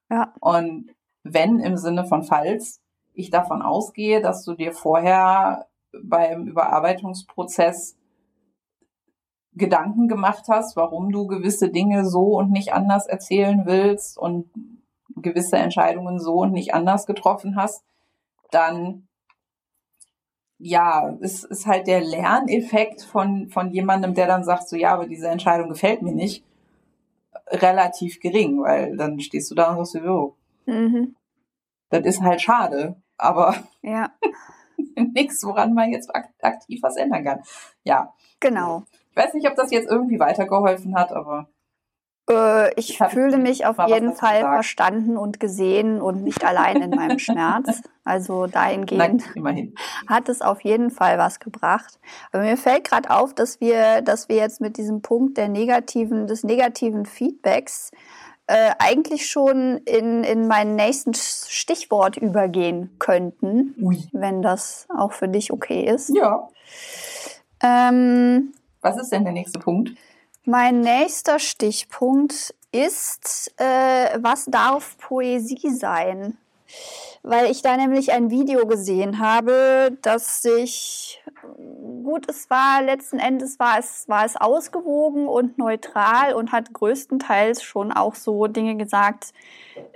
[0.10, 0.34] Ja.
[0.40, 0.92] Und
[1.24, 2.82] wenn im Sinne von falls
[3.14, 5.68] ich davon ausgehe, dass du dir vorher
[6.04, 7.96] beim Überarbeitungsprozess
[9.56, 14.50] Gedanken gemacht hast, warum du gewisse Dinge so und nicht anders erzählen willst und
[15.16, 17.84] gewisse Entscheidungen so und nicht anders getroffen hast,
[18.52, 19.08] dann
[20.58, 25.06] ja, es ist halt der Lerneffekt von, von jemandem, der dann sagt, so ja, aber
[25.06, 26.46] diese Entscheidung gefällt mir nicht,
[27.48, 31.16] relativ gering, weil dann stehst du da und sagst, so, mhm.
[31.90, 34.12] das ist halt schade, aber ja.
[35.14, 36.10] nichts, woran man jetzt
[36.42, 37.44] aktiv was ändern kann.
[37.84, 38.14] Ja.
[38.40, 38.84] Genau.
[39.16, 41.48] Ich weiß nicht, ob das jetzt irgendwie weitergeholfen hat, aber.
[42.30, 44.54] Äh, ich, fühle mich auf jeden Fall gesagt.
[44.56, 47.82] verstanden und gesehen und nicht allein in meinem Schmerz.
[48.04, 49.74] Also dahingehend Nein,
[50.08, 52.00] hat es auf jeden Fall was gebracht.
[52.32, 56.28] Aber mir fällt gerade auf, dass wir, dass wir jetzt mit diesem Punkt der negativen,
[56.28, 57.92] des negativen Feedbacks
[58.48, 64.04] äh, eigentlich schon in, in meinen nächsten Stichwort übergehen könnten, Ui.
[64.12, 66.12] wenn das auch für dich okay ist.
[66.14, 66.50] Ja.
[67.64, 68.54] Ähm,
[68.86, 69.92] was ist denn der nächste Punkt?
[70.46, 76.38] Mein nächster Stichpunkt ist, äh, was darf Poesie sein?
[77.24, 81.24] Weil ich da nämlich ein Video gesehen habe, das sich,
[82.04, 87.64] gut, es war letzten Endes war es, war es ausgewogen und neutral und hat größtenteils
[87.64, 89.34] schon auch so Dinge gesagt,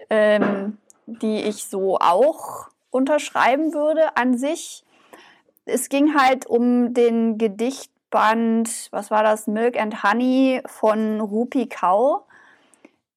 [0.10, 4.84] ähm, die ich so auch unterschreiben würde an sich.
[5.66, 11.68] Es ging halt um den Gedicht Band, was war das, Milk and Honey von Rupi
[11.68, 12.26] Kau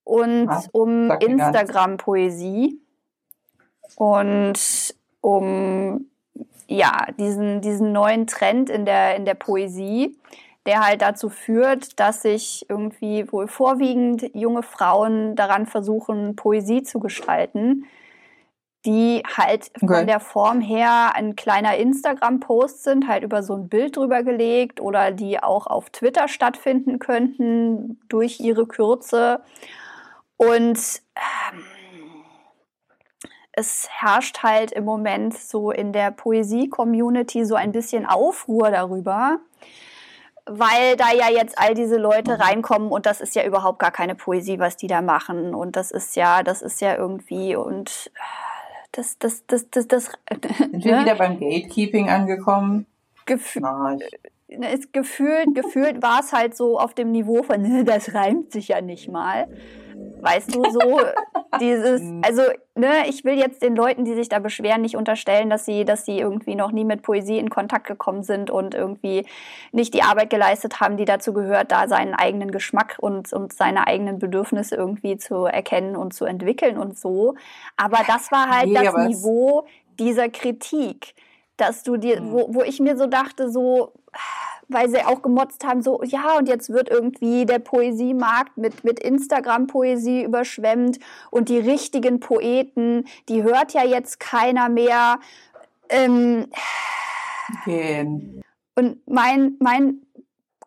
[0.05, 2.78] und ah, um Instagram-Poesie
[3.97, 6.06] und um
[6.66, 10.16] ja, diesen, diesen neuen Trend in der, in der Poesie,
[10.66, 17.01] der halt dazu führt, dass sich irgendwie wohl vorwiegend junge Frauen daran versuchen, Poesie zu
[17.01, 17.85] gestalten
[18.85, 19.87] die halt okay.
[19.87, 24.81] von der Form her ein kleiner Instagram-Post sind, halt über so ein Bild drüber gelegt
[24.81, 29.41] oder die auch auf Twitter stattfinden könnten durch ihre Kürze.
[30.37, 30.79] Und
[31.15, 31.65] ähm,
[33.53, 39.39] es herrscht halt im Moment so in der Poesie-Community so ein bisschen Aufruhr darüber,
[40.47, 44.17] weil da ja jetzt all diese Leute reinkommen und das ist ja überhaupt gar keine
[44.17, 48.11] Poesie, was die da machen und das ist ja, das ist ja irgendwie und
[48.93, 50.05] das, das, das, das, das.
[50.05, 51.02] Sind wir ne?
[51.02, 52.86] wieder beim Gatekeeping angekommen?
[53.27, 54.01] Gef Nein.
[54.48, 58.69] Äh, ist gefühlt, gefühlt war es halt so auf dem Niveau von, das reimt sich
[58.69, 59.48] ja nicht mal.
[60.20, 61.01] Weißt du, so
[61.60, 62.23] dieses, mhm.
[62.24, 62.43] also,
[62.74, 66.05] ne, ich will jetzt den Leuten, die sich da beschweren, nicht unterstellen, dass sie, dass
[66.05, 69.27] sie irgendwie noch nie mit Poesie in Kontakt gekommen sind und irgendwie
[69.73, 73.86] nicht die Arbeit geleistet haben, die dazu gehört, da seinen eigenen Geschmack und, und seine
[73.86, 77.35] eigenen Bedürfnisse irgendwie zu erkennen und zu entwickeln und so.
[77.77, 79.66] Aber das war halt nee, das Niveau
[79.98, 81.14] dieser Kritik,
[81.56, 82.32] dass du dir, mhm.
[82.32, 83.93] wo, wo ich mir so dachte, so,
[84.69, 89.01] weil sie auch gemotzt haben, so, ja, und jetzt wird irgendwie der Poesiemarkt mit, mit
[89.01, 90.99] Instagram-Poesie überschwemmt
[91.31, 95.19] und die richtigen Poeten, die hört ja jetzt keiner mehr.
[95.89, 96.47] Ähm,
[97.65, 98.43] Gehen.
[98.75, 100.03] Und mein, mein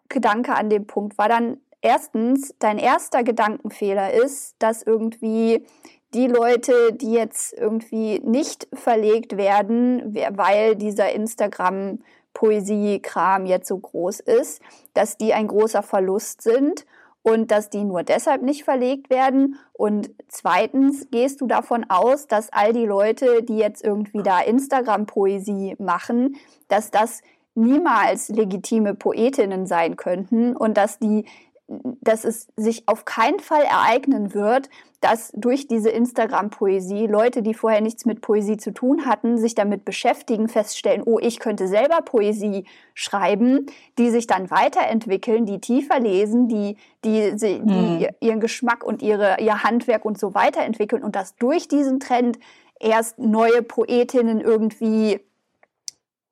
[0.10, 5.66] Gedanke an dem Punkt war dann erstens, dein erster Gedankenfehler ist, dass irgendwie
[6.14, 12.00] die Leute, die jetzt irgendwie nicht verlegt werden, weil dieser Instagram
[12.36, 14.62] Poesiekram jetzt so groß ist,
[14.94, 16.86] dass die ein großer Verlust sind
[17.24, 19.58] und dass die nur deshalb nicht verlegt werden.
[19.74, 25.76] Und zweitens gehst du davon aus, dass all die Leute, die jetzt irgendwie da Instagram-Poesie
[25.80, 26.36] machen,
[26.68, 27.22] dass das
[27.56, 31.26] niemals legitime Poetinnen sein könnten und dass die
[31.68, 34.70] dass es sich auf keinen Fall ereignen wird,
[35.02, 39.84] dass durch diese Instagram-Poesie Leute, die vorher nichts mit Poesie zu tun hatten, sich damit
[39.84, 43.66] beschäftigen, feststellen, oh, ich könnte selber Poesie schreiben,
[43.98, 48.08] die sich dann weiterentwickeln, die tiefer lesen, die, die, die mhm.
[48.20, 52.38] ihren Geschmack und ihre, ihr Handwerk und so weiterentwickeln und dass durch diesen Trend
[52.80, 55.20] erst neue Poetinnen irgendwie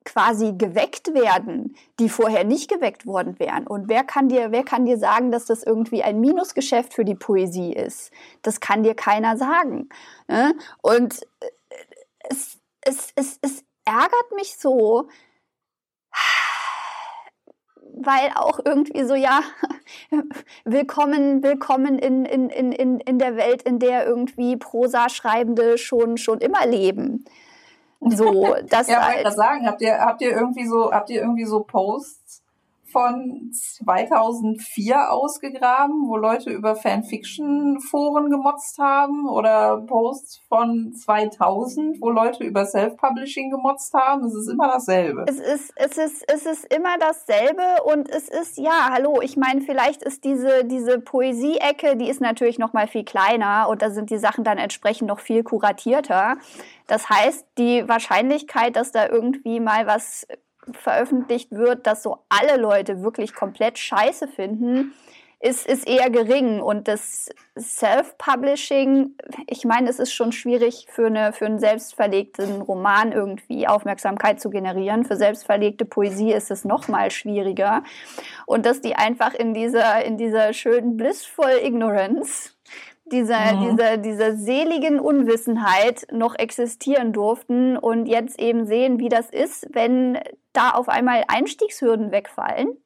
[0.06, 3.68] quasi geweckt werden, die vorher nicht geweckt worden wären.
[3.68, 7.16] Und wer kann dir, wer kann dir sagen, dass das irgendwie ein Minusgeschäft für die
[7.16, 8.12] Poesie ist?
[8.42, 9.90] Das kann dir keiner sagen.
[10.28, 10.56] Ne?
[10.82, 11.48] Und äh,
[12.30, 15.08] es, es, es, es ärgert mich so,
[17.96, 19.42] weil auch irgendwie so, ja,
[20.66, 26.66] willkommen, willkommen in, in, in, in der Welt, in der irgendwie Prosa-Schreibende schon, schon immer
[26.66, 27.26] leben.
[28.10, 31.62] So, das ja, wollte sagen, habt ihr, habt ihr irgendwie so, habt ihr irgendwie so
[31.64, 32.43] Posts
[32.94, 42.44] von 2004 ausgegraben, wo Leute über Fanfiction-Foren gemotzt haben oder Posts von 2000, wo Leute
[42.44, 44.24] über Self-Publishing gemotzt haben.
[44.26, 45.26] Es ist immer dasselbe.
[45.28, 49.62] Es ist, es ist, es ist immer dasselbe und es ist, ja, hallo, ich meine,
[49.62, 54.12] vielleicht ist diese, diese Poesie-Ecke, die ist natürlich noch mal viel kleiner und da sind
[54.12, 56.38] die Sachen dann entsprechend noch viel kuratierter.
[56.88, 60.28] Das heißt, die Wahrscheinlichkeit, dass da irgendwie mal was
[60.72, 64.94] veröffentlicht wird, dass so alle Leute wirklich komplett scheiße finden,
[65.44, 66.62] ist, ist eher gering.
[66.62, 67.30] Und das
[67.60, 69.18] Self-Publishing,
[69.48, 74.50] ich meine, es ist schon schwierig für, eine, für einen selbstverlegten Roman irgendwie Aufmerksamkeit zu
[74.50, 75.04] generieren.
[75.04, 77.84] Für selbstverlegte Poesie ist es noch mal schwieriger.
[78.46, 82.52] Und dass die einfach in dieser, in dieser schönen blissful Ignorance
[83.06, 83.78] dieser, mhm.
[83.78, 90.20] dieser, dieser seligen Unwissenheit noch existieren durften und jetzt eben sehen, wie das ist, wenn
[90.54, 92.78] da auf einmal Einstiegshürden wegfallen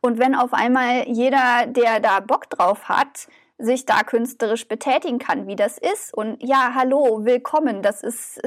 [0.00, 3.28] und wenn auf einmal jeder, der da Bock drauf hat,
[3.58, 6.14] sich da künstlerisch betätigen kann, wie das ist.
[6.14, 7.82] Und ja, hallo, willkommen.
[7.82, 8.40] Das ist,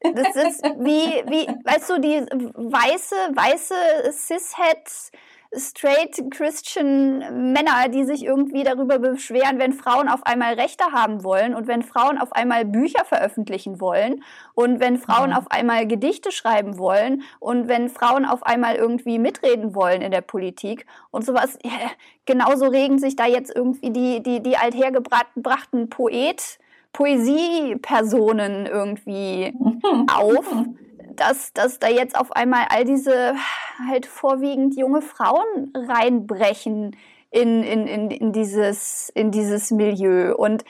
[0.00, 5.12] das ist wie, wie, weißt du, die weiße, weiße Cishet
[5.56, 11.54] straight Christian Männer, die sich irgendwie darüber beschweren, wenn Frauen auf einmal Rechte haben wollen
[11.54, 14.22] und wenn Frauen auf einmal Bücher veröffentlichen wollen
[14.54, 15.38] und wenn Frauen ja.
[15.38, 20.20] auf einmal Gedichte schreiben wollen und wenn Frauen auf einmal irgendwie mitreden wollen in der
[20.20, 21.58] Politik und sowas.
[21.64, 21.90] Ja,
[22.26, 26.58] genauso regen sich da jetzt irgendwie die, die, die althergebrachten Poet,
[26.92, 29.52] Poesiepersonen irgendwie
[30.14, 30.46] auf
[31.16, 33.34] dass, dass da jetzt auf einmal all diese
[33.88, 36.96] halt vorwiegend junge Frauen reinbrechen
[37.30, 40.34] in, in, in, in, dieses, in dieses Milieu.
[40.36, 40.64] Und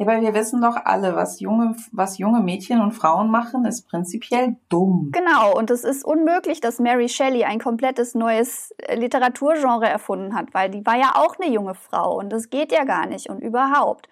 [0.00, 3.86] ja, weil wir wissen doch alle, was junge, was junge Mädchen und Frauen machen, ist
[3.86, 5.10] prinzipiell dumm.
[5.12, 10.70] Genau, und es ist unmöglich, dass Mary Shelley ein komplettes neues Literaturgenre erfunden hat, weil
[10.70, 14.08] die war ja auch eine junge Frau und das geht ja gar nicht und überhaupt.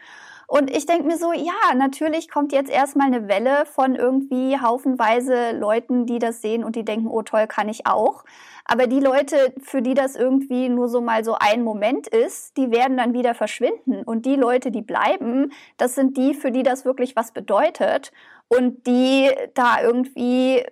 [0.51, 5.53] Und ich denke mir so, ja, natürlich kommt jetzt erstmal eine Welle von irgendwie haufenweise
[5.53, 8.25] Leuten, die das sehen und die denken, oh toll, kann ich auch.
[8.65, 12.71] Aber die Leute, für die das irgendwie nur so mal so ein Moment ist, die
[12.71, 14.03] werden dann wieder verschwinden.
[14.05, 18.11] Und die Leute, die bleiben, das sind die, für die das wirklich was bedeutet
[18.49, 20.65] und die da irgendwie,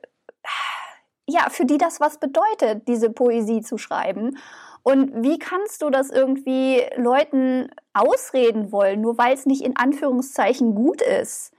[1.28, 4.38] ja, für die das was bedeutet, diese Poesie zu schreiben.
[4.82, 10.74] Und wie kannst du das irgendwie Leuten ausreden wollen, nur weil es nicht in Anführungszeichen
[10.74, 11.52] gut ist?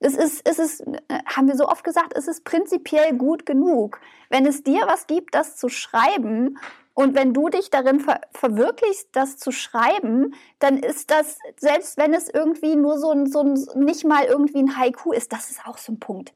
[0.00, 4.00] Es ist, es ist, äh, haben wir so oft gesagt, es ist prinzipiell gut genug.
[4.28, 6.58] Wenn es dir was gibt, das zu schreiben
[6.92, 12.12] und wenn du dich darin ver verwirklichst, das zu schreiben, dann ist das, selbst wenn
[12.12, 15.66] es irgendwie nur so ein, so ein, nicht mal irgendwie ein Haiku ist, das ist
[15.66, 16.34] auch so ein Punkt.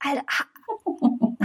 [0.00, 0.24] Alter,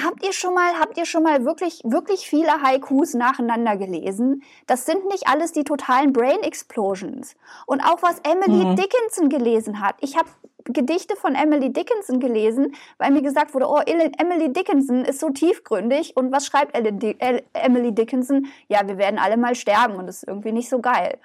[0.04, 4.44] habt ihr schon mal, habt ihr schon mal wirklich, wirklich viele Haikus nacheinander gelesen?
[4.66, 7.36] Das sind nicht alles die totalen Brain Explosions.
[7.66, 8.76] Und auch was Emily mhm.
[8.76, 9.96] Dickinson gelesen hat.
[10.02, 10.30] Ich habe
[10.66, 16.18] Gedichte von Emily Dickinson gelesen, weil mir gesagt wurde, oh, Emily Dickinson ist so tiefgründig.
[16.18, 18.48] Und was schreibt Emily Dickinson?
[18.68, 21.20] Ja, wir werden alle mal sterben und das ist irgendwie nicht so geil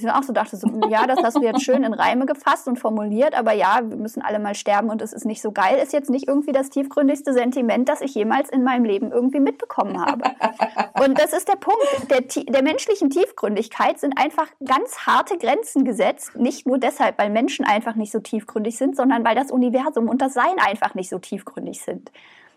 [0.00, 2.66] ich dann auch so dachte, so, ja, das hast du jetzt schön in Reime gefasst
[2.68, 5.78] und formuliert, aber ja, wir müssen alle mal sterben und es ist nicht so geil,
[5.78, 10.04] ist jetzt nicht irgendwie das tiefgründigste Sentiment, das ich jemals in meinem Leben irgendwie mitbekommen
[10.04, 10.30] habe.
[11.02, 11.80] Und das ist der Punkt.
[12.10, 16.36] Der, der menschlichen Tiefgründigkeit sind einfach ganz harte Grenzen gesetzt.
[16.36, 20.20] Nicht nur deshalb, weil Menschen einfach nicht so tiefgründig sind, sondern weil das Universum und
[20.22, 22.10] das Sein einfach nicht so tiefgründig sind.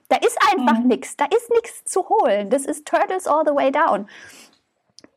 [0.10, 0.88] Da ist einfach mhm.
[0.88, 2.50] nichts, da ist nichts zu holen.
[2.50, 4.08] Das ist Turtles all the way down.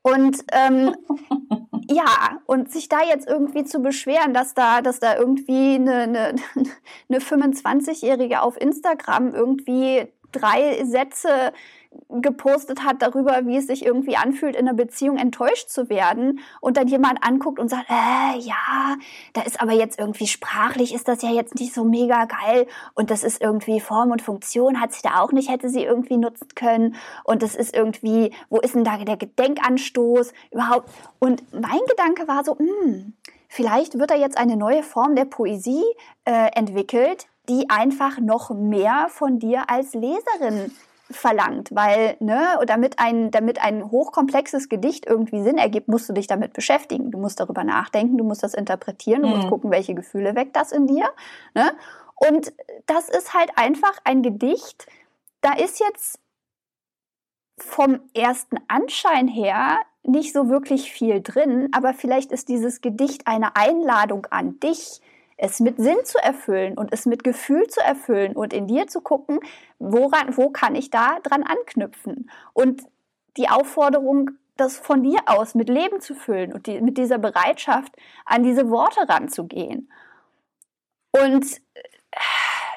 [0.07, 0.95] Und ähm,
[1.89, 6.35] ja, und sich da jetzt irgendwie zu beschweren, dass da, dass da irgendwie eine, eine,
[7.09, 11.53] eine 25-Jährige auf Instagram irgendwie drei Sätze
[12.09, 16.77] gepostet hat darüber, wie es sich irgendwie anfühlt, in einer Beziehung enttäuscht zu werden und
[16.77, 18.97] dann jemand anguckt und sagt, äh, ja,
[19.33, 23.11] da ist aber jetzt irgendwie sprachlich, ist das ja jetzt nicht so mega geil und
[23.11, 26.49] das ist irgendwie Form und Funktion, hat sie da auch nicht, hätte sie irgendwie nutzen
[26.55, 30.91] können und das ist irgendwie, wo ist denn da der Gedenkanstoß überhaupt?
[31.19, 33.13] Und mein Gedanke war so, mh, hm,
[33.49, 35.85] vielleicht wird da jetzt eine neue Form der Poesie
[36.25, 40.73] äh, entwickelt, die einfach noch mehr von dir als Leserin
[41.11, 46.27] verlangt, weil, ne, damit ein, damit ein hochkomplexes Gedicht irgendwie Sinn ergibt, musst du dich
[46.27, 47.11] damit beschäftigen.
[47.11, 49.37] Du musst darüber nachdenken, du musst das interpretieren, du mhm.
[49.37, 51.09] musst gucken, welche Gefühle weckt das in dir.
[51.55, 51.73] Ne?
[52.17, 52.53] Und
[52.87, 54.87] das ist halt einfach ein Gedicht,
[55.43, 56.19] da ist jetzt
[57.59, 63.57] vom ersten Anschein her nicht so wirklich viel drin, aber vielleicht ist dieses Gedicht eine
[63.57, 65.01] Einladung an dich,
[65.37, 69.01] es mit Sinn zu erfüllen und es mit Gefühl zu erfüllen und in dir zu
[69.01, 69.41] gucken,
[69.79, 72.31] woran, wo kann ich da dran anknüpfen?
[72.53, 72.83] Und
[73.37, 77.95] die Aufforderung, das von dir aus mit Leben zu füllen und die, mit dieser Bereitschaft,
[78.25, 79.91] an diese Worte ranzugehen.
[81.13, 81.61] Und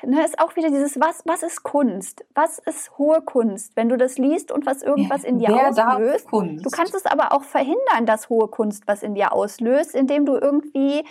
[0.03, 2.26] ne, ist auch wieder dieses, was, was ist Kunst?
[2.36, 3.77] Was ist hohe Kunst?
[3.77, 6.27] Wenn du das liest und was irgendwas in dir Wer auslöst.
[6.31, 10.36] Du kannst es aber auch verhindern, dass hohe Kunst was in dir auslöst, indem du
[10.36, 11.06] irgendwie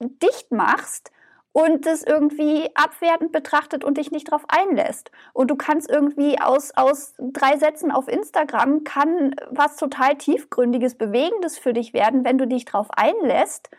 [0.00, 1.10] dicht machst
[1.52, 5.10] und es irgendwie abwertend betrachtet und dich nicht darauf einlässt.
[5.32, 11.56] Und du kannst irgendwie aus, aus drei Sätzen auf Instagram kann was total tiefgründiges, bewegendes
[11.56, 13.70] für dich werden, wenn du dich darauf einlässt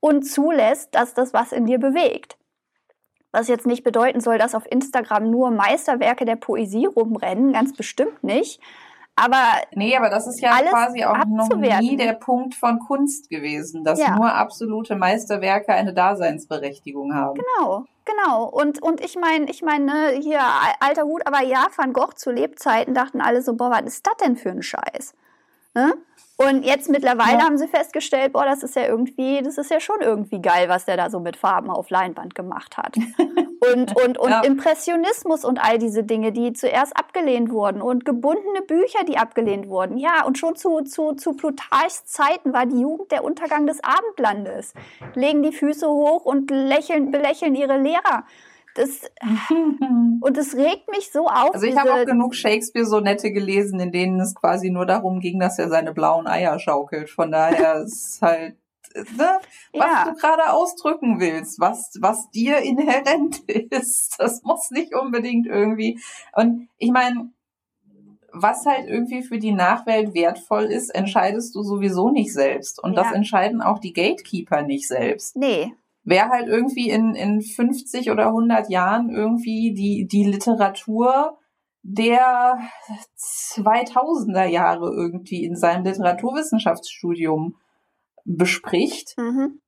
[0.00, 2.36] und zulässt, dass das was in dir bewegt.
[3.30, 8.24] Was jetzt nicht bedeuten soll, dass auf Instagram nur Meisterwerke der Poesie rumrennen, ganz bestimmt
[8.24, 8.60] nicht.
[9.14, 13.84] Aber nee, aber das ist ja quasi auch noch nie der Punkt von Kunst gewesen,
[13.84, 14.16] dass ja.
[14.16, 17.38] nur absolute Meisterwerke eine Daseinsberechtigung haben.
[17.38, 18.44] Genau, genau.
[18.48, 20.40] Und, und ich meine, ich meine, ne, hier
[20.80, 24.16] alter Hut, aber ja, Van Gogh zu Lebzeiten dachten alle so, boah, was ist das
[24.16, 25.14] denn für ein Scheiß?
[25.74, 25.94] Ne?
[26.38, 27.44] Und jetzt mittlerweile ja.
[27.44, 30.86] haben sie festgestellt, boah, das ist ja irgendwie, das ist ja schon irgendwie geil, was
[30.86, 32.96] der da so mit Farben auf Leinwand gemacht hat.
[33.72, 34.40] und und, und ja.
[34.40, 39.98] Impressionismus und all diese Dinge, die zuerst abgelehnt wurden und gebundene Bücher, die abgelehnt wurden.
[39.98, 44.74] Ja, und schon zu, zu, zu Plutarchs Zeiten war die Jugend der Untergang des Abendlandes.
[45.14, 48.24] Legen die Füße hoch und lächeln, belächeln ihre Lehrer.
[48.74, 49.00] Das,
[50.20, 51.54] und es regt mich so auf.
[51.54, 55.58] Also ich habe auch genug Shakespeare-Sonette gelesen, in denen es quasi nur darum ging, dass
[55.58, 57.10] er seine blauen Eier schaukelt.
[57.10, 58.56] Von daher ist halt,
[58.94, 59.38] ne,
[59.72, 60.04] was ja.
[60.04, 64.16] du gerade ausdrücken willst, was, was dir inhärent ist.
[64.18, 66.00] Das muss nicht unbedingt irgendwie.
[66.34, 67.30] Und ich meine,
[68.34, 72.82] was halt irgendwie für die Nachwelt wertvoll ist, entscheidest du sowieso nicht selbst.
[72.82, 73.02] Und ja.
[73.02, 75.36] das entscheiden auch die Gatekeeper nicht selbst.
[75.36, 75.74] Nee
[76.04, 81.38] wer halt irgendwie in, in 50 oder 100 Jahren irgendwie die, die Literatur
[81.82, 82.58] der
[83.54, 87.56] 2000er Jahre irgendwie in seinem Literaturwissenschaftsstudium
[88.24, 89.60] bespricht, mhm.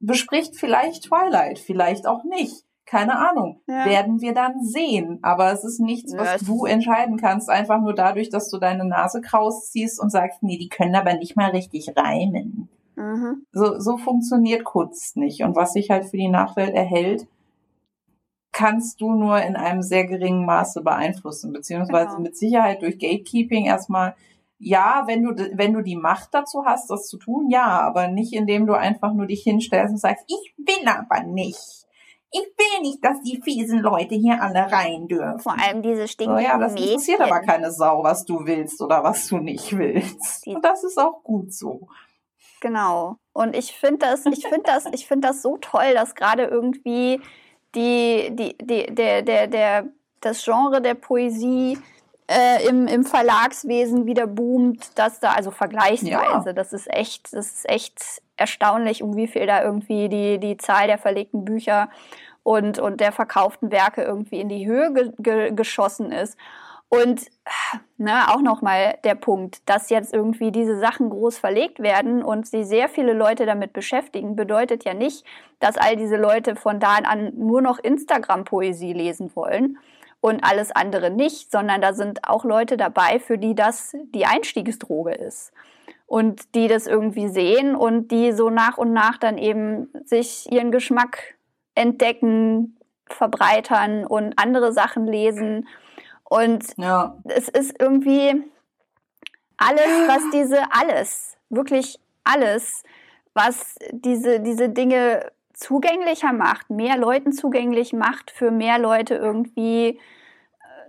[0.00, 2.64] bespricht vielleicht Twilight, vielleicht auch nicht.
[2.86, 3.60] Keine Ahnung.
[3.66, 3.84] Ja.
[3.84, 5.18] Werden wir dann sehen.
[5.20, 8.86] Aber es ist nichts, was ja, du entscheiden kannst, einfach nur dadurch, dass du deine
[8.86, 12.70] Nase kraus ziehst und sagst, nee, die können aber nicht mal richtig reimen.
[12.98, 13.46] Mhm.
[13.52, 15.42] So, so funktioniert Kunst nicht.
[15.42, 17.26] Und was sich halt für die Nachwelt erhält,
[18.52, 22.22] kannst du nur in einem sehr geringen Maße beeinflussen, beziehungsweise genau.
[22.22, 24.16] mit Sicherheit durch Gatekeeping erstmal.
[24.58, 28.32] Ja, wenn du, wenn du die Macht dazu hast, das zu tun, ja, aber nicht
[28.32, 31.86] indem du einfach nur dich hinstellst und sagst, ich will aber nicht.
[32.30, 35.38] Ich will nicht, dass die fiesen Leute hier alle rein dürfen.
[35.38, 39.04] Vor allem diese stinkenden so, Ja, das interessiert aber keine Sau, was du willst oder
[39.04, 40.46] was du nicht willst.
[40.48, 41.88] Und das ist auch gut so.
[42.60, 43.16] Genau.
[43.32, 47.20] Und ich finde das, ich finde das, ich finde das so toll, dass gerade irgendwie
[47.74, 49.84] die, die, die, der, der, der,
[50.20, 51.78] das Genre der Poesie
[52.28, 56.52] äh, im, im Verlagswesen wieder boomt, dass da, also vergleichsweise, ja.
[56.52, 58.00] das ist echt, das ist echt
[58.36, 61.88] erstaunlich, um wie viel da irgendwie die, die Zahl der verlegten Bücher
[62.42, 66.36] und, und der verkauften Werke irgendwie in die Höhe ge ge geschossen ist.
[66.90, 67.26] Und
[67.98, 72.64] ne, auch nochmal der Punkt, dass jetzt irgendwie diese Sachen groß verlegt werden und sie
[72.64, 75.24] sehr viele Leute damit beschäftigen, bedeutet ja nicht,
[75.60, 79.78] dass all diese Leute von da an nur noch Instagram-Poesie lesen wollen
[80.20, 85.12] und alles andere nicht, sondern da sind auch Leute dabei, für die das die Einstiegsdroge
[85.12, 85.52] ist.
[86.06, 90.72] Und die das irgendwie sehen und die so nach und nach dann eben sich ihren
[90.72, 91.36] Geschmack
[91.74, 95.66] entdecken, verbreitern und andere Sachen lesen
[96.28, 97.16] und ja.
[97.24, 98.42] es ist irgendwie
[99.56, 102.82] alles, was diese, alles, wirklich alles,
[103.34, 109.98] was diese, diese Dinge zugänglicher macht, mehr Leuten zugänglich macht, für mehr Leute irgendwie äh,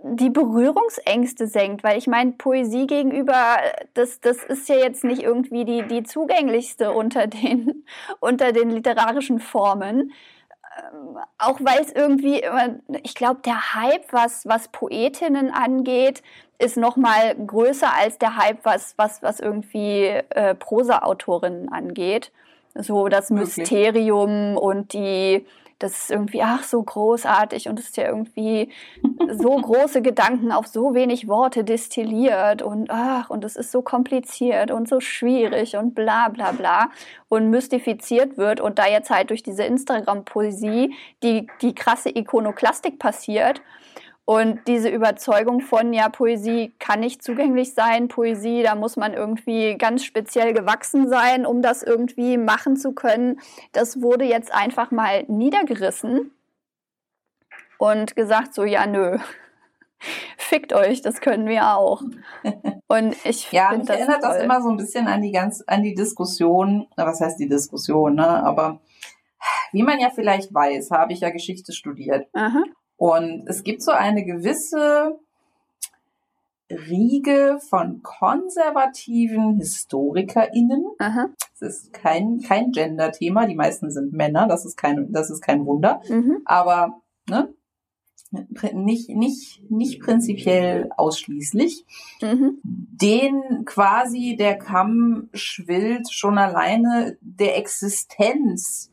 [0.02, 3.56] die Berührungsängste senkt, weil ich meine, Poesie gegenüber,
[3.94, 7.84] das, das ist ja jetzt nicht irgendwie die, die zugänglichste unter den,
[8.20, 10.12] unter den literarischen Formen.
[10.78, 16.22] Ähm, auch weil es irgendwie immer, ich glaube, der Hype, was, was Poetinnen angeht,
[16.58, 22.32] ist noch mal größer als der Hype, was, was, was irgendwie äh, Prosa-Autorinnen angeht.
[22.74, 23.56] So das Wirklich?
[23.56, 25.44] Mysterium und die
[25.80, 28.68] das ist irgendwie, ach, so großartig und es ist ja irgendwie
[29.32, 34.70] so große Gedanken auf so wenig Worte destilliert und ach, und es ist so kompliziert
[34.70, 36.90] und so schwierig und bla bla bla
[37.28, 43.62] und mystifiziert wird und da jetzt halt durch diese Instagram-Poesie die, die krasse Ikonoklastik passiert
[44.24, 49.76] und diese Überzeugung von, ja, Poesie kann nicht zugänglich sein, Poesie, da muss man irgendwie
[49.76, 53.40] ganz speziell gewachsen sein, um das irgendwie machen zu können,
[53.72, 56.30] das wurde jetzt einfach mal niedergerissen
[57.78, 59.18] und gesagt so, ja, nö,
[60.36, 62.02] fickt euch, das können wir auch.
[62.86, 64.32] Und ich ja, mich das erinnert toll.
[64.34, 68.16] das immer so ein bisschen an die ganz, an die Diskussion, was heißt die Diskussion,
[68.16, 68.44] ne?
[68.44, 68.80] Aber
[69.72, 72.28] wie man ja vielleicht weiß, habe ich ja Geschichte studiert.
[72.32, 72.62] Aha.
[73.00, 75.18] Und es gibt so eine gewisse
[76.70, 80.84] Riege von konservativen HistorikerInnen.
[80.98, 81.30] Aha.
[81.54, 83.46] Es ist kein, kein Gender-Thema.
[83.46, 84.46] Die meisten sind Männer.
[84.48, 86.02] Das ist kein, das ist kein Wunder.
[86.10, 86.42] Mhm.
[86.44, 87.54] Aber, ne?
[88.74, 91.86] Nicht, nicht, nicht prinzipiell ausschließlich.
[92.20, 92.60] Mhm.
[92.62, 98.89] Den quasi der Kamm schwillt schon alleine der Existenz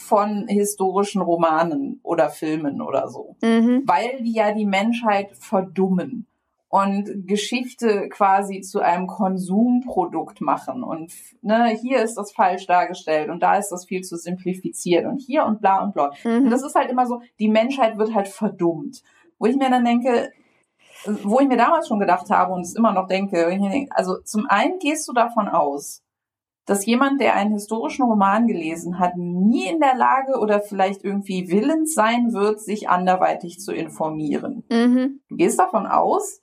[0.00, 3.82] von historischen Romanen oder Filmen oder so, mhm.
[3.86, 6.26] weil die ja die Menschheit verdummen
[6.68, 11.12] und Geschichte quasi zu einem Konsumprodukt machen und
[11.42, 15.44] ne, hier ist das falsch dargestellt und da ist das viel zu simplifiziert und hier
[15.44, 16.12] und bla und bla.
[16.24, 16.44] Mhm.
[16.44, 19.02] Und das ist halt immer so, die Menschheit wird halt verdummt.
[19.38, 20.30] Wo ich mir dann denke,
[21.24, 23.48] wo ich mir damals schon gedacht habe und es immer noch denke,
[23.90, 26.02] also zum einen gehst du davon aus,
[26.70, 31.50] dass jemand, der einen historischen Roman gelesen hat, nie in der Lage oder vielleicht irgendwie
[31.50, 34.62] willens sein wird, sich anderweitig zu informieren.
[34.70, 35.18] Mhm.
[35.28, 36.40] Du gehst davon aus,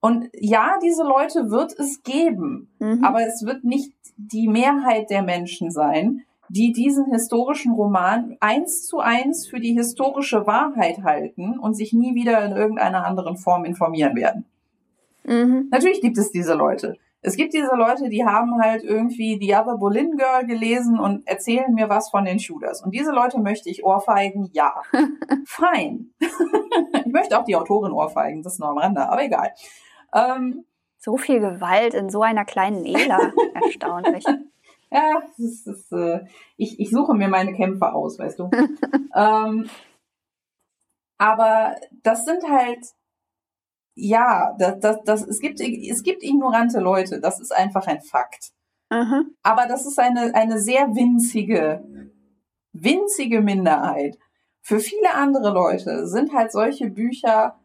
[0.00, 3.04] und ja, diese Leute wird es geben, mhm.
[3.04, 9.00] aber es wird nicht die Mehrheit der Menschen sein, die diesen historischen Roman eins zu
[9.00, 14.16] eins für die historische Wahrheit halten und sich nie wieder in irgendeiner anderen Form informieren
[14.16, 14.46] werden.
[15.24, 15.68] Mhm.
[15.70, 16.96] Natürlich gibt es diese Leute.
[17.26, 21.74] Es gibt diese Leute, die haben halt irgendwie The Other Boleyn Girl gelesen und erzählen
[21.74, 22.84] mir was von den Shooters.
[22.84, 24.80] Und diese Leute möchte ich ohrfeigen, ja.
[25.44, 26.10] Fein.
[26.20, 29.50] ich möchte auch die Autorin ohrfeigen, das ist nur am Rande, aber egal.
[30.14, 30.66] Ähm,
[30.98, 33.32] so viel Gewalt in so einer kleinen Ela.
[33.54, 34.24] Erstaunlich.
[34.92, 36.20] Ja, das ist, äh,
[36.56, 38.50] ich, ich suche mir meine Kämpfe aus, weißt du.
[39.16, 39.68] ähm,
[41.18, 41.74] aber
[42.04, 42.86] das sind halt
[43.96, 48.52] ja, das, das, das, es, gibt, es gibt ignorante Leute, das ist einfach ein Fakt.
[48.90, 49.24] Aha.
[49.42, 51.82] Aber das ist eine, eine sehr winzige,
[52.72, 54.18] winzige Minderheit.
[54.60, 57.58] Für viele andere Leute sind halt solche Bücher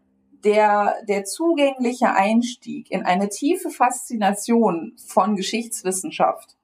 [0.43, 6.57] der, der zugängliche Einstieg in eine tiefe Faszination von Geschichtswissenschaft.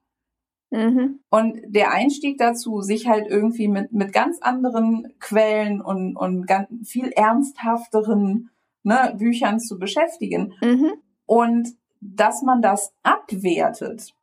[0.70, 1.20] Mhm.
[1.30, 6.88] Und der Einstieg dazu, sich halt irgendwie mit, mit ganz anderen Quellen und, und ganz
[6.88, 8.50] viel ernsthafteren
[8.88, 10.54] ne, Büchern zu beschäftigen.
[10.62, 10.94] Mhm.
[11.26, 11.68] Und
[12.00, 14.14] dass man das abwertet,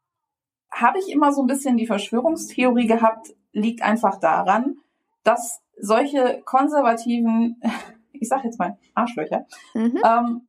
[0.71, 4.77] habe ich immer so ein bisschen die Verschwörungstheorie gehabt, liegt einfach daran,
[5.23, 7.61] dass solche konservativen,
[8.11, 10.01] ich sag jetzt mal Arschlöcher, mhm.
[10.03, 10.47] ähm,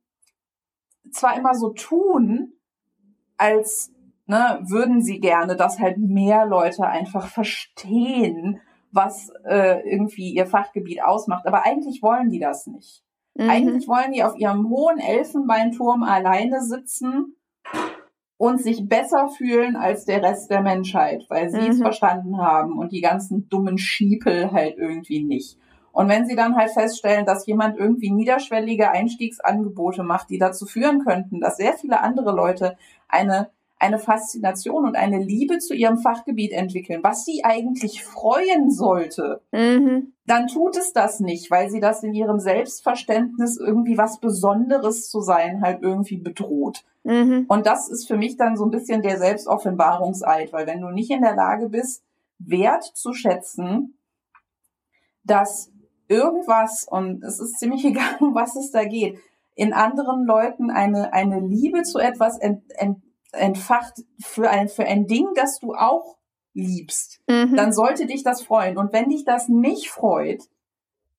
[1.11, 2.53] zwar immer so tun,
[3.37, 3.93] als
[4.25, 8.59] ne, würden sie gerne, dass halt mehr Leute einfach verstehen,
[8.91, 13.03] was äh, irgendwie ihr Fachgebiet ausmacht, aber eigentlich wollen die das nicht.
[13.37, 13.49] Mhm.
[13.49, 17.35] Eigentlich wollen die auf ihrem hohen Elfenbeinturm alleine sitzen
[18.37, 21.69] und sich besser fühlen als der Rest der Menschheit, weil sie mhm.
[21.69, 25.57] es verstanden haben und die ganzen dummen Schiepel halt irgendwie nicht.
[25.91, 31.03] Und wenn sie dann halt feststellen, dass jemand irgendwie niederschwellige Einstiegsangebote macht, die dazu führen
[31.03, 32.77] könnten, dass sehr viele andere Leute
[33.07, 33.49] eine
[33.79, 40.13] eine Faszination und eine Liebe zu ihrem Fachgebiet entwickeln, was sie eigentlich freuen sollte, mhm.
[40.25, 45.21] dann tut es das nicht, weil sie das in ihrem Selbstverständnis irgendwie was Besonderes zu
[45.21, 46.83] sein halt irgendwie bedroht.
[47.03, 47.45] Mhm.
[47.47, 51.11] Und das ist für mich dann so ein bisschen der Selbstoffenbarungseid, weil wenn du nicht
[51.11, 52.03] in der Lage bist,
[52.39, 53.97] Wert zu schätzen,
[55.23, 55.71] dass
[56.07, 59.19] irgendwas, und es ist ziemlich egal, um was es da geht,
[59.55, 62.99] in anderen Leuten eine, eine Liebe zu etwas ent, ent,
[63.31, 66.17] entfacht für ein, für ein Ding, das du auch
[66.53, 67.55] liebst, mhm.
[67.55, 68.77] dann sollte dich das freuen.
[68.77, 70.43] Und wenn dich das nicht freut,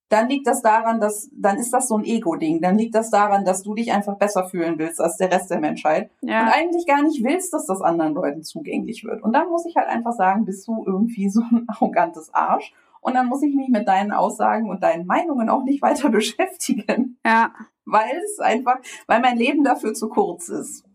[0.09, 2.60] dann liegt das daran, dass, dann ist das so ein Ego-Ding.
[2.62, 5.60] Dann liegt das daran, dass du dich einfach besser fühlen willst als der Rest der
[5.60, 6.10] Menschheit.
[6.22, 6.43] Ja.
[6.43, 9.22] Und eigentlich gar nicht willst, dass das anderen Leuten zugänglich wird.
[9.22, 12.72] Und dann muss ich halt einfach sagen, bist du irgendwie so ein arrogantes Arsch.
[13.01, 17.18] Und dann muss ich mich mit deinen Aussagen und deinen Meinungen auch nicht weiter beschäftigen.
[17.24, 17.52] Ja.
[17.85, 20.88] Weil es einfach, weil mein Leben dafür zu kurz ist.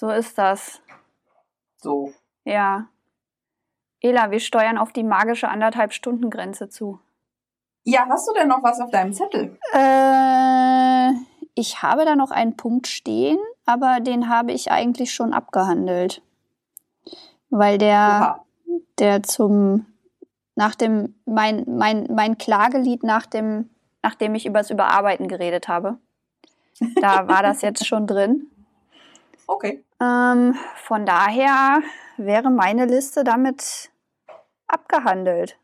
[0.00, 0.80] So ist das.
[1.76, 2.14] So.
[2.44, 2.86] Ja.
[4.00, 6.98] Ela, wir steuern auf die magische anderthalb Stunden Grenze zu.
[7.84, 9.58] Ja, hast du denn noch was auf deinem Zettel?
[9.74, 11.10] Äh,
[11.54, 16.22] ich habe da noch einen Punkt stehen, aber den habe ich eigentlich schon abgehandelt.
[17.50, 18.42] Weil der,
[18.98, 19.84] der zum,
[20.54, 23.68] nach dem, mein, mein, mein Klagelied nach dem,
[24.02, 25.98] nachdem ich über das Überarbeiten geredet habe.
[27.02, 28.49] Da war das jetzt schon drin.
[29.50, 29.84] Okay.
[30.00, 31.82] Ähm, von daher
[32.16, 33.90] wäre meine Liste damit
[34.68, 35.58] abgehandelt,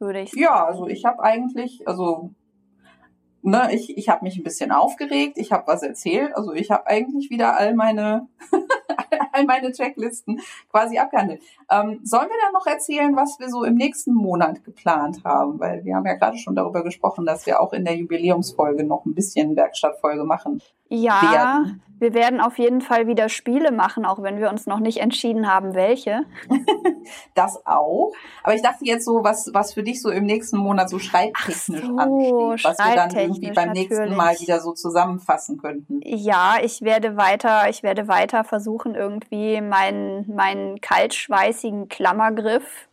[0.00, 0.42] würde ich sagen.
[0.42, 2.30] Ja, also ich habe eigentlich, also
[3.42, 6.88] ne, ich, ich habe mich ein bisschen aufgeregt, ich habe was erzählt, also ich habe
[6.88, 8.26] eigentlich wieder all meine
[9.32, 10.40] all meine Checklisten
[10.70, 11.42] quasi abgehandelt.
[11.70, 15.58] Ähm, sollen wir dann noch erzählen, was wir so im nächsten Monat geplant haben?
[15.58, 19.04] Weil wir haben ja gerade schon darüber gesprochen, dass wir auch in der Jubiläumsfolge noch
[19.06, 20.60] ein bisschen Werkstattfolge machen.
[20.94, 21.82] Ja, werden.
[21.98, 25.50] wir werden auf jeden Fall wieder Spiele machen, auch wenn wir uns noch nicht entschieden
[25.50, 26.24] haben, welche.
[27.34, 28.12] das auch.
[28.42, 31.86] Aber ich dachte jetzt so, was, was für dich so im nächsten Monat so schreibtechnisch
[31.86, 33.90] so, ansteht, was wir dann irgendwie beim natürlich.
[33.90, 36.00] nächsten Mal wieder so zusammenfassen könnten.
[36.04, 42.88] Ja, ich werde weiter, ich werde weiter versuchen, irgendwie meinen, meinen kaltschweißigen Klammergriff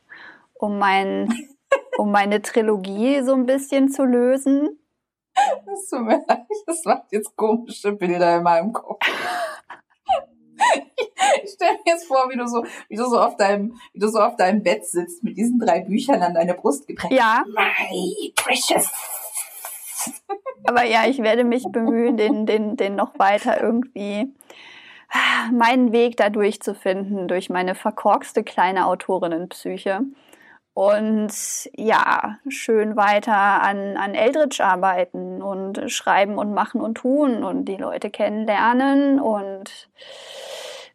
[0.59, 1.29] um mein,
[1.97, 4.78] um meine Trilogie so ein bisschen zu lösen.
[5.65, 9.05] Das tut mir leid, das macht jetzt komische Bilder in meinem Kopf.
[11.43, 14.07] Ich stelle mir jetzt vor, wie du so, wie du so auf deinem, wie du
[14.07, 17.13] so auf deinem Bett sitzt mit diesen drei Büchern an deine Brust gepresst.
[17.13, 17.43] Ja.
[17.47, 18.91] My precious.
[20.65, 24.33] Aber ja, ich werde mich bemühen, den, den, den noch weiter irgendwie
[25.51, 30.01] meinen Weg da durchzufinden durch meine verkorkste kleine Autorinnenpsyche
[30.79, 31.33] und
[31.75, 37.75] ja, schön weiter an, an Eldritch arbeiten und schreiben und machen und tun und die
[37.75, 39.89] Leute kennenlernen und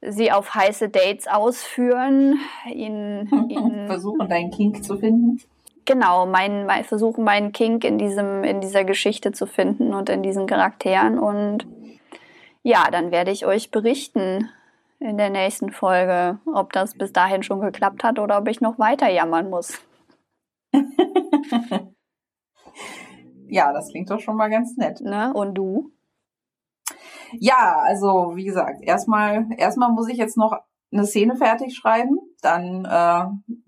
[0.01, 2.41] sie auf heiße Dates ausführen,
[2.73, 5.43] ihnen, ihnen versuchen deinen Kink zu finden.
[5.85, 10.23] Genau, mein, mein, versuchen meinen Kink in diesem in dieser Geschichte zu finden und in
[10.23, 11.67] diesen Charakteren und
[12.63, 14.49] ja, dann werde ich euch berichten,
[15.05, 18.79] in der nächsten Folge, ob das bis dahin schon geklappt hat oder ob ich noch
[18.79, 19.81] weiter jammern muss.
[23.47, 25.01] ja, das klingt doch schon mal ganz nett.
[25.03, 25.33] Ne?
[25.35, 25.93] Und du?
[27.33, 30.57] Ja, also wie gesagt, erstmal erstmal muss ich jetzt noch
[30.93, 33.25] eine Szene fertig schreiben, dann äh,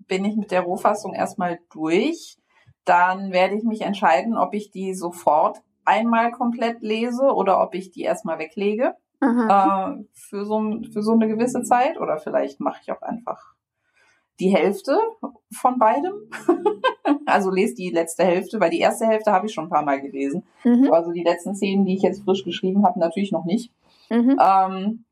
[0.07, 2.37] bin ich mit der Rohfassung erstmal durch.
[2.85, 7.91] Dann werde ich mich entscheiden, ob ich die sofort einmal komplett lese oder ob ich
[7.91, 11.99] die erstmal weglege äh, für, so, für so eine gewisse Zeit.
[11.99, 13.55] Oder vielleicht mache ich auch einfach
[14.39, 14.99] die Hälfte
[15.51, 16.13] von beidem.
[17.25, 20.01] also lese die letzte Hälfte, weil die erste Hälfte habe ich schon ein paar Mal
[20.01, 20.43] gelesen.
[20.63, 20.91] Mhm.
[20.91, 23.71] Also die letzten Szenen, die ich jetzt frisch geschrieben habe, natürlich noch nicht.
[24.09, 24.39] Mhm.
[24.39, 25.05] Ähm,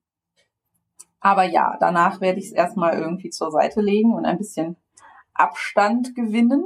[1.19, 4.75] aber ja, danach werde ich es erstmal irgendwie zur Seite legen und ein bisschen
[5.33, 6.63] Abstand gewinnen.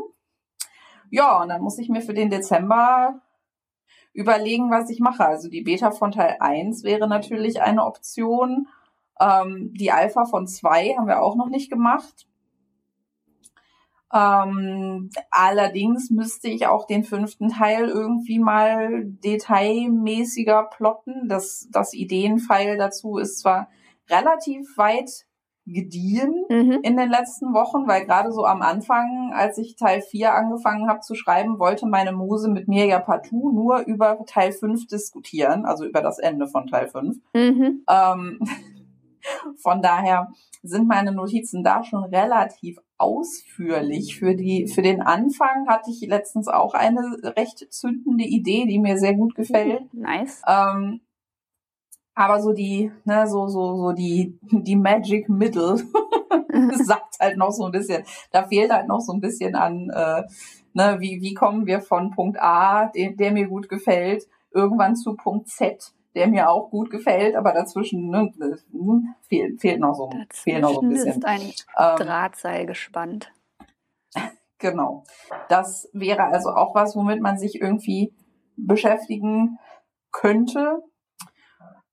[1.10, 3.22] Ja, und dann muss ich mir für den Dezember
[4.14, 5.26] überlegen, was ich mache.
[5.26, 8.68] Also die Beta von Teil 1 wäre natürlich eine Option.
[9.19, 12.27] Ähm, die Alpha von 2 haben wir auch noch nicht gemacht.
[14.11, 21.27] Ähm, allerdings müsste ich auch den fünften Teil irgendwie mal detailmäßiger plotten.
[21.27, 23.69] Das, das Ideenpfeil dazu ist zwar
[24.10, 25.27] relativ weit
[25.74, 26.80] gediehen mhm.
[26.84, 31.02] in den letzten Wochen, weil gerade so am Anfang, als ich Teil 4 angefangen habe
[31.02, 35.86] zu schreiben, wollte meine Muse mit mir ja partout nur über Teil 5 diskutieren, also
[35.86, 37.18] über das Ende von Teil 5.
[37.34, 37.86] Mhm.
[37.90, 38.40] Ähm,
[39.58, 40.32] von daher
[40.64, 44.18] sind meine Notizen da schon relativ ausführlich.
[44.20, 48.98] Für die, für den Anfang hatte ich letztens auch eine recht zündende Idee, die mir
[48.98, 49.82] sehr gut gefällt.
[49.94, 50.41] Nice.
[50.48, 51.02] Ähm,
[52.20, 55.78] aber so die, ne, so, so, so die, die Magic Middle
[56.84, 60.24] sagt halt noch so ein bisschen, da fehlt halt noch so ein bisschen an, äh,
[60.74, 65.16] ne, wie, wie kommen wir von Punkt A, den, der mir gut gefällt, irgendwann zu
[65.16, 68.34] Punkt Z, der mir auch gut gefällt, aber dazwischen ne,
[69.30, 71.20] fehlt, fehlt, noch so, fehlt noch so ein bisschen.
[71.20, 73.32] ist ein ähm, Drahtseil gespannt.
[74.58, 75.06] Genau.
[75.48, 78.14] Das wäre also auch was, womit man sich irgendwie
[78.58, 79.58] beschäftigen
[80.12, 80.84] könnte,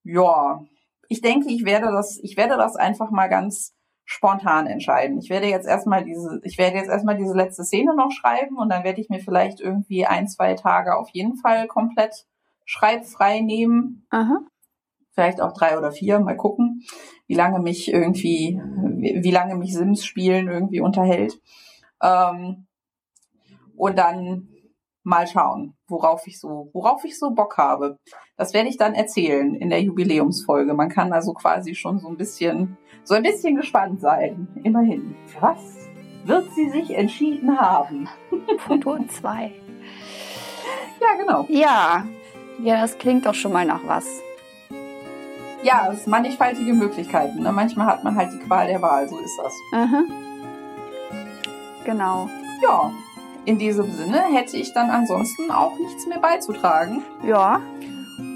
[0.07, 0.65] ja,
[1.09, 3.75] ich denke, ich werde das, ich werde das einfach mal ganz
[4.05, 5.19] spontan entscheiden.
[5.19, 8.71] Ich werde jetzt erstmal diese, ich werde jetzt erstmal diese letzte Szene noch schreiben und
[8.71, 12.27] dann werde ich mir vielleicht irgendwie ein, zwei Tage auf jeden Fall komplett
[12.65, 14.07] schreibfrei nehmen.
[14.11, 14.39] Aha.
[15.13, 16.83] Vielleicht auch drei oder vier, mal gucken,
[17.27, 18.61] wie lange mich irgendwie,
[19.01, 21.41] wie, lange mich Sims spielen irgendwie unterhält.
[22.03, 22.67] Ähm,
[23.77, 24.49] und dann
[25.07, 27.97] mal schauen, worauf ich so, worauf ich so Bock habe.
[28.37, 30.75] Das werde ich dann erzählen in der Jubiläumsfolge.
[30.75, 34.49] Man kann also quasi schon so ein bisschen, so ein bisschen gespannt sein.
[34.65, 35.15] Immerhin.
[35.41, 35.87] Was?
[36.27, 38.09] wird sie sich entschieden haben.
[38.59, 39.53] Photon 2.
[41.01, 41.47] Ja, genau.
[41.49, 42.05] Ja.
[42.63, 44.07] Ja, das klingt doch schon mal nach was.
[45.63, 47.43] Ja, es sind mannigfaltige Möglichkeiten.
[47.43, 47.53] Ne?
[47.53, 49.53] Manchmal hat man halt die Qual der Wahl, so ist das.
[49.73, 50.11] Mhm.
[51.85, 52.29] Genau.
[52.63, 52.93] Ja,
[53.47, 57.03] in diesem Sinne hätte ich dann ansonsten auch nichts mehr beizutragen.
[57.25, 57.61] Ja.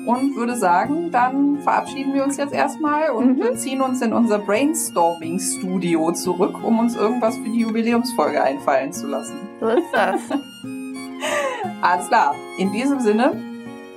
[0.07, 3.57] Und würde sagen, dann verabschieden wir uns jetzt erstmal und mhm.
[3.57, 9.37] ziehen uns in unser Brainstorming-Studio zurück, um uns irgendwas für die Jubiläumsfolge einfallen zu lassen.
[9.61, 10.20] So ist das.
[11.82, 12.35] Alles klar.
[12.59, 13.32] In diesem Sinne,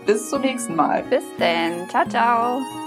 [0.06, 1.04] bis zum nächsten Mal.
[1.10, 1.88] Bis denn.
[1.90, 2.83] Ciao, ciao.